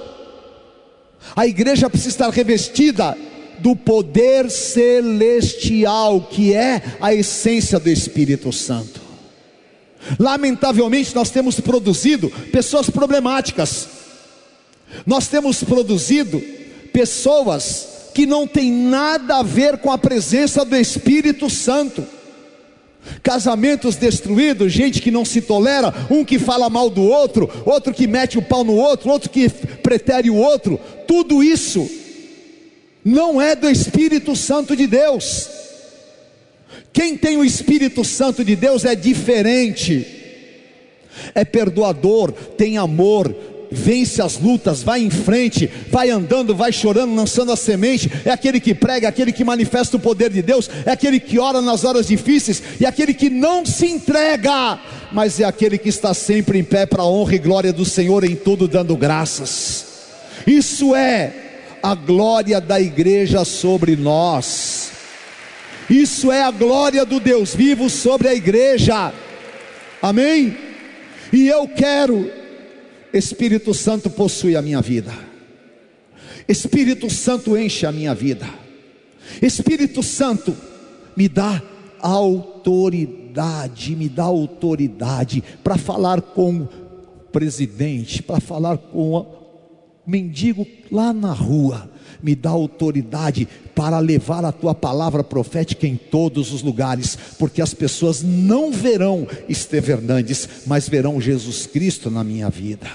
A 1.34 1.46
igreja 1.46 1.88
precisa 1.88 2.10
estar 2.10 2.30
revestida 2.30 3.16
do 3.58 3.74
poder 3.74 4.50
celestial, 4.50 6.22
que 6.30 6.54
é 6.54 6.82
a 7.00 7.12
essência 7.14 7.78
do 7.78 7.88
Espírito 7.88 8.52
Santo. 8.52 9.00
Lamentavelmente, 10.18 11.14
nós 11.14 11.30
temos 11.30 11.60
produzido 11.60 12.30
pessoas 12.52 12.88
problemáticas, 12.88 13.88
nós 15.04 15.26
temos 15.26 15.62
produzido 15.62 16.40
pessoas 16.92 17.88
que 18.14 18.26
não 18.26 18.46
têm 18.46 18.72
nada 18.72 19.36
a 19.36 19.42
ver 19.42 19.78
com 19.78 19.90
a 19.90 19.98
presença 19.98 20.64
do 20.64 20.76
Espírito 20.76 21.50
Santo. 21.50 22.04
Casamentos 23.22 23.96
destruídos, 23.96 24.72
gente 24.72 25.00
que 25.00 25.10
não 25.10 25.24
se 25.24 25.42
tolera, 25.42 25.94
um 26.10 26.24
que 26.24 26.38
fala 26.38 26.70
mal 26.70 26.90
do 26.90 27.02
outro, 27.02 27.50
outro 27.64 27.92
que 27.92 28.06
mete 28.06 28.38
o 28.38 28.42
pau 28.42 28.64
no 28.64 28.74
outro, 28.74 29.10
outro 29.10 29.30
que 29.30 29.48
pretere 29.48 30.30
o 30.30 30.36
outro, 30.36 30.78
tudo 31.06 31.42
isso 31.42 31.88
não 33.04 33.40
é 33.40 33.54
do 33.56 33.68
Espírito 33.70 34.36
Santo 34.36 34.76
de 34.76 34.86
Deus. 34.86 35.48
Quem 36.92 37.16
tem 37.16 37.36
o 37.36 37.44
Espírito 37.44 38.04
Santo 38.04 38.44
de 38.44 38.56
Deus 38.56 38.84
é 38.84 38.94
diferente, 38.94 40.06
é 41.34 41.44
perdoador, 41.44 42.32
tem 42.32 42.76
amor, 42.76 43.34
vence 43.70 44.20
as 44.22 44.38
lutas, 44.38 44.82
vai 44.82 45.00
em 45.00 45.10
frente, 45.10 45.70
vai 45.90 46.10
andando, 46.10 46.54
vai 46.54 46.72
chorando, 46.72 47.14
lançando 47.14 47.52
a 47.52 47.56
semente. 47.56 48.10
É 48.24 48.30
aquele 48.30 48.60
que 48.60 48.74
prega, 48.74 49.06
é 49.06 49.10
aquele 49.10 49.32
que 49.32 49.44
manifesta 49.44 49.96
o 49.96 50.00
poder 50.00 50.30
de 50.30 50.42
Deus, 50.42 50.68
é 50.84 50.90
aquele 50.90 51.20
que 51.20 51.38
ora 51.38 51.60
nas 51.60 51.84
horas 51.84 52.06
difíceis, 52.06 52.62
e 52.80 52.84
é 52.84 52.88
aquele 52.88 53.14
que 53.14 53.30
não 53.30 53.64
se 53.64 53.86
entrega, 53.86 54.78
mas 55.12 55.40
é 55.40 55.44
aquele 55.44 55.78
que 55.78 55.88
está 55.88 56.14
sempre 56.14 56.58
em 56.58 56.64
pé 56.64 56.86
para 56.86 57.02
a 57.02 57.06
honra 57.06 57.34
e 57.34 57.38
glória 57.38 57.72
do 57.72 57.84
Senhor 57.84 58.24
em 58.24 58.36
tudo, 58.36 58.68
dando 58.68 58.96
graças. 58.96 59.86
Isso 60.46 60.94
é 60.94 61.32
a 61.82 61.94
glória 61.94 62.60
da 62.60 62.80
igreja 62.80 63.44
sobre 63.44 63.96
nós. 63.96 64.90
Isso 65.88 66.30
é 66.30 66.42
a 66.42 66.50
glória 66.50 67.04
do 67.04 67.18
Deus 67.18 67.54
vivo 67.54 67.88
sobre 67.88 68.28
a 68.28 68.34
igreja. 68.34 69.12
Amém? 70.02 70.56
E 71.32 71.48
eu 71.48 71.66
quero 71.66 72.30
Espírito 73.12 73.72
Santo 73.72 74.10
possui 74.10 74.56
a 74.56 74.62
minha 74.62 74.80
vida. 74.80 75.12
Espírito 76.46 77.10
Santo 77.10 77.56
enche 77.56 77.86
a 77.86 77.92
minha 77.92 78.14
vida. 78.14 78.48
Espírito 79.42 80.02
Santo 80.02 80.56
me 81.16 81.28
dá 81.28 81.62
autoridade, 82.00 83.94
me 83.96 84.08
dá 84.08 84.24
autoridade 84.24 85.42
para 85.62 85.76
falar 85.76 86.20
com 86.22 86.62
o 86.62 86.68
presidente, 87.32 88.22
para 88.22 88.40
falar 88.40 88.78
com 88.78 89.12
o 89.12 89.26
mendigo 90.06 90.66
lá 90.90 91.12
na 91.12 91.32
rua, 91.32 91.90
me 92.22 92.34
dá 92.34 92.50
autoridade 92.50 93.46
para 93.78 94.00
levar 94.00 94.44
a 94.44 94.50
tua 94.50 94.74
palavra 94.74 95.22
profética 95.22 95.86
em 95.86 95.94
todos 95.94 96.52
os 96.52 96.62
lugares, 96.62 97.16
porque 97.38 97.62
as 97.62 97.72
pessoas 97.72 98.24
não 98.24 98.72
verão 98.72 99.24
Esteve 99.48 99.92
Hernandes, 99.92 100.48
mas 100.66 100.88
verão 100.88 101.20
Jesus 101.20 101.64
Cristo 101.64 102.10
na 102.10 102.24
minha 102.24 102.50
vida, 102.50 102.90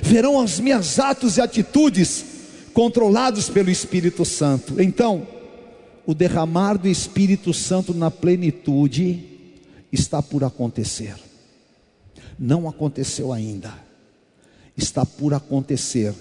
verão 0.00 0.42
os 0.42 0.58
meus 0.58 0.98
atos 0.98 1.36
e 1.36 1.42
atitudes 1.42 2.24
controlados 2.72 3.50
pelo 3.50 3.68
Espírito 3.70 4.24
Santo. 4.24 4.80
Então, 4.80 5.26
o 6.06 6.14
derramar 6.14 6.78
do 6.78 6.88
Espírito 6.88 7.52
Santo 7.52 7.92
na 7.92 8.10
plenitude 8.10 9.22
está 9.92 10.22
por 10.22 10.44
acontecer, 10.44 11.14
não 12.38 12.66
aconteceu 12.66 13.34
ainda, 13.34 13.70
está 14.78 15.04
por 15.04 15.34
acontecer, 15.34 16.14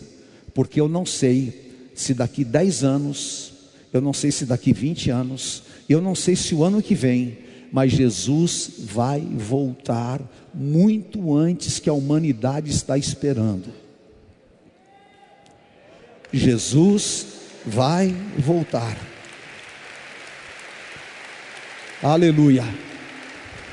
porque 0.53 0.81
eu 0.81 0.89
não 0.89 1.05
sei 1.05 1.91
se 1.95 2.13
daqui 2.13 2.43
10 2.43 2.83
anos, 2.83 3.52
eu 3.93 4.01
não 4.01 4.11
sei 4.11 4.31
se 4.31 4.45
daqui 4.45 4.73
20 4.73 5.09
anos, 5.11 5.63
eu 5.87 6.01
não 6.01 6.15
sei 6.15 6.35
se 6.35 6.55
o 6.55 6.63
ano 6.63 6.81
que 6.81 6.95
vem, 6.95 7.37
mas 7.71 7.91
Jesus 7.91 8.71
vai 8.79 9.21
voltar 9.21 10.19
muito 10.53 11.35
antes 11.35 11.79
que 11.79 11.89
a 11.89 11.93
humanidade 11.93 12.69
está 12.69 12.97
esperando. 12.97 13.71
Jesus 16.31 17.27
vai 17.65 18.13
voltar. 18.37 18.97
Aleluia. 22.01 22.65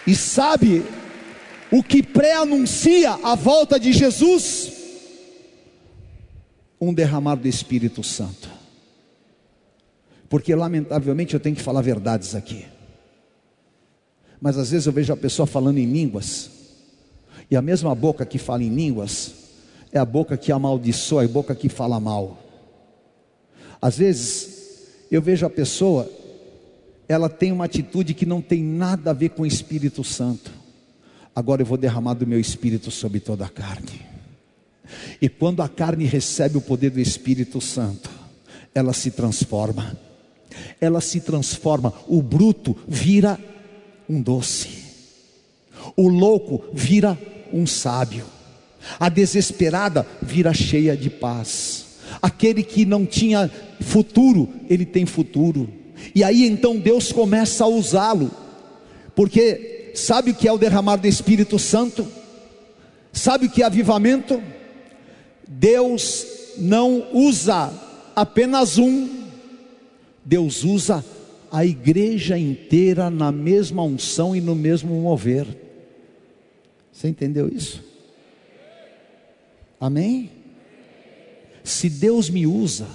E 0.07 0.15
sabe 0.15 0.85
o 1.73 1.83
que 1.83 2.03
pré-anuncia 2.03 3.19
a 3.23 3.35
volta 3.35 3.81
de 3.81 3.93
Jesus? 3.93 4.81
um 6.81 6.95
derramar 6.95 7.35
do 7.35 7.47
Espírito 7.47 8.03
Santo. 8.03 8.60
Porque, 10.31 10.55
lamentavelmente, 10.55 11.35
eu 11.35 11.41
tenho 11.41 11.57
que 11.57 11.61
falar 11.61 11.83
verdades 11.83 12.37
aqui. 12.37 12.65
Mas 14.41 14.57
às 14.57 14.71
vezes 14.71 14.87
eu 14.87 14.93
vejo 14.93 15.13
a 15.13 15.17
pessoa 15.17 15.45
falando 15.45 15.79
em 15.79 15.85
línguas, 15.85 16.51
e 17.51 17.57
a 17.57 17.61
mesma 17.61 17.95
boca 17.97 18.25
que 18.25 18.39
fala 18.39 18.63
em 18.63 18.73
línguas 18.73 19.35
é 19.93 19.99
a 19.99 20.05
boca 20.05 20.37
que 20.37 20.53
amaldiçoa, 20.53 21.23
é 21.23 21.27
a 21.27 21.29
boca 21.29 21.53
que 21.53 21.69
fala 21.69 21.99
mal. 21.99 22.39
Às 23.83 23.99
vezes 23.99 24.87
eu 25.11 25.21
vejo 25.21 25.45
a 25.45 25.51
pessoa, 25.51 26.09
ela 27.09 27.29
tem 27.29 27.51
uma 27.51 27.65
atitude 27.65 28.15
que 28.15 28.25
não 28.25 28.41
tem 28.41 28.63
nada 28.63 29.11
a 29.11 29.15
ver 29.15 29.31
com 29.31 29.43
o 29.43 29.47
Espírito 29.47 30.05
Santo. 30.05 30.53
Agora 31.35 31.63
eu 31.63 31.67
vou 31.67 31.77
derramar 31.77 32.15
do 32.15 32.27
meu 32.27 32.39
Espírito 32.39 32.91
sobre 32.91 33.19
toda 33.19 33.45
a 33.45 33.49
carne. 33.49 34.07
E 35.21 35.29
quando 35.29 35.61
a 35.61 35.69
carne 35.69 36.05
recebe 36.05 36.57
o 36.57 36.61
poder 36.61 36.91
do 36.91 37.01
Espírito 37.01 37.61
Santo, 37.61 38.09
ela 38.73 38.93
se 38.93 39.11
transforma. 39.11 40.10
Ela 40.81 41.01
se 41.01 41.21
transforma. 41.21 41.93
O 42.09 42.23
bruto 42.23 42.77
vira 42.87 43.39
um 44.09 44.21
doce. 44.21 44.69
O 45.97 46.09
louco 46.09 46.65
vira 46.73 47.19
um 47.53 47.67
sábio. 47.67 48.25
A 48.99 49.09
desesperada 49.09 50.07
vira 50.23 50.53
cheia 50.53 50.97
de 50.97 51.11
paz. 51.11 51.87
Aquele 52.21 52.63
que 52.63 52.85
não 52.85 53.07
tinha 53.07 53.51
futuro, 53.81 54.49
ele 54.69 54.85
tem 54.85 55.07
futuro. 55.07 55.69
E 56.15 56.25
aí 56.25 56.47
então 56.47 56.77
Deus 56.77 57.13
começa 57.13 57.65
a 57.65 57.69
usá-lo. 57.69 58.31
Porque 59.15 59.93
sabe 59.95 60.31
o 60.31 60.35
que 60.35 60.49
é 60.49 60.53
o 60.53 60.59
derramar 60.59 60.97
do 60.97 61.07
Espírito 61.07 61.59
Santo? 61.59 62.07
Sabe 63.13 63.47
o 63.47 63.51
que 63.51 63.63
é 63.63 63.67
avivamento? 63.67 64.43
Deus 65.47 66.27
não 66.59 67.07
usa 67.13 67.73
apenas 68.15 68.79
um, 68.79 69.09
Deus 70.31 70.63
usa 70.63 71.05
a 71.51 71.67
igreja 71.67 72.39
inteira 72.39 73.11
na 73.11 73.33
mesma 73.33 73.83
unção 73.83 74.37
e 74.37 74.41
no 74.41 74.55
mesmo 74.55 74.95
mover. 74.95 75.45
Você 76.93 77.09
entendeu 77.09 77.49
isso? 77.49 77.83
Amém? 79.81 80.31
Se 81.65 81.91
Deus 81.91 82.31
me 82.31 82.47
usa, 82.47 82.87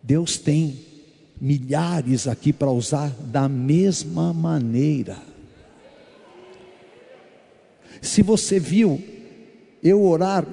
Deus 0.00 0.38
tem 0.38 0.78
milhares 1.40 2.28
aqui 2.28 2.52
para 2.52 2.70
usar 2.70 3.10
da 3.20 3.48
mesma 3.48 4.32
maneira. 4.32 5.18
Se 8.00 8.22
você 8.22 8.60
viu 8.60 9.02
eu 9.82 10.04
orar 10.04 10.46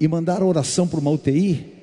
e 0.00 0.08
mandar 0.08 0.42
oração 0.42 0.88
para 0.88 0.98
uma 0.98 1.12
UTI, 1.12 1.79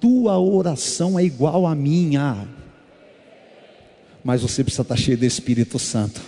tua 0.00 0.38
oração 0.38 1.18
é 1.18 1.24
igual 1.24 1.66
à 1.66 1.74
minha, 1.74 2.48
mas 4.24 4.42
você 4.42 4.64
precisa 4.64 4.82
estar 4.82 4.96
cheio 4.96 5.18
do 5.18 5.24
Espírito 5.24 5.78
Santo. 5.78 6.20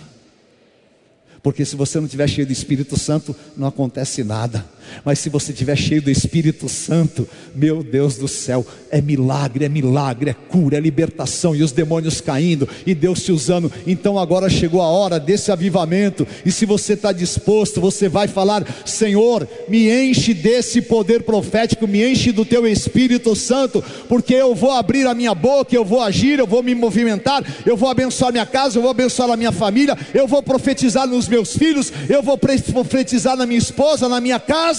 Porque 1.41 1.65
se 1.65 1.75
você 1.75 1.97
não 1.97 2.05
estiver 2.05 2.29
cheio 2.29 2.47
do 2.47 2.53
Espírito 2.53 2.97
Santo, 2.97 3.35
não 3.57 3.67
acontece 3.67 4.23
nada. 4.23 4.65
Mas 5.03 5.19
se 5.19 5.29
você 5.29 5.51
estiver 5.51 5.75
cheio 5.75 6.01
do 6.01 6.09
Espírito 6.09 6.67
Santo, 6.69 7.27
meu 7.55 7.83
Deus 7.83 8.17
do 8.17 8.27
céu, 8.27 8.65
é 8.91 9.01
milagre, 9.01 9.65
é 9.65 9.69
milagre, 9.69 10.29
é 10.29 10.33
cura, 10.33 10.77
é 10.77 10.79
libertação, 10.79 11.55
e 11.55 11.63
os 11.63 11.71
demônios 11.71 12.21
caindo, 12.21 12.67
e 12.85 12.93
Deus 12.93 13.23
te 13.23 13.31
usando. 13.31 13.71
Então 13.87 14.19
agora 14.19 14.49
chegou 14.49 14.81
a 14.81 14.87
hora 14.87 15.19
desse 15.19 15.51
avivamento, 15.51 16.27
e 16.45 16.51
se 16.51 16.65
você 16.65 16.93
está 16.93 17.11
disposto, 17.11 17.81
você 17.81 18.07
vai 18.07 18.27
falar: 18.27 18.65
Senhor, 18.85 19.47
me 19.67 19.89
enche 19.89 20.33
desse 20.33 20.81
poder 20.81 21.23
profético, 21.23 21.87
me 21.87 22.03
enche 22.03 22.31
do 22.31 22.45
teu 22.45 22.67
Espírito 22.67 23.35
Santo, 23.35 23.83
porque 24.07 24.33
eu 24.33 24.53
vou 24.53 24.71
abrir 24.71 25.07
a 25.07 25.13
minha 25.13 25.33
boca, 25.33 25.75
eu 25.75 25.85
vou 25.85 26.01
agir, 26.01 26.39
eu 26.39 26.47
vou 26.47 26.63
me 26.63 26.75
movimentar, 26.75 27.43
eu 27.65 27.77
vou 27.77 27.89
abençoar 27.89 28.31
minha 28.31 28.45
casa, 28.45 28.77
eu 28.77 28.81
vou 28.81 28.91
abençoar 28.91 29.29
a 29.29 29.37
minha 29.37 29.51
família, 29.51 29.97
eu 30.13 30.27
vou 30.27 30.43
profetizar 30.43 31.07
nos 31.07 31.27
meus 31.27 31.55
filhos, 31.55 31.91
eu 32.09 32.21
vou 32.21 32.37
profetizar 32.37 33.35
na 33.35 33.45
minha 33.45 33.57
esposa, 33.57 34.07
na 34.07 34.19
minha 34.19 34.39
casa, 34.39 34.72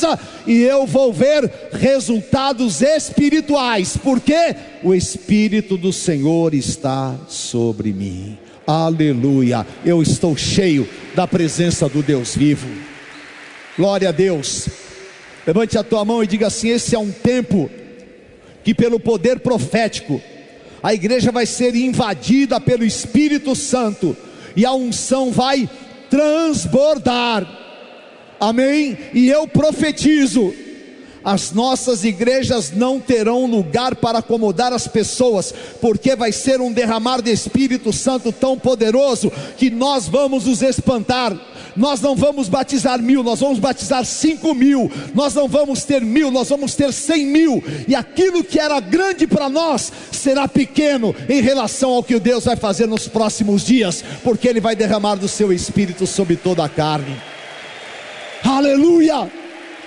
e 0.46 0.62
eu 0.62 0.86
vou 0.86 1.12
ver 1.12 1.50
resultados 1.72 2.82
espirituais, 2.82 3.96
porque 3.96 4.56
o 4.82 4.94
Espírito 4.94 5.76
do 5.76 5.92
Senhor 5.92 6.54
está 6.54 7.14
sobre 7.28 7.92
mim. 7.92 8.38
Aleluia, 8.66 9.66
eu 9.84 10.00
estou 10.00 10.36
cheio 10.36 10.88
da 11.14 11.26
presença 11.26 11.88
do 11.88 12.02
Deus 12.02 12.34
vivo. 12.34 12.68
Glória 13.76 14.08
a 14.08 14.12
Deus. 14.12 14.68
Levante 15.46 15.76
a 15.76 15.82
tua 15.82 16.04
mão 16.04 16.22
e 16.22 16.26
diga 16.26 16.46
assim: 16.46 16.68
esse 16.68 16.94
é 16.94 16.98
um 16.98 17.10
tempo 17.10 17.70
que, 18.62 18.74
pelo 18.74 18.98
poder 18.98 19.40
profético, 19.40 20.22
a 20.82 20.94
igreja 20.94 21.30
vai 21.30 21.44
ser 21.44 21.74
invadida 21.74 22.60
pelo 22.60 22.84
Espírito 22.84 23.54
Santo 23.54 24.16
e 24.56 24.64
a 24.64 24.72
unção 24.72 25.30
vai 25.30 25.68
transbordar. 26.08 27.63
Amém? 28.48 28.98
E 29.14 29.28
eu 29.28 29.48
profetizo 29.48 30.52
as 31.24 31.52
nossas 31.52 32.04
igrejas 32.04 32.70
não 32.70 33.00
terão 33.00 33.46
lugar 33.46 33.96
para 33.96 34.18
acomodar 34.18 34.70
as 34.74 34.86
pessoas, 34.86 35.54
porque 35.80 36.14
vai 36.14 36.30
ser 36.30 36.60
um 36.60 36.70
derramar 36.70 37.22
de 37.22 37.32
Espírito 37.32 37.90
Santo 37.90 38.30
tão 38.30 38.58
poderoso 38.58 39.32
que 39.56 39.70
nós 39.70 40.06
vamos 40.06 40.44
nos 40.44 40.60
espantar. 40.60 41.34
Nós 41.74 42.02
não 42.02 42.14
vamos 42.14 42.46
batizar 42.46 43.02
mil, 43.02 43.24
nós 43.24 43.40
vamos 43.40 43.58
batizar 43.58 44.04
cinco 44.04 44.54
mil, 44.54 44.92
nós 45.14 45.34
não 45.34 45.48
vamos 45.48 45.82
ter 45.82 46.02
mil, 46.02 46.30
nós 46.30 46.50
vamos 46.50 46.74
ter 46.74 46.92
cem 46.92 47.26
mil, 47.26 47.64
e 47.88 47.96
aquilo 47.96 48.44
que 48.44 48.60
era 48.60 48.78
grande 48.78 49.26
para 49.26 49.48
nós 49.48 49.90
será 50.12 50.46
pequeno 50.46 51.16
em 51.28 51.40
relação 51.40 51.90
ao 51.90 52.04
que 52.04 52.20
Deus 52.20 52.44
vai 52.44 52.54
fazer 52.54 52.86
nos 52.86 53.08
próximos 53.08 53.64
dias, 53.64 54.04
porque 54.22 54.46
Ele 54.46 54.60
vai 54.60 54.76
derramar 54.76 55.16
do 55.16 55.26
seu 55.26 55.52
Espírito 55.52 56.06
sobre 56.06 56.36
toda 56.36 56.62
a 56.62 56.68
carne. 56.68 57.33
Aleluia! 58.44 59.30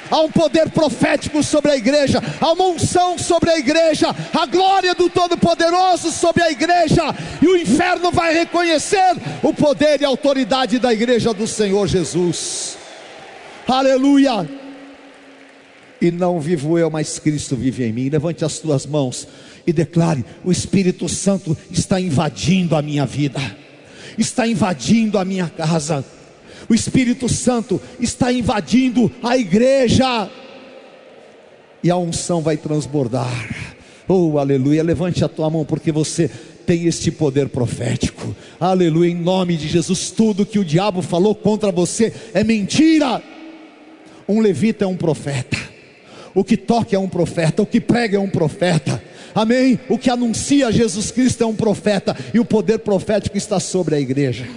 há 0.10 0.22
um 0.22 0.32
poder 0.32 0.70
profético 0.70 1.43
sobre 1.43 1.72
a 1.72 1.76
igreja, 1.76 2.22
há 2.39 2.51
uma 2.51 2.66
unção 2.66 3.18
sobre 3.18 3.51
a 3.51 3.58
igreja, 3.58 4.08
a 4.34 4.45
glória 4.45 4.93
do 4.95 5.10
Todo-Poderoso 5.10 6.12
sobre 6.12 6.43
a 6.43 6.51
igreja, 6.51 7.03
e 7.41 7.47
o 7.47 7.58
inferno 7.58 8.12
vai 8.12 8.34
reconhecer 8.34 9.16
o 9.43 9.53
poder 9.53 10.01
e 10.01 10.05
a 10.05 10.08
autoridade 10.08 10.80
da 10.80 10.93
igreja 10.93 11.34
do 11.34 11.47
Senhor 11.47 11.88
Jesus. 11.88 12.78
Aleluia! 13.68 14.49
E 15.99 16.12
não 16.12 16.39
vivo 16.39 16.78
eu, 16.78 16.91
mas 16.91 17.18
Cristo 17.18 17.55
vive 17.55 17.84
em 17.84 17.91
mim. 17.91 18.10
Levante 18.10 18.45
as 18.45 18.60
tuas 18.60 18.86
mãos 18.86 19.28
e 19.66 19.74
declare: 19.74 20.24
o 20.43 20.51
Espírito 20.51 21.10
Santo 21.10 21.58
está 21.72 21.99
invadindo 21.99 22.76
a 22.76 22.84
minha 22.84 23.03
vida, 23.03 23.41
está 24.16 24.47
invadindo 24.47 25.18
a 25.18 25.26
minha 25.26 25.49
casa 25.49 26.05
o 26.70 26.74
Espírito 26.74 27.30
Santo 27.30 27.82
está 27.99 28.32
invadindo 28.32 29.11
a 29.24 29.38
igreja, 29.38 30.30
e 31.84 31.89
a 31.89 31.97
unção 31.97 32.41
vai 32.41 32.57
transbordar. 32.57 33.76
Oh, 34.07 34.38
aleluia! 34.39 34.84
Levante 34.84 35.24
a 35.24 35.28
tua 35.28 35.49
mão, 35.49 35.65
porque 35.65 35.91
você 35.91 36.30
tem 36.65 36.86
este 36.86 37.11
poder 37.11 37.49
profético. 37.49 38.36
Aleluia! 38.59 39.11
Em 39.11 39.15
nome 39.15 39.55
de 39.55 39.68
Jesus, 39.68 40.11
tudo 40.11 40.45
que 40.45 40.59
o 40.59 40.65
diabo 40.65 41.01
falou 41.01 41.36
contra 41.36 41.72
você 41.72 42.13
é 42.34 42.43
mentira. 42.43 43.22
Um 44.28 44.39
levita 44.39 44.86
é 44.86 44.88
um 44.88 44.97
profeta. 44.97 45.57
O 46.34 46.43
que 46.43 46.57
toca 46.57 46.95
é 46.95 46.99
um 46.99 47.09
profeta, 47.09 47.61
o 47.61 47.65
que 47.65 47.80
prega 47.80 48.18
é 48.18 48.20
um 48.20 48.30
profeta. 48.30 49.01
Amém? 49.34 49.80
O 49.89 49.97
que 49.97 50.09
anuncia 50.09 50.72
Jesus 50.72 51.11
Cristo 51.11 51.43
é 51.43 51.47
um 51.47 51.55
profeta, 51.55 52.15
e 52.34 52.39
o 52.39 52.45
poder 52.45 52.80
profético 52.80 53.38
está 53.38 53.59
sobre 53.59 53.95
a 53.95 53.99
igreja. 53.99 54.47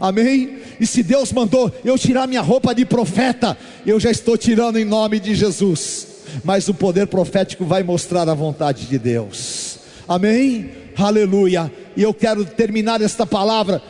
Amém? 0.00 0.58
E 0.80 0.86
se 0.86 1.02
Deus 1.02 1.30
mandou 1.30 1.70
eu 1.84 1.98
tirar 1.98 2.26
minha 2.26 2.40
roupa 2.40 2.74
de 2.74 2.86
profeta, 2.86 3.56
eu 3.86 4.00
já 4.00 4.10
estou 4.10 4.38
tirando 4.38 4.78
em 4.78 4.84
nome 4.84 5.20
de 5.20 5.34
Jesus. 5.34 6.06
Mas 6.42 6.68
o 6.68 6.74
poder 6.74 7.06
profético 7.06 7.64
vai 7.64 7.82
mostrar 7.82 8.28
a 8.28 8.34
vontade 8.34 8.86
de 8.86 8.98
Deus. 8.98 9.78
Amém? 10.08 10.70
Aleluia. 10.96 11.70
E 11.96 12.02
eu 12.02 12.14
quero 12.14 12.44
terminar 12.44 13.02
esta 13.02 13.26
palavra 13.26 13.82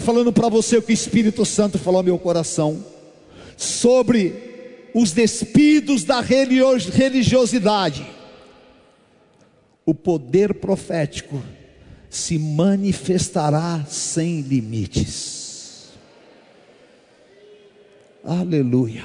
falando 0.00 0.32
para 0.32 0.48
você 0.48 0.76
o 0.76 0.82
que 0.82 0.92
o 0.92 0.94
Espírito 0.94 1.44
Santo 1.44 1.78
falou 1.78 1.98
ao 1.98 2.04
meu 2.04 2.18
coração 2.18 2.84
sobre 3.56 4.34
os 4.94 5.12
despidos 5.12 6.04
da 6.04 6.20
religiosidade. 6.20 8.06
O 9.84 9.94
poder 9.94 10.54
profético 10.54 11.42
se 12.10 12.38
manifestará 12.38 13.84
sem 13.86 14.40
limites. 14.40 15.90
Aleluia. 18.24 19.04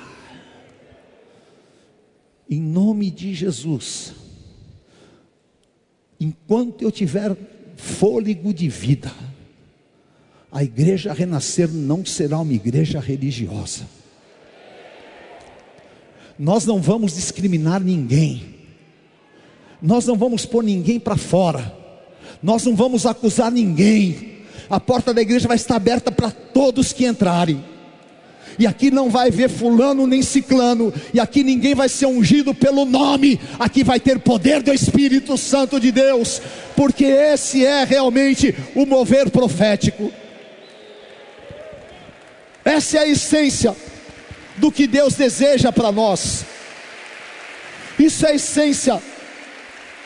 Em 2.49 2.61
nome 2.61 3.09
de 3.09 3.33
Jesus, 3.33 4.13
enquanto 6.19 6.83
eu 6.83 6.91
tiver 6.91 7.35
fôlego 7.75 8.53
de 8.53 8.69
vida, 8.69 9.11
a 10.51 10.63
igreja 10.63 11.13
renascer 11.13 11.69
não 11.69 12.05
será 12.05 12.39
uma 12.39 12.53
igreja 12.53 12.99
religiosa. 12.99 13.87
Nós 16.37 16.65
não 16.65 16.81
vamos 16.81 17.15
discriminar 17.15 17.81
ninguém, 17.81 18.55
nós 19.81 20.05
não 20.05 20.15
vamos 20.15 20.45
pôr 20.45 20.63
ninguém 20.63 20.99
para 20.99 21.17
fora 21.17 21.82
nós 22.43 22.65
não 22.65 22.75
vamos 22.75 23.05
acusar 23.05 23.49
ninguém. 23.49 24.33
A 24.69 24.79
porta 24.79 25.13
da 25.13 25.21
igreja 25.21 25.47
vai 25.47 25.55
estar 25.55 25.77
aberta 25.77 26.11
para 26.11 26.29
todos 26.29 26.91
que 26.91 27.05
entrarem. 27.05 27.63
E 28.59 28.67
aqui 28.67 28.91
não 28.91 29.09
vai 29.09 29.31
ver 29.31 29.49
fulano 29.49 30.05
nem 30.05 30.21
ciclano, 30.21 30.93
e 31.11 31.19
aqui 31.19 31.43
ninguém 31.43 31.73
vai 31.73 31.89
ser 31.89 32.05
ungido 32.05 32.53
pelo 32.53 32.85
nome, 32.85 33.39
aqui 33.57 33.83
vai 33.83 33.99
ter 33.99 34.19
poder 34.19 34.61
do 34.61 34.71
Espírito 34.71 35.37
Santo 35.37 35.79
de 35.79 35.91
Deus, 35.91 36.39
porque 36.75 37.05
esse 37.05 37.65
é 37.65 37.83
realmente 37.83 38.55
o 38.75 38.85
mover 38.85 39.31
profético. 39.31 40.11
Essa 42.63 42.97
é 42.97 42.99
a 43.01 43.07
essência 43.07 43.75
do 44.57 44.71
que 44.71 44.85
Deus 44.85 45.15
deseja 45.15 45.71
para 45.71 45.91
nós. 45.91 46.45
Isso 47.97 48.25
é 48.25 48.31
a 48.31 48.35
essência 48.35 49.01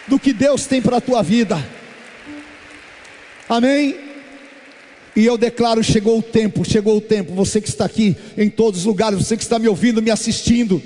do 0.08 0.18
que 0.18 0.32
Deus 0.32 0.66
tem 0.66 0.82
para 0.82 0.98
a 0.98 1.02
tua 1.02 1.22
vida. 1.22 1.77
Amém? 3.50 3.96
E 5.16 5.26
eu 5.26 5.38
declaro: 5.38 5.84
chegou 5.84 6.20
o 6.20 6.24
tempo, 6.24 6.64
chegou 6.64 6.98
o 6.98 7.02
tempo. 7.02 7.34
Você 7.34 7.60
que 7.62 7.70
está 7.70 7.86
aqui 7.86 8.16
em 8.38 8.50
todos 8.50 8.82
os 8.82 8.86
lugares, 8.86 9.18
você 9.18 9.36
que 9.36 9.44
está 9.44 9.58
me 9.58 9.68
ouvindo, 9.68 10.02
me 10.02 10.12
assistindo, 10.12 10.82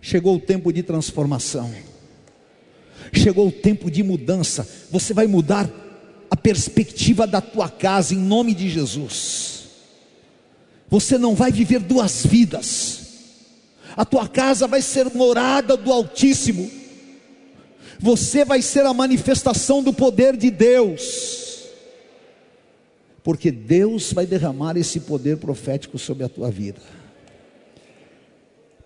chegou 0.00 0.36
o 0.36 0.40
tempo 0.40 0.72
de 0.72 0.82
transformação, 0.82 1.72
chegou 3.12 3.48
o 3.48 3.52
tempo 3.52 3.90
de 3.90 4.02
mudança. 4.02 4.68
Você 4.90 5.14
vai 5.14 5.26
mudar 5.26 5.70
a 6.30 6.36
perspectiva 6.36 7.26
da 7.26 7.40
tua 7.40 7.68
casa 7.68 8.12
em 8.12 8.18
nome 8.18 8.54
de 8.54 8.68
Jesus. 8.68 9.66
Você 10.88 11.16
não 11.16 11.34
vai 11.34 11.50
viver 11.50 11.80
duas 11.80 12.24
vidas. 12.24 13.06
A 13.96 14.04
tua 14.04 14.28
casa 14.28 14.66
vai 14.66 14.82
ser 14.82 15.06
morada 15.14 15.74
do 15.76 15.90
Altíssimo 15.90 16.70
você 17.98 18.44
vai 18.44 18.62
ser 18.62 18.84
a 18.86 18.94
manifestação 18.94 19.82
do 19.82 19.92
poder 19.92 20.36
de 20.36 20.50
Deus, 20.50 21.66
porque 23.22 23.50
Deus 23.50 24.12
vai 24.12 24.26
derramar 24.26 24.76
esse 24.76 25.00
poder 25.00 25.38
profético 25.38 25.98
sobre 25.98 26.24
a 26.24 26.28
tua 26.28 26.50
vida. 26.50 26.80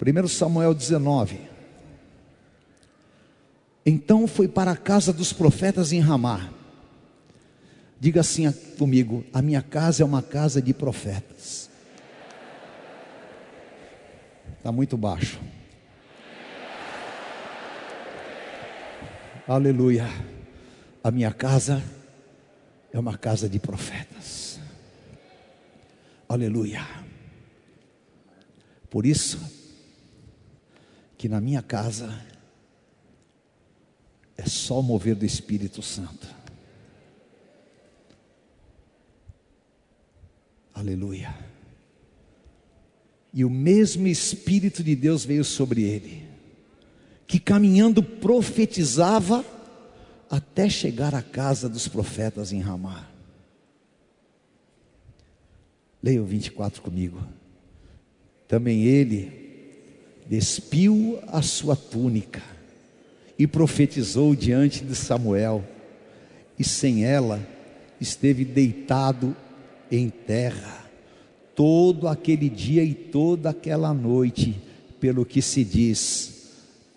1 0.00 0.28
Samuel 0.28 0.72
19. 0.72 1.38
Então 3.84 4.26
foi 4.26 4.48
para 4.48 4.70
a 4.70 4.76
casa 4.76 5.12
dos 5.12 5.32
profetas 5.32 5.92
em 5.92 6.00
Ramá. 6.00 6.50
Diga 7.98 8.20
assim 8.20 8.50
comigo: 8.78 9.24
a 9.32 9.42
minha 9.42 9.60
casa 9.60 10.02
é 10.02 10.06
uma 10.06 10.22
casa 10.22 10.62
de 10.62 10.72
profetas. 10.72 11.68
Está 14.56 14.72
muito 14.72 14.96
baixo. 14.96 15.38
Aleluia. 19.50 20.06
A 21.02 21.10
minha 21.10 21.32
casa 21.32 21.82
é 22.92 22.98
uma 23.00 23.18
casa 23.18 23.48
de 23.48 23.58
profetas. 23.58 24.60
Aleluia. 26.28 26.86
Por 28.88 29.04
isso 29.04 29.40
que 31.18 31.28
na 31.28 31.40
minha 31.40 31.62
casa 31.62 32.24
é 34.36 34.46
só 34.46 34.78
o 34.78 34.84
mover 34.84 35.16
do 35.16 35.24
Espírito 35.24 35.82
Santo. 35.82 36.28
Aleluia. 40.72 41.36
E 43.34 43.44
o 43.44 43.50
mesmo 43.50 44.06
Espírito 44.06 44.84
de 44.84 44.94
Deus 44.94 45.24
veio 45.24 45.42
sobre 45.42 45.82
ele 45.82 46.29
que 47.30 47.38
caminhando 47.38 48.02
profetizava 48.02 49.44
até 50.28 50.68
chegar 50.68 51.14
à 51.14 51.22
casa 51.22 51.68
dos 51.68 51.86
profetas 51.86 52.52
em 52.52 52.58
Ramá. 52.58 53.08
Leia 56.02 56.20
o 56.20 56.26
24 56.26 56.82
comigo. 56.82 57.22
Também 58.48 58.82
ele 58.82 59.30
despiu 60.26 61.20
a 61.28 61.40
sua 61.40 61.76
túnica 61.76 62.42
e 63.38 63.46
profetizou 63.46 64.34
diante 64.34 64.84
de 64.84 64.96
Samuel, 64.96 65.64
e 66.58 66.64
sem 66.64 67.04
ela 67.04 67.40
esteve 68.00 68.44
deitado 68.44 69.36
em 69.88 70.10
terra 70.10 70.84
todo 71.54 72.08
aquele 72.08 72.48
dia 72.48 72.82
e 72.82 72.92
toda 72.92 73.50
aquela 73.50 73.94
noite, 73.94 74.60
pelo 74.98 75.24
que 75.24 75.40
se 75.40 75.62
diz, 75.62 76.39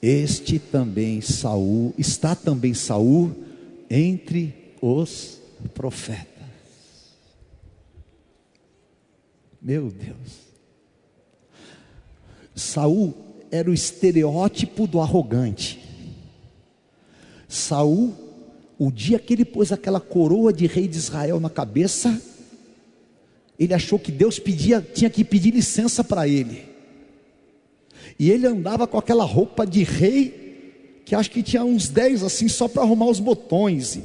este 0.05 0.59
também 0.59 1.21
Saul, 1.21 1.93
está 1.97 2.35
também 2.35 2.73
Saul 2.73 3.33
entre 3.89 4.53
os 4.81 5.39
profetas. 5.73 6.27
Meu 9.61 9.89
Deus. 9.89 10.43
Saul 12.53 13.13
era 13.49 13.71
o 13.71 13.73
estereótipo 13.73 14.85
do 14.85 14.99
arrogante. 14.99 15.79
Saul, 17.47 18.13
o 18.77 18.91
dia 18.91 19.17
que 19.17 19.31
ele 19.31 19.45
pôs 19.45 19.71
aquela 19.71 20.01
coroa 20.01 20.51
de 20.51 20.67
rei 20.67 20.85
de 20.85 20.97
Israel 20.97 21.39
na 21.39 21.49
cabeça, 21.49 22.21
ele 23.57 23.73
achou 23.73 23.97
que 23.97 24.11
Deus 24.11 24.37
pedia, 24.37 24.81
tinha 24.81 25.09
que 25.09 25.23
pedir 25.23 25.51
licença 25.51 26.03
para 26.03 26.27
ele. 26.27 26.72
E 28.19 28.29
ele 28.29 28.47
andava 28.47 28.87
com 28.87 28.97
aquela 28.97 29.23
roupa 29.23 29.65
de 29.65 29.83
rei, 29.83 31.01
que 31.05 31.15
acho 31.15 31.31
que 31.31 31.43
tinha 31.43 31.63
uns 31.63 31.89
10 31.89 32.23
assim, 32.23 32.47
só 32.47 32.67
para 32.67 32.83
arrumar 32.83 33.07
os 33.07 33.19
botões. 33.19 33.99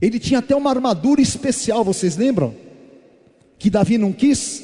Ele 0.00 0.18
tinha 0.18 0.38
até 0.38 0.54
uma 0.54 0.70
armadura 0.70 1.20
especial, 1.20 1.84
vocês 1.84 2.16
lembram? 2.16 2.54
Que 3.58 3.70
Davi 3.70 3.98
não 3.98 4.12
quis? 4.12 4.62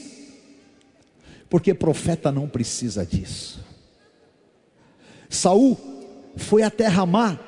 Porque 1.49 1.75
profeta 1.75 2.31
não 2.31 2.49
precisa 2.49 3.05
disso. 3.05 3.65
Saul 5.29 5.79
foi 6.37 6.63
até 6.63 6.87
Ramá, 6.87 7.39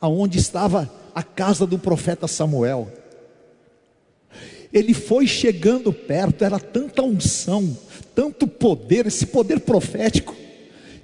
aonde 0.00 0.38
estava 0.38 0.90
a 1.14 1.22
casa 1.22 1.66
do 1.66 1.78
profeta 1.78 2.26
Samuel. 2.26 2.90
Ele 4.72 4.94
foi 4.94 5.26
chegando 5.26 5.92
perto, 5.92 6.44
era 6.44 6.58
tanta 6.58 7.02
unção, 7.02 7.76
tanto 8.20 8.46
poder, 8.46 9.06
esse 9.06 9.24
poder 9.24 9.60
profético, 9.60 10.36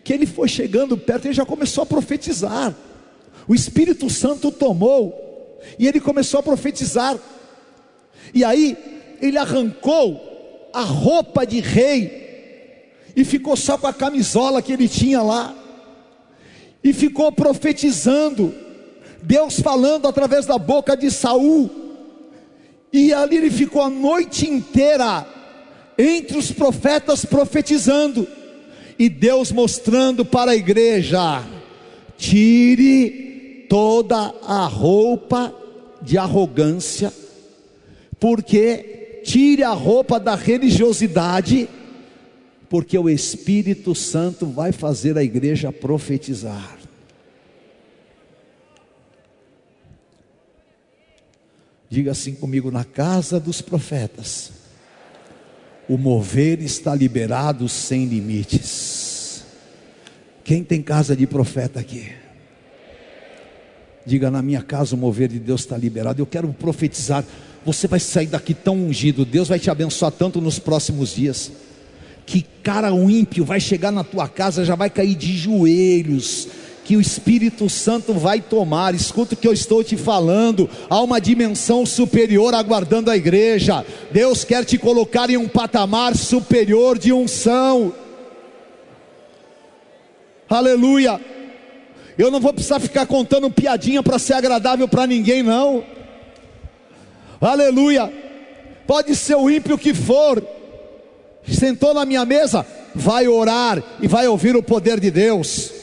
que 0.04 0.12
ele 0.12 0.26
foi 0.26 0.48
chegando 0.48 0.98
perto 0.98 1.26
e 1.26 1.32
já 1.32 1.46
começou 1.46 1.82
a 1.82 1.86
profetizar. 1.86 2.74
O 3.48 3.54
Espírito 3.54 4.10
Santo 4.10 4.52
tomou 4.52 5.58
e 5.78 5.88
ele 5.88 5.98
começou 5.98 6.40
a 6.40 6.42
profetizar. 6.42 7.18
E 8.34 8.44
aí 8.44 8.76
ele 9.22 9.38
arrancou 9.38 10.68
a 10.74 10.82
roupa 10.82 11.46
de 11.46 11.58
rei 11.58 12.92
e 13.16 13.24
ficou 13.24 13.56
só 13.56 13.78
com 13.78 13.86
a 13.86 13.94
camisola 13.94 14.60
que 14.60 14.74
ele 14.74 14.86
tinha 14.86 15.22
lá 15.22 15.56
e 16.84 16.92
ficou 16.92 17.32
profetizando. 17.32 18.54
Deus 19.22 19.58
falando 19.58 20.06
através 20.06 20.44
da 20.44 20.58
boca 20.58 20.94
de 20.94 21.10
Saul 21.10 21.70
e 22.92 23.10
ali 23.10 23.38
ele 23.38 23.50
ficou 23.50 23.80
a 23.80 23.88
noite 23.88 24.46
inteira 24.46 25.35
entre 25.98 26.36
os 26.36 26.52
profetas 26.52 27.24
profetizando, 27.24 28.26
e 28.98 29.08
Deus 29.08 29.52
mostrando 29.52 30.24
para 30.24 30.52
a 30.52 30.56
igreja: 30.56 31.44
tire 32.16 33.66
toda 33.68 34.34
a 34.42 34.66
roupa 34.66 35.54
de 36.02 36.16
arrogância, 36.18 37.12
porque 38.18 39.20
tire 39.24 39.62
a 39.62 39.72
roupa 39.72 40.20
da 40.20 40.34
religiosidade, 40.34 41.68
porque 42.68 42.96
o 42.98 43.08
Espírito 43.08 43.94
Santo 43.94 44.46
vai 44.46 44.72
fazer 44.72 45.16
a 45.18 45.22
igreja 45.22 45.72
profetizar. 45.72 46.78
Diga 51.88 52.12
assim 52.12 52.34
comigo: 52.34 52.70
na 52.70 52.84
casa 52.84 53.38
dos 53.38 53.60
profetas, 53.60 54.52
o 55.88 55.96
mover 55.96 56.60
está 56.62 56.94
liberado 56.94 57.68
sem 57.68 58.06
limites. 58.06 59.44
Quem 60.44 60.62
tem 60.62 60.82
casa 60.82 61.16
de 61.16 61.26
profeta 61.26 61.80
aqui? 61.80 62.12
Diga 64.04 64.30
na 64.30 64.42
minha 64.42 64.62
casa 64.62 64.94
o 64.94 64.98
mover 64.98 65.28
de 65.28 65.38
Deus 65.38 65.62
está 65.62 65.76
liberado. 65.76 66.20
Eu 66.20 66.26
quero 66.26 66.52
profetizar. 66.52 67.24
Você 67.64 67.88
vai 67.88 67.98
sair 67.98 68.26
daqui 68.26 68.54
tão 68.54 68.76
ungido. 68.76 69.24
Deus 69.24 69.48
vai 69.48 69.58
te 69.58 69.70
abençoar 69.70 70.12
tanto 70.12 70.40
nos 70.40 70.58
próximos 70.58 71.14
dias. 71.14 71.50
Que 72.24 72.44
cara 72.62 72.90
ímpio 72.90 73.44
vai 73.44 73.60
chegar 73.60 73.90
na 73.90 74.04
tua 74.04 74.28
casa, 74.28 74.64
já 74.64 74.74
vai 74.74 74.90
cair 74.90 75.14
de 75.14 75.36
joelhos 75.36 76.48
que 76.86 76.96
o 76.96 77.00
Espírito 77.00 77.68
Santo 77.68 78.14
vai 78.14 78.40
tomar. 78.40 78.94
Escuta 78.94 79.34
o 79.34 79.36
que 79.36 79.48
eu 79.48 79.52
estou 79.52 79.82
te 79.82 79.96
falando. 79.96 80.70
Há 80.88 81.00
uma 81.00 81.20
dimensão 81.20 81.84
superior 81.84 82.54
aguardando 82.54 83.10
a 83.10 83.16
igreja. 83.16 83.84
Deus 84.12 84.44
quer 84.44 84.64
te 84.64 84.78
colocar 84.78 85.28
em 85.28 85.36
um 85.36 85.48
patamar 85.48 86.14
superior 86.14 86.96
de 86.96 87.12
unção. 87.12 87.92
Aleluia. 90.48 91.20
Eu 92.16 92.30
não 92.30 92.38
vou 92.38 92.52
precisar 92.52 92.78
ficar 92.78 93.04
contando 93.04 93.50
piadinha 93.50 94.00
para 94.00 94.16
ser 94.16 94.34
agradável 94.34 94.86
para 94.86 95.08
ninguém, 95.08 95.42
não. 95.42 95.84
Aleluia. 97.40 98.12
Pode 98.86 99.16
ser 99.16 99.34
o 99.34 99.50
ímpio 99.50 99.76
que 99.76 99.92
for, 99.92 100.40
sentou 101.48 101.92
na 101.92 102.04
minha 102.04 102.24
mesa, 102.24 102.64
vai 102.94 103.26
orar 103.26 103.82
e 104.00 104.06
vai 104.06 104.28
ouvir 104.28 104.54
o 104.54 104.62
poder 104.62 105.00
de 105.00 105.10
Deus 105.10 105.75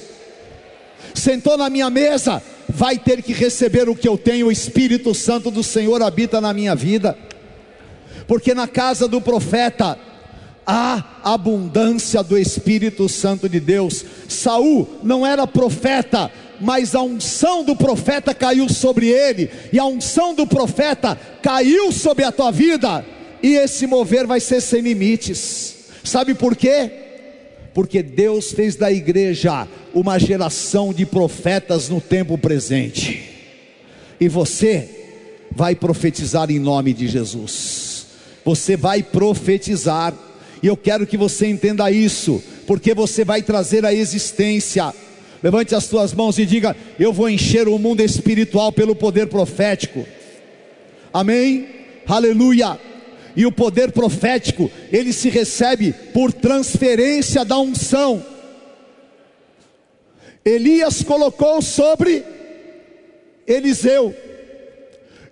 sentou 1.13 1.57
na 1.57 1.69
minha 1.69 1.89
mesa, 1.89 2.41
vai 2.69 2.97
ter 2.97 3.21
que 3.21 3.33
receber 3.33 3.87
o 3.87 3.95
que 3.95 4.07
eu 4.07 4.17
tenho, 4.17 4.47
o 4.47 4.51
Espírito 4.51 5.13
Santo 5.13 5.51
do 5.51 5.63
Senhor 5.63 6.01
habita 6.01 6.41
na 6.41 6.53
minha 6.53 6.75
vida, 6.75 7.17
porque 8.27 8.53
na 8.53 8.67
casa 8.67 9.07
do 9.07 9.21
profeta 9.21 9.97
há 10.65 11.03
abundância 11.23 12.23
do 12.23 12.37
Espírito 12.37 13.07
Santo 13.09 13.49
de 13.49 13.59
Deus. 13.59 14.05
Saul 14.29 14.99
não 15.03 15.25
era 15.25 15.45
profeta, 15.45 16.31
mas 16.59 16.95
a 16.95 17.01
unção 17.01 17.63
do 17.63 17.75
profeta 17.75 18.33
caiu 18.33 18.69
sobre 18.69 19.07
ele, 19.07 19.49
e 19.71 19.79
a 19.79 19.85
unção 19.85 20.33
do 20.33 20.47
profeta 20.47 21.19
caiu 21.41 21.91
sobre 21.91 22.23
a 22.23 22.31
tua 22.31 22.51
vida, 22.51 23.05
e 23.41 23.55
esse 23.55 23.85
mover 23.85 24.25
vai 24.25 24.39
ser 24.39 24.61
sem 24.61 24.81
limites. 24.81 25.75
Sabe 26.03 26.33
por 26.33 26.55
quê? 26.55 27.02
Porque 27.73 28.03
Deus 28.03 28.51
fez 28.51 28.75
da 28.75 28.91
igreja 28.91 29.67
uma 29.93 30.19
geração 30.19 30.93
de 30.93 31.05
profetas 31.05 31.89
no 31.89 31.99
tempo 31.99 32.37
presente, 32.37 33.29
e 34.19 34.27
você 34.27 34.89
vai 35.51 35.75
profetizar 35.75 36.49
em 36.51 36.59
nome 36.59 36.93
de 36.93 37.07
Jesus, 37.07 38.07
você 38.45 38.77
vai 38.77 39.01
profetizar, 39.01 40.13
e 40.61 40.67
eu 40.67 40.77
quero 40.77 41.07
que 41.07 41.17
você 41.17 41.47
entenda 41.47 41.91
isso, 41.91 42.41
porque 42.67 42.93
você 42.93 43.25
vai 43.25 43.41
trazer 43.41 43.85
a 43.85 43.93
existência. 43.93 44.93
Levante 45.41 45.75
as 45.75 45.87
tuas 45.89 46.13
mãos 46.13 46.39
e 46.39 46.45
diga: 46.45 46.73
Eu 46.97 47.11
vou 47.11 47.29
encher 47.29 47.67
o 47.67 47.77
mundo 47.77 47.99
espiritual 47.99 48.71
pelo 48.71 48.95
poder 48.95 49.27
profético. 49.27 50.05
Amém? 51.11 51.67
Aleluia 52.07 52.79
e 53.35 53.45
o 53.45 53.51
poder 53.51 53.91
profético, 53.91 54.71
ele 54.91 55.11
se 55.11 55.29
recebe 55.29 55.93
por 56.13 56.31
transferência 56.31 57.43
da 57.43 57.57
unção. 57.57 58.23
Elias 60.45 61.01
colocou 61.03 61.61
sobre 61.61 62.23
Eliseu, 63.47 64.15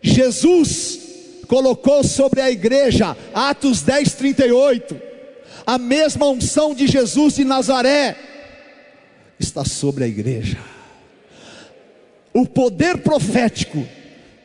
Jesus 0.01 0.99
colocou 1.47 2.03
sobre 2.03 2.39
a 2.39 2.49
igreja, 2.49 3.15
Atos 3.33 3.81
10, 3.81 4.13
38, 4.13 4.99
a 5.65 5.77
mesma 5.77 6.27
unção 6.29 6.73
de 6.73 6.87
Jesus 6.87 7.35
de 7.35 7.43
Nazaré 7.43 8.15
está 9.37 9.65
sobre 9.65 10.05
a 10.05 10.07
igreja. 10.07 10.57
O 12.33 12.47
poder 12.47 12.99
profético, 12.99 13.85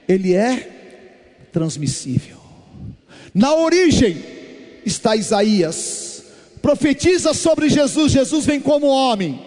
ele 0.09 0.35
é 0.35 1.49
transmissível. 1.53 2.36
Na 3.37 3.55
origem 3.55 4.17
está 4.87 5.15
Isaías, 5.15 6.23
profetiza 6.63 7.35
sobre 7.35 7.69
Jesus, 7.69 8.11
Jesus 8.11 8.47
vem 8.47 8.59
como 8.59 8.87
homem, 8.87 9.39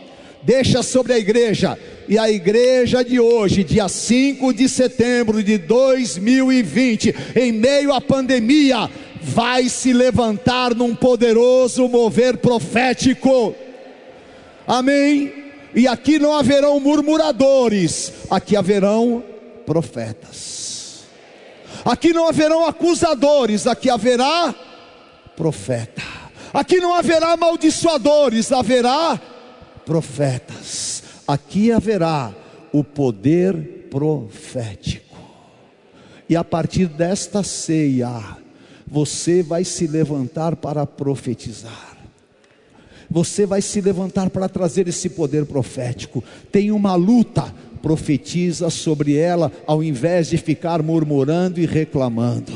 deixa 0.44 0.84
sobre 0.84 1.14
a 1.14 1.18
igreja, 1.18 1.76
e 2.08 2.16
a 2.16 2.30
igreja 2.30 3.04
de 3.04 3.20
hoje, 3.20 3.64
dia 3.64 3.90
5 3.90 4.54
de 4.54 4.70
setembro 4.70 5.42
de 5.42 5.58
2020, 5.58 7.16
em 7.36 7.52
meio 7.52 7.92
à 7.92 8.00
pandemia, 8.00 8.88
vai 9.24 9.68
se 9.68 9.92
levantar 9.92 10.76
num 10.76 10.94
poderoso 10.94 11.88
mover 11.88 12.38
profético. 12.38 13.56
Amém? 14.68 15.34
E 15.74 15.88
aqui 15.88 16.20
não 16.20 16.36
haverão 16.36 16.80
murmuradores, 16.80 18.14
aqui 18.30 18.56
haverão 18.56 19.24
profetas. 19.66 20.59
Aqui 21.86 22.14
não 22.14 22.28
haverão 22.28 22.66
acusadores, 22.66 23.68
aqui 23.68 23.90
haverá 23.90 24.54
profeta. 25.36 26.02
Aqui 26.54 26.78
não 26.78 26.94
haverá 26.94 27.34
amaldiçoadores, 27.34 28.52
haverá 28.52 29.20
profetas. 29.86 31.04
Aqui 31.28 31.72
haverá 31.72 32.34
o 32.74 32.84
poder 32.84 33.88
profético. 33.90 35.18
E 36.28 36.36
a 36.36 36.44
partir 36.44 36.88
desta 36.88 37.44
ceia, 37.44 38.38
você 38.86 39.42
vai 39.42 39.64
se 39.64 39.88
levantar 39.88 40.56
para 40.56 40.86
profetizar. 40.86 41.98
Você 43.10 43.46
vai 43.46 43.62
se 43.62 43.82
levantar 43.82 44.30
para 44.30 44.48
trazer 44.48 44.88
esse 44.88 45.10
poder 45.10 45.46
profético. 45.46 46.24
Tem 46.52 46.72
uma 46.72 46.94
luta, 46.94 47.54
profetiza 47.82 48.70
sobre 48.70 49.16
ela, 49.16 49.52
ao 49.66 49.84
invés 49.84 50.30
de 50.30 50.38
ficar 50.38 50.82
murmurando 50.82 51.60
e 51.60 51.66
reclamando. 51.66 52.52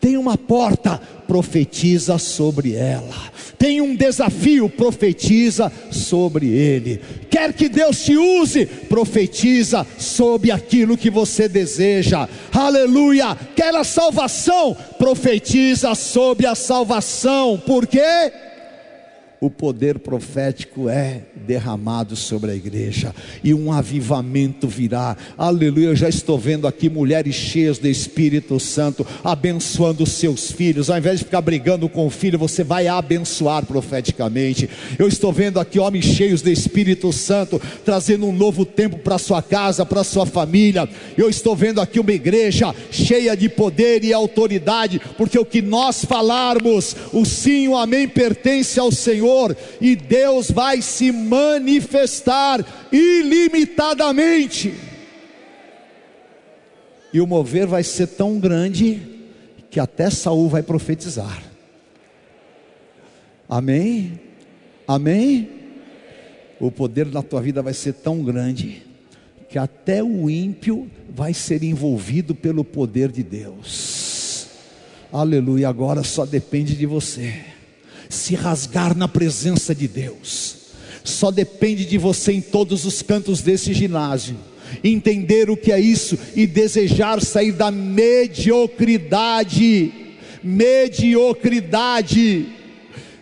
Tem 0.00 0.16
uma 0.16 0.36
porta, 0.38 1.00
profetiza 1.26 2.18
sobre 2.18 2.74
ela. 2.74 3.14
Tem 3.58 3.80
um 3.80 3.96
desafio, 3.96 4.68
profetiza 4.68 5.72
sobre 5.90 6.46
ele. 6.46 7.00
Quer 7.28 7.52
que 7.52 7.68
Deus 7.68 8.04
te 8.04 8.16
use, 8.16 8.64
profetiza 8.64 9.84
sobre 9.98 10.52
aquilo 10.52 10.96
que 10.96 11.10
você 11.10 11.48
deseja. 11.48 12.28
Aleluia. 12.52 13.36
Quer 13.56 13.74
a 13.74 13.82
salvação, 13.82 14.76
profetiza 14.96 15.94
sobre 15.96 16.46
a 16.46 16.54
salvação. 16.54 17.60
Por 17.66 17.86
quê? 17.86 18.32
O 19.40 19.48
poder 19.48 20.00
profético 20.00 20.88
é 20.88 21.22
derramado 21.46 22.16
sobre 22.16 22.50
a 22.50 22.54
igreja 22.54 23.14
e 23.42 23.54
um 23.54 23.72
avivamento 23.72 24.66
virá. 24.66 25.16
Aleluia. 25.36 25.88
Eu 25.88 25.96
já 25.96 26.08
estou 26.08 26.36
vendo 26.36 26.66
aqui 26.66 26.90
mulheres 26.90 27.34
cheias 27.36 27.78
do 27.78 27.86
Espírito 27.86 28.58
Santo 28.58 29.06
abençoando 29.22 30.04
seus 30.06 30.50
filhos. 30.50 30.90
Ao 30.90 30.98
invés 30.98 31.20
de 31.20 31.24
ficar 31.24 31.40
brigando 31.40 31.88
com 31.88 32.06
o 32.06 32.10
filho, 32.10 32.38
você 32.38 32.64
vai 32.64 32.88
abençoar 32.88 33.64
profeticamente. 33.64 34.68
Eu 34.98 35.06
estou 35.06 35.32
vendo 35.32 35.60
aqui 35.60 35.78
homens 35.78 36.06
cheios 36.06 36.42
do 36.42 36.50
Espírito 36.50 37.12
Santo 37.12 37.60
trazendo 37.84 38.26
um 38.26 38.32
novo 38.32 38.64
tempo 38.64 38.98
para 38.98 39.18
sua 39.18 39.40
casa, 39.40 39.86
para 39.86 40.02
sua 40.02 40.26
família. 40.26 40.88
Eu 41.16 41.28
estou 41.28 41.54
vendo 41.54 41.80
aqui 41.80 42.00
uma 42.00 42.12
igreja 42.12 42.74
cheia 42.90 43.36
de 43.36 43.48
poder 43.48 44.02
e 44.02 44.12
autoridade, 44.12 45.00
porque 45.16 45.38
o 45.38 45.44
que 45.44 45.62
nós 45.62 46.04
falarmos, 46.04 46.96
o 47.12 47.24
sim 47.24 47.68
o 47.68 47.76
amém 47.76 48.08
pertence 48.08 48.80
ao 48.80 48.90
Senhor 48.90 49.27
Senhor 49.28 49.56
e 49.80 49.94
Deus 49.94 50.50
vai 50.50 50.80
se 50.80 51.12
manifestar 51.12 52.64
ilimitadamente. 52.90 54.74
E 57.12 57.20
o 57.20 57.26
mover 57.26 57.66
vai 57.66 57.82
ser 57.82 58.06
tão 58.08 58.38
grande 58.38 59.00
que 59.70 59.78
até 59.78 60.08
Saul 60.08 60.48
vai 60.48 60.62
profetizar. 60.62 61.42
Amém? 63.48 64.18
Amém? 64.86 65.50
O 66.60 66.70
poder 66.70 67.06
na 67.06 67.22
tua 67.22 67.40
vida 67.40 67.62
vai 67.62 67.74
ser 67.74 67.92
tão 67.94 68.22
grande 68.22 68.82
que 69.48 69.58
até 69.58 70.02
o 70.02 70.28
ímpio 70.28 70.90
vai 71.08 71.32
ser 71.32 71.62
envolvido 71.62 72.34
pelo 72.34 72.64
poder 72.64 73.10
de 73.10 73.22
Deus. 73.22 74.48
Aleluia, 75.10 75.68
agora 75.68 76.02
só 76.02 76.26
depende 76.26 76.76
de 76.76 76.84
você 76.84 77.57
se 78.08 78.34
rasgar 78.34 78.96
na 78.96 79.08
presença 79.08 79.74
de 79.74 79.88
Deus. 79.88 80.56
Só 81.04 81.30
depende 81.30 81.84
de 81.84 81.98
você 81.98 82.32
em 82.32 82.40
todos 82.40 82.84
os 82.84 83.02
cantos 83.02 83.40
desse 83.40 83.72
ginásio 83.72 84.36
entender 84.82 85.48
o 85.50 85.56
que 85.56 85.70
é 85.72 85.80
isso 85.80 86.18
e 86.36 86.46
desejar 86.46 87.22
sair 87.22 87.52
da 87.52 87.70
mediocridade, 87.70 89.92
mediocridade 90.42 92.48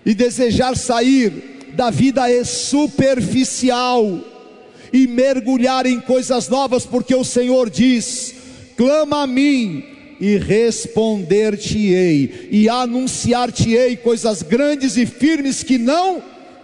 e 0.05 0.13
desejar 0.15 0.77
sair 0.77 1.73
da 1.75 1.91
vida 1.91 2.23
superficial 2.45 4.21
e 4.93 5.07
mergulhar 5.07 5.87
em 5.87 6.01
coisas 6.01 6.49
novas, 6.49 6.85
porque 6.87 7.15
o 7.15 7.25
Senhor 7.25 7.71
diz: 7.71 8.35
clama 8.77 9.23
a 9.23 9.27
mim 9.27 9.96
e 10.21 10.37
responder-te-ei, 10.37 12.49
e 12.51 12.69
anunciar-te-ei 12.69 13.97
coisas 13.97 14.43
grandes 14.43 14.97
e 14.97 15.07
firmes 15.07 15.63
que 15.63 15.79
não 15.79 16.23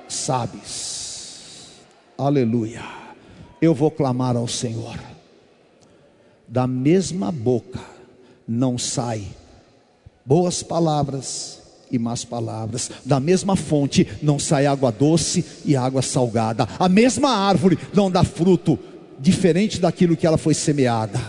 sabes. 0.08 1.70
Aleluia. 2.16 2.82
Eu 3.60 3.74
vou 3.74 3.90
clamar 3.90 4.36
ao 4.36 4.48
Senhor. 4.48 4.98
Da 6.48 6.66
mesma 6.66 7.32
boca 7.32 7.80
não 8.46 8.76
sai 8.76 9.24
boas 10.24 10.62
palavras 10.62 11.60
e 11.90 11.98
más 11.98 12.24
palavras. 12.24 12.90
Da 13.04 13.20
mesma 13.20 13.56
fonte 13.56 14.06
não 14.22 14.38
sai 14.38 14.66
água 14.66 14.90
doce 14.90 15.44
e 15.64 15.76
água 15.76 16.02
salgada. 16.02 16.68
A 16.78 16.88
mesma 16.88 17.30
árvore 17.30 17.78
não 17.94 18.10
dá 18.10 18.24
fruto 18.24 18.78
diferente 19.18 19.80
daquilo 19.80 20.16
que 20.16 20.26
ela 20.26 20.38
foi 20.38 20.54
semeada. 20.54 21.20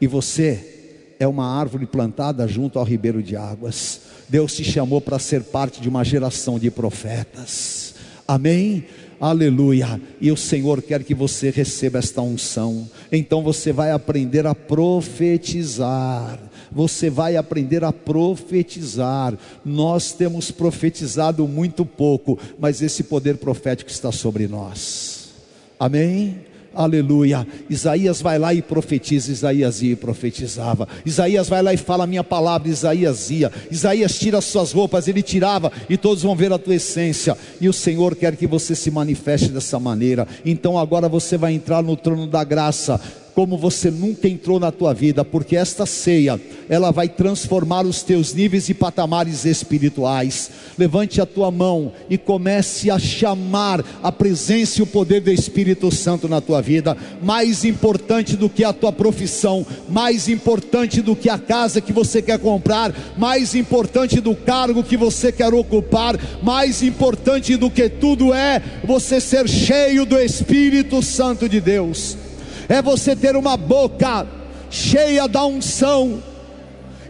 E 0.00 0.06
você 0.06 0.73
é 1.18 1.26
uma 1.26 1.46
árvore 1.46 1.86
plantada 1.86 2.46
junto 2.46 2.78
ao 2.78 2.84
ribeiro 2.84 3.22
de 3.22 3.36
águas. 3.36 4.00
Deus 4.28 4.54
te 4.54 4.64
chamou 4.64 5.00
para 5.00 5.18
ser 5.18 5.42
parte 5.42 5.80
de 5.80 5.88
uma 5.88 6.04
geração 6.04 6.58
de 6.58 6.70
profetas. 6.70 7.94
Amém? 8.26 8.84
Aleluia. 9.20 10.00
E 10.20 10.30
o 10.32 10.36
Senhor 10.36 10.82
quer 10.82 11.02
que 11.04 11.14
você 11.14 11.50
receba 11.50 11.98
esta 11.98 12.20
unção. 12.20 12.88
Então 13.12 13.42
você 13.42 13.72
vai 13.72 13.90
aprender 13.90 14.46
a 14.46 14.54
profetizar. 14.54 16.38
Você 16.70 17.08
vai 17.08 17.36
aprender 17.36 17.84
a 17.84 17.92
profetizar. 17.92 19.34
Nós 19.64 20.12
temos 20.12 20.50
profetizado 20.50 21.46
muito 21.46 21.86
pouco, 21.86 22.38
mas 22.58 22.82
esse 22.82 23.04
poder 23.04 23.36
profético 23.36 23.90
está 23.90 24.10
sobre 24.10 24.48
nós. 24.48 25.30
Amém? 25.78 26.53
Aleluia. 26.74 27.46
Isaías 27.70 28.20
vai 28.20 28.38
lá 28.38 28.52
e 28.52 28.60
profetiza. 28.60 29.30
Isaías 29.30 29.82
ia 29.82 29.92
e 29.92 29.96
profetizava. 29.96 30.88
Isaías 31.04 31.48
vai 31.48 31.62
lá 31.62 31.72
e 31.72 31.76
fala 31.76 32.04
a 32.04 32.06
minha 32.06 32.24
palavra. 32.24 32.68
Isaías 32.68 33.30
ia. 33.30 33.50
Isaías 33.70 34.18
tira 34.18 34.38
as 34.38 34.44
suas 34.44 34.72
roupas. 34.72 35.08
Ele 35.08 35.22
tirava 35.22 35.70
e 35.88 35.96
todos 35.96 36.22
vão 36.22 36.34
ver 36.34 36.52
a 36.52 36.58
tua 36.58 36.74
essência. 36.74 37.36
E 37.60 37.68
o 37.68 37.72
Senhor 37.72 38.16
quer 38.16 38.36
que 38.36 38.46
você 38.46 38.74
se 38.74 38.90
manifeste 38.90 39.48
dessa 39.48 39.78
maneira. 39.78 40.26
Então 40.44 40.78
agora 40.78 41.08
você 41.08 41.36
vai 41.36 41.52
entrar 41.52 41.82
no 41.82 41.96
trono 41.96 42.26
da 42.26 42.42
graça 42.44 43.00
como 43.34 43.58
você 43.58 43.90
nunca 43.90 44.28
entrou 44.28 44.60
na 44.60 44.70
tua 44.70 44.94
vida, 44.94 45.24
porque 45.24 45.56
esta 45.56 45.84
ceia, 45.84 46.40
ela 46.68 46.92
vai 46.92 47.08
transformar 47.08 47.84
os 47.84 48.02
teus 48.02 48.32
níveis 48.32 48.68
e 48.68 48.74
patamares 48.74 49.44
espirituais. 49.44 50.50
Levante 50.78 51.20
a 51.20 51.26
tua 51.26 51.50
mão 51.50 51.92
e 52.08 52.16
comece 52.16 52.90
a 52.90 52.98
chamar 52.98 53.84
a 54.02 54.12
presença 54.12 54.78
e 54.78 54.82
o 54.82 54.86
poder 54.86 55.20
do 55.20 55.32
Espírito 55.32 55.90
Santo 55.90 56.28
na 56.28 56.40
tua 56.40 56.62
vida. 56.62 56.96
Mais 57.22 57.64
importante 57.64 58.36
do 58.36 58.48
que 58.48 58.62
a 58.62 58.72
tua 58.72 58.92
profissão, 58.92 59.66
mais 59.88 60.28
importante 60.28 61.02
do 61.02 61.16
que 61.16 61.28
a 61.28 61.38
casa 61.38 61.80
que 61.80 61.92
você 61.92 62.22
quer 62.22 62.38
comprar, 62.38 62.94
mais 63.18 63.54
importante 63.54 64.20
do 64.20 64.36
cargo 64.36 64.84
que 64.84 64.96
você 64.96 65.32
quer 65.32 65.52
ocupar, 65.52 66.16
mais 66.42 66.82
importante 66.82 67.56
do 67.56 67.68
que 67.68 67.88
tudo 67.88 68.32
é 68.32 68.62
você 68.84 69.20
ser 69.20 69.48
cheio 69.48 70.06
do 70.06 70.18
Espírito 70.18 71.02
Santo 71.02 71.48
de 71.48 71.60
Deus 71.60 72.23
é 72.68 72.80
você 72.80 73.14
ter 73.14 73.36
uma 73.36 73.56
boca 73.56 74.26
cheia 74.70 75.28
da 75.28 75.44
unção, 75.44 76.22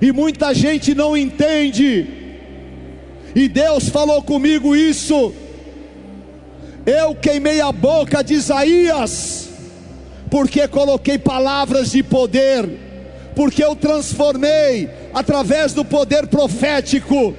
e 0.01 0.13
muita 0.13 0.53
gente 0.53 0.95
não 0.95 1.17
entende, 1.17 2.07
e 3.35 3.49
Deus 3.49 3.89
falou 3.89 4.23
comigo 4.23 4.77
isso. 4.77 5.33
Eu 6.85 7.15
queimei 7.15 7.61
a 7.61 7.73
boca 7.73 8.23
de 8.23 8.35
Isaías, 8.35 9.49
porque 10.31 10.69
coloquei 10.69 11.19
palavras 11.19 11.93
de 11.93 12.03
poder, 12.03 12.69
porque 13.35 13.65
eu 13.65 13.75
transformei 13.75 14.91
através 15.15 15.73
do 15.73 15.85
poder 15.85 16.27
profético, 16.27 17.35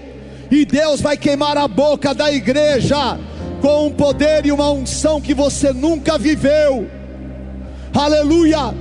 e 0.49 0.65
Deus 0.65 1.01
vai 1.01 1.17
queimar 1.17 1.57
a 1.57 1.67
boca 1.67 2.13
da 2.13 2.31
igreja 2.31 3.19
com 3.61 3.87
um 3.87 3.91
poder 3.91 4.45
e 4.45 4.51
uma 4.51 4.71
unção 4.71 5.21
que 5.21 5.33
você 5.33 5.71
nunca 5.71 6.17
viveu 6.17 6.89
aleluia, 7.95 8.73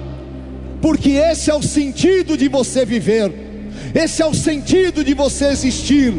porque 0.82 1.10
esse 1.10 1.50
é 1.50 1.54
o 1.54 1.62
sentido 1.62 2.36
de 2.36 2.48
você 2.48 2.84
viver, 2.84 3.32
esse 3.94 4.22
é 4.22 4.26
o 4.26 4.34
sentido 4.34 5.04
de 5.04 5.14
você 5.14 5.46
existir, 5.46 6.12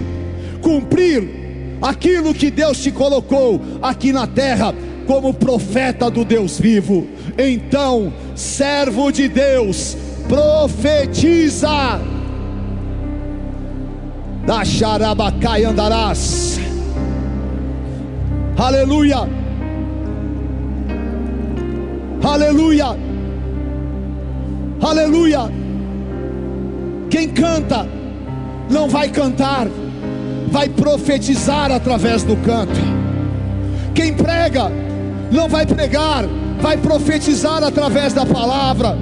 cumprir 0.62 1.78
aquilo 1.82 2.34
que 2.34 2.50
Deus 2.50 2.82
te 2.82 2.92
colocou 2.92 3.62
aqui 3.82 4.12
na 4.12 4.26
terra 4.26 4.74
como 5.06 5.34
profeta 5.34 6.10
do 6.10 6.26
Deus 6.26 6.60
vivo. 6.60 7.08
Então, 7.38 8.12
servo 8.36 9.12
de 9.12 9.28
Deus, 9.28 9.96
profetiza. 10.28 12.00
Da 14.46 14.64
Xarabacai 14.64 15.64
andarás. 15.64 16.60
Aleluia 18.58 19.45
Aleluia. 22.26 22.98
Aleluia. 24.82 25.42
Quem 27.08 27.30
canta 27.30 27.88
não 28.68 28.90
vai 28.90 29.10
cantar, 29.10 29.68
vai 30.50 30.68
profetizar 30.68 31.72
através 31.72 32.24
do 32.24 32.36
canto. 32.38 32.80
Quem 33.94 34.16
prega 34.16 34.72
não 35.32 35.48
vai 35.48 35.68
pregar, 35.68 36.26
vai 36.60 36.78
profetizar 36.78 37.64
através 37.64 38.12
da 38.12 38.26
palavra. 38.26 38.98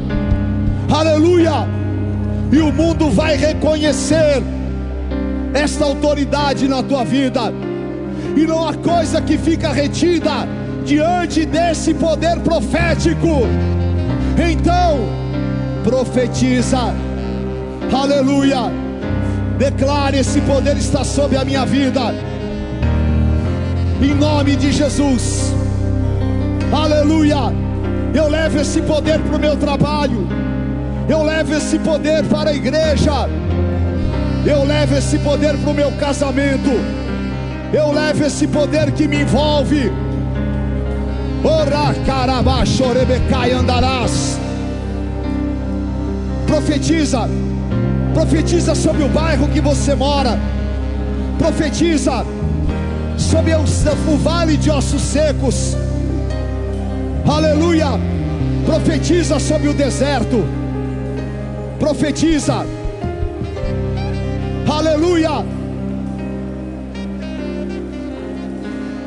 Aleluia. 0.93 1.65
E 2.51 2.59
o 2.59 2.73
mundo 2.73 3.09
vai 3.09 3.37
reconhecer 3.37 4.43
esta 5.53 5.85
autoridade 5.85 6.67
na 6.67 6.83
tua 6.83 7.05
vida, 7.05 7.53
e 8.35 8.45
não 8.45 8.67
há 8.67 8.73
coisa 8.73 9.21
que 9.21 9.37
fica 9.37 9.71
retida 9.71 10.45
diante 10.83 11.45
desse 11.45 11.93
poder 11.93 12.39
profético. 12.39 13.47
Então, 14.51 14.99
profetiza, 15.83 16.93
aleluia, 17.93 18.71
declare: 19.57 20.19
esse 20.19 20.41
poder 20.41 20.77
está 20.77 21.03
sobre 21.03 21.37
a 21.37 21.45
minha 21.45 21.65
vida, 21.65 22.13
em 24.01 24.13
nome 24.13 24.55
de 24.55 24.71
Jesus, 24.71 25.53
aleluia. 26.71 27.53
Eu 28.13 28.29
levo 28.29 28.59
esse 28.59 28.79
poder 28.81 29.19
para 29.19 29.35
o 29.35 29.39
meu 29.39 29.57
trabalho, 29.57 30.27
eu 31.09 31.23
levo 31.23 31.55
esse 31.55 31.79
poder 31.79 32.23
para 32.25 32.51
a 32.51 32.53
igreja, 32.53 33.27
eu 34.45 34.63
levo 34.63 34.95
esse 34.95 35.17
poder 35.17 35.57
para 35.57 35.71
o 35.71 35.73
meu 35.73 35.91
casamento, 35.93 36.69
eu 37.73 37.91
levo 37.91 38.23
esse 38.23 38.47
poder 38.47 38.91
que 38.91 39.07
me 39.07 39.21
envolve. 39.21 39.91
Ora 41.43 41.93
carabachorebecai 42.05 43.51
andarás. 43.51 44.39
Profetiza, 46.47 47.27
profetiza 48.13 48.73
sobre 48.73 49.03
o 49.03 49.09
bairro 49.09 49.49
que 49.49 49.59
você 49.59 49.93
mora, 49.93 50.39
profetiza 51.37 52.25
sobre 53.17 53.53
o, 53.55 54.17
vale 54.17 54.55
de 54.55 54.69
ossos 54.71 55.01
secos, 55.01 55.75
aleluia, 57.27 57.99
profetiza 58.65 59.37
sobre 59.39 59.67
o 59.67 59.73
deserto, 59.73 60.45
profetiza, 61.79 62.65
aleluia. 64.69 65.43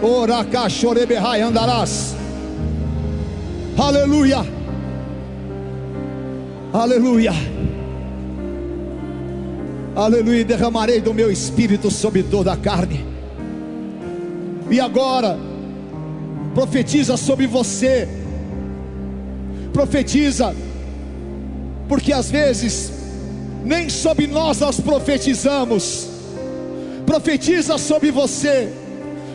Ora 0.02 0.44
cachorebehai 0.44 1.40
andarás. 1.40 2.15
Aleluia. 3.78 4.38
Aleluia. 6.72 7.32
Aleluia. 9.94 10.44
Derramarei 10.44 11.00
do 11.00 11.12
meu 11.12 11.30
espírito 11.30 11.90
sobre 11.90 12.22
toda 12.22 12.54
a 12.54 12.56
carne. 12.56 13.04
E 14.70 14.80
agora, 14.80 15.38
profetiza 16.54 17.18
sobre 17.18 17.46
você. 17.46 18.08
Profetiza, 19.74 20.56
porque 21.86 22.14
às 22.14 22.30
vezes, 22.30 22.90
nem 23.62 23.90
sobre 23.90 24.26
nós 24.26 24.60
nós 24.60 24.80
profetizamos. 24.80 26.08
Profetiza 27.04 27.76
sobre 27.76 28.10
você. 28.10 28.72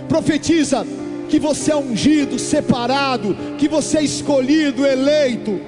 Profetiza 0.09 0.83
que 1.31 1.39
você 1.39 1.71
é 1.71 1.75
ungido, 1.77 2.37
separado, 2.37 3.33
que 3.57 3.69
você 3.69 3.99
é 3.99 4.03
escolhido, 4.03 4.85
eleito. 4.85 5.61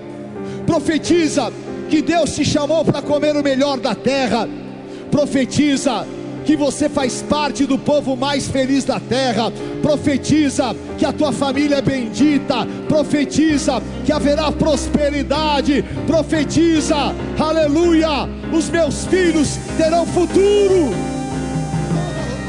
Profetiza 0.67 1.53
que 1.89 2.01
Deus 2.01 2.35
te 2.35 2.43
chamou 2.43 2.83
para 2.83 3.01
comer 3.01 3.33
o 3.37 3.41
melhor 3.41 3.79
da 3.79 3.95
terra. 3.95 4.47
Profetiza 5.09 6.05
que 6.45 6.57
você 6.57 6.89
faz 6.89 7.21
parte 7.21 7.65
do 7.65 7.79
povo 7.79 8.17
mais 8.17 8.45
feliz 8.49 8.83
da 8.83 8.99
terra. 8.99 9.53
Profetiza 9.81 10.75
que 10.97 11.05
a 11.05 11.13
tua 11.13 11.31
família 11.31 11.77
é 11.77 11.81
bendita. 11.81 12.67
Profetiza 12.89 13.81
que 14.05 14.11
haverá 14.11 14.51
prosperidade. 14.51 15.81
Profetiza, 16.05 17.15
aleluia, 17.39 18.27
os 18.51 18.69
meus 18.69 19.05
filhos 19.05 19.57
terão 19.77 20.05
futuro. 20.05 20.89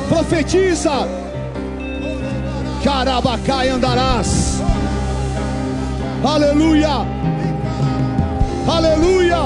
Profetiza 0.09 1.24
Carabacai 2.85 3.71
andarás. 3.71 4.61
Aleluia. 6.23 7.07
Aleluia. 8.69 9.39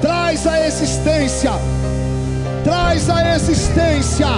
Traz 0.00 0.46
a 0.46 0.66
existência. 0.66 1.52
Traz 2.64 3.10
a 3.10 3.36
existência. 3.36 4.28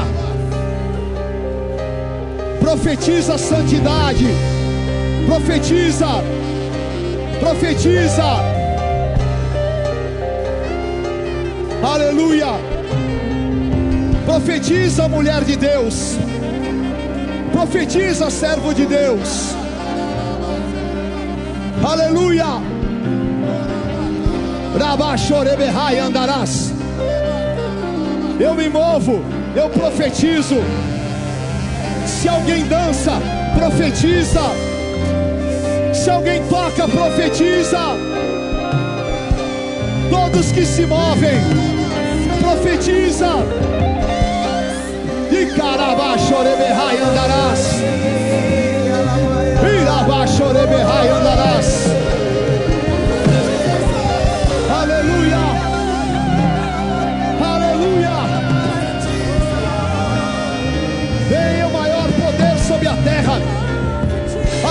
Profetiza 2.59 3.39
santidade. 3.39 4.27
Profetiza. 5.27 6.09
Profetiza. 7.39 8.25
Aleluia. 11.95 12.49
Profetiza, 14.25 15.09
mulher 15.09 15.45
de 15.45 15.55
Deus. 15.55 16.19
Profetiza, 17.57 18.29
servo 18.29 18.75
de 18.75 18.85
Deus. 18.85 19.55
Aleluia. 21.83 22.61
Rabachorebehai 24.79 25.99
andarás. 25.99 26.75
Eu 28.39 28.55
me 28.55 28.69
movo, 28.69 29.25
eu 29.57 29.71
profetizo. 29.71 30.57
Se 32.07 32.29
alguém 32.29 32.67
dança, 32.67 33.13
profetiza. 33.59 34.43
Se 35.95 36.11
alguém 36.11 36.43
toca, 36.49 36.87
profetiza. 36.87 37.81
Todos 40.11 40.53
que 40.53 40.67
se 40.67 40.85
movem, 40.85 41.41
profetiza. 42.39 43.29
E 45.57 45.59
carabachorebehai 45.59 46.99
andarás. 46.99 47.63
Irabachorebehai 49.81 51.09
andarás. 51.09 51.69
Aleluia. 54.81 55.43
Aleluia. 57.55 58.17
Venha 61.31 61.67
o 61.67 61.73
maior 61.73 62.09
poder 62.21 62.59
sobre 62.59 62.89
a 62.89 62.97
terra. 62.97 63.41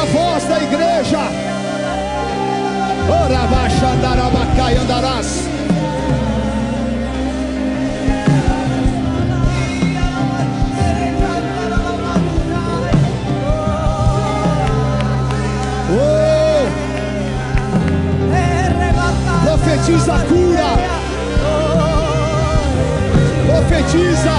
A 0.02 0.06
voz 0.14 0.44
da 0.48 0.58
igreja. 0.60 1.24
Orabachandarabacai 3.10 4.78
andarás. 4.78 5.55
Profetiza 20.06 20.26
cura. 20.28 20.78
Profetiza. 23.48 24.36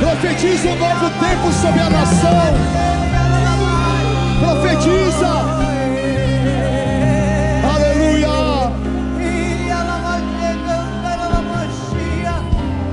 Profetiza 0.00 0.68
um 0.70 0.76
novo 0.76 1.10
tempo 1.20 1.52
sobre 1.52 1.80
a 1.80 1.90
nação. 1.90 2.54
Profetiza. 4.40 5.32
Aleluia. 7.76 8.72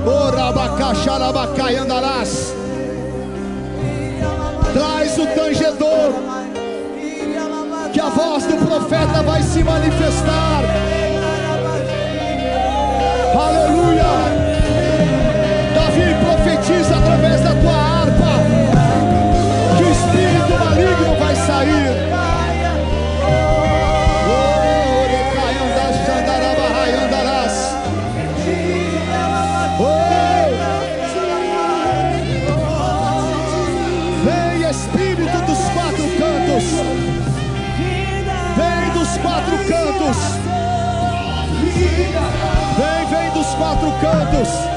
Orabacacharabacai 0.06 1.76
andarás. 1.76 2.54
Profeta 8.84 9.22
vai 9.22 9.42
se 9.42 9.64
manifestar. 9.64 10.62
Aleluia. 13.34 14.04
Davi 15.74 16.14
profetiza 16.22 16.96
através 16.96 17.40
da 17.40 17.54
tua 17.54 17.83
cantos. 39.64 40.16
Vem, 42.76 43.06
vem 43.06 43.30
dos 43.32 43.54
quatro 43.54 43.92
cantos. 44.00 44.73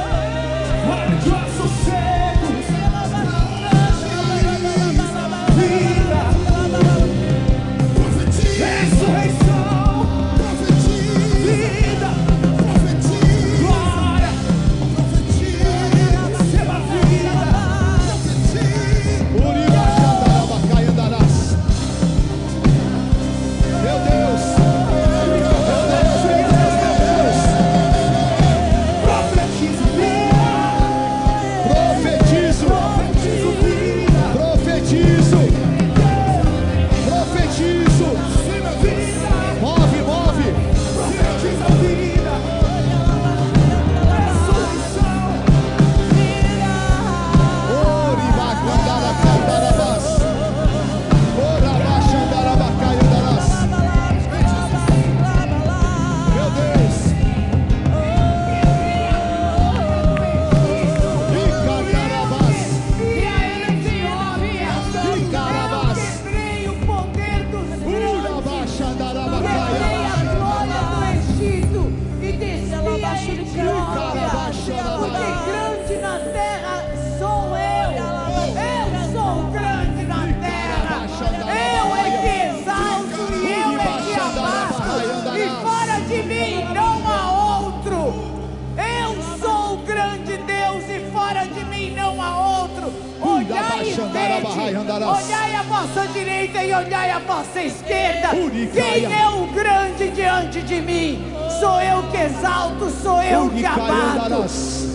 Direita 96.17 96.63
e 96.63 96.73
olhai 96.73 97.11
a 97.11 97.19
vossa 97.19 97.61
esquerda. 97.61 98.29
Quem 98.73 99.05
é 99.05 99.29
o 99.29 99.47
grande 99.47 100.09
diante 100.09 100.61
de 100.61 100.81
mim? 100.81 101.23
Sou 101.59 101.79
eu 101.81 102.03
que 102.09 102.17
exalto, 102.17 102.89
sou 102.89 103.21
eu 103.21 103.49
que 103.49 103.65
abato. 103.65 104.45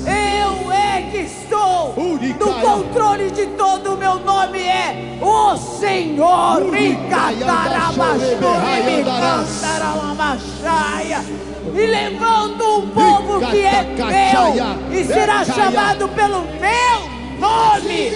Eu 0.06 0.72
é 0.72 1.02
que 1.10 1.18
estou 1.18 1.94
no 1.96 2.54
controle 2.60 3.30
de 3.30 3.46
todo 3.46 3.94
o 3.94 3.96
meu 3.96 4.18
nome 4.18 4.58
é 4.60 5.18
o 5.20 5.56
Senhor. 5.56 6.62
E 11.74 11.86
levando 11.86 12.78
um 12.78 12.88
povo 12.88 13.46
que 13.46 13.60
é 13.64 13.82
meu 13.82 14.92
e 14.92 15.04
será 15.04 15.44
chamado 15.44 16.08
pelo 16.08 16.42
meu 16.42 17.12
nome. 17.38 18.10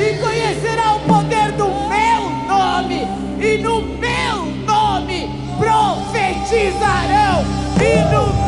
E 0.00 0.16
conhecerá 0.18 0.94
o 0.94 1.00
poder 1.00 1.50
do 1.52 1.66
meu 1.66 2.30
nome. 2.46 3.06
E 3.40 3.58
no 3.58 3.82
meu 3.82 4.46
nome 4.64 5.28
profetizarão. 5.58 7.44
E 7.80 7.96
no 8.14 8.32
meu 8.32 8.47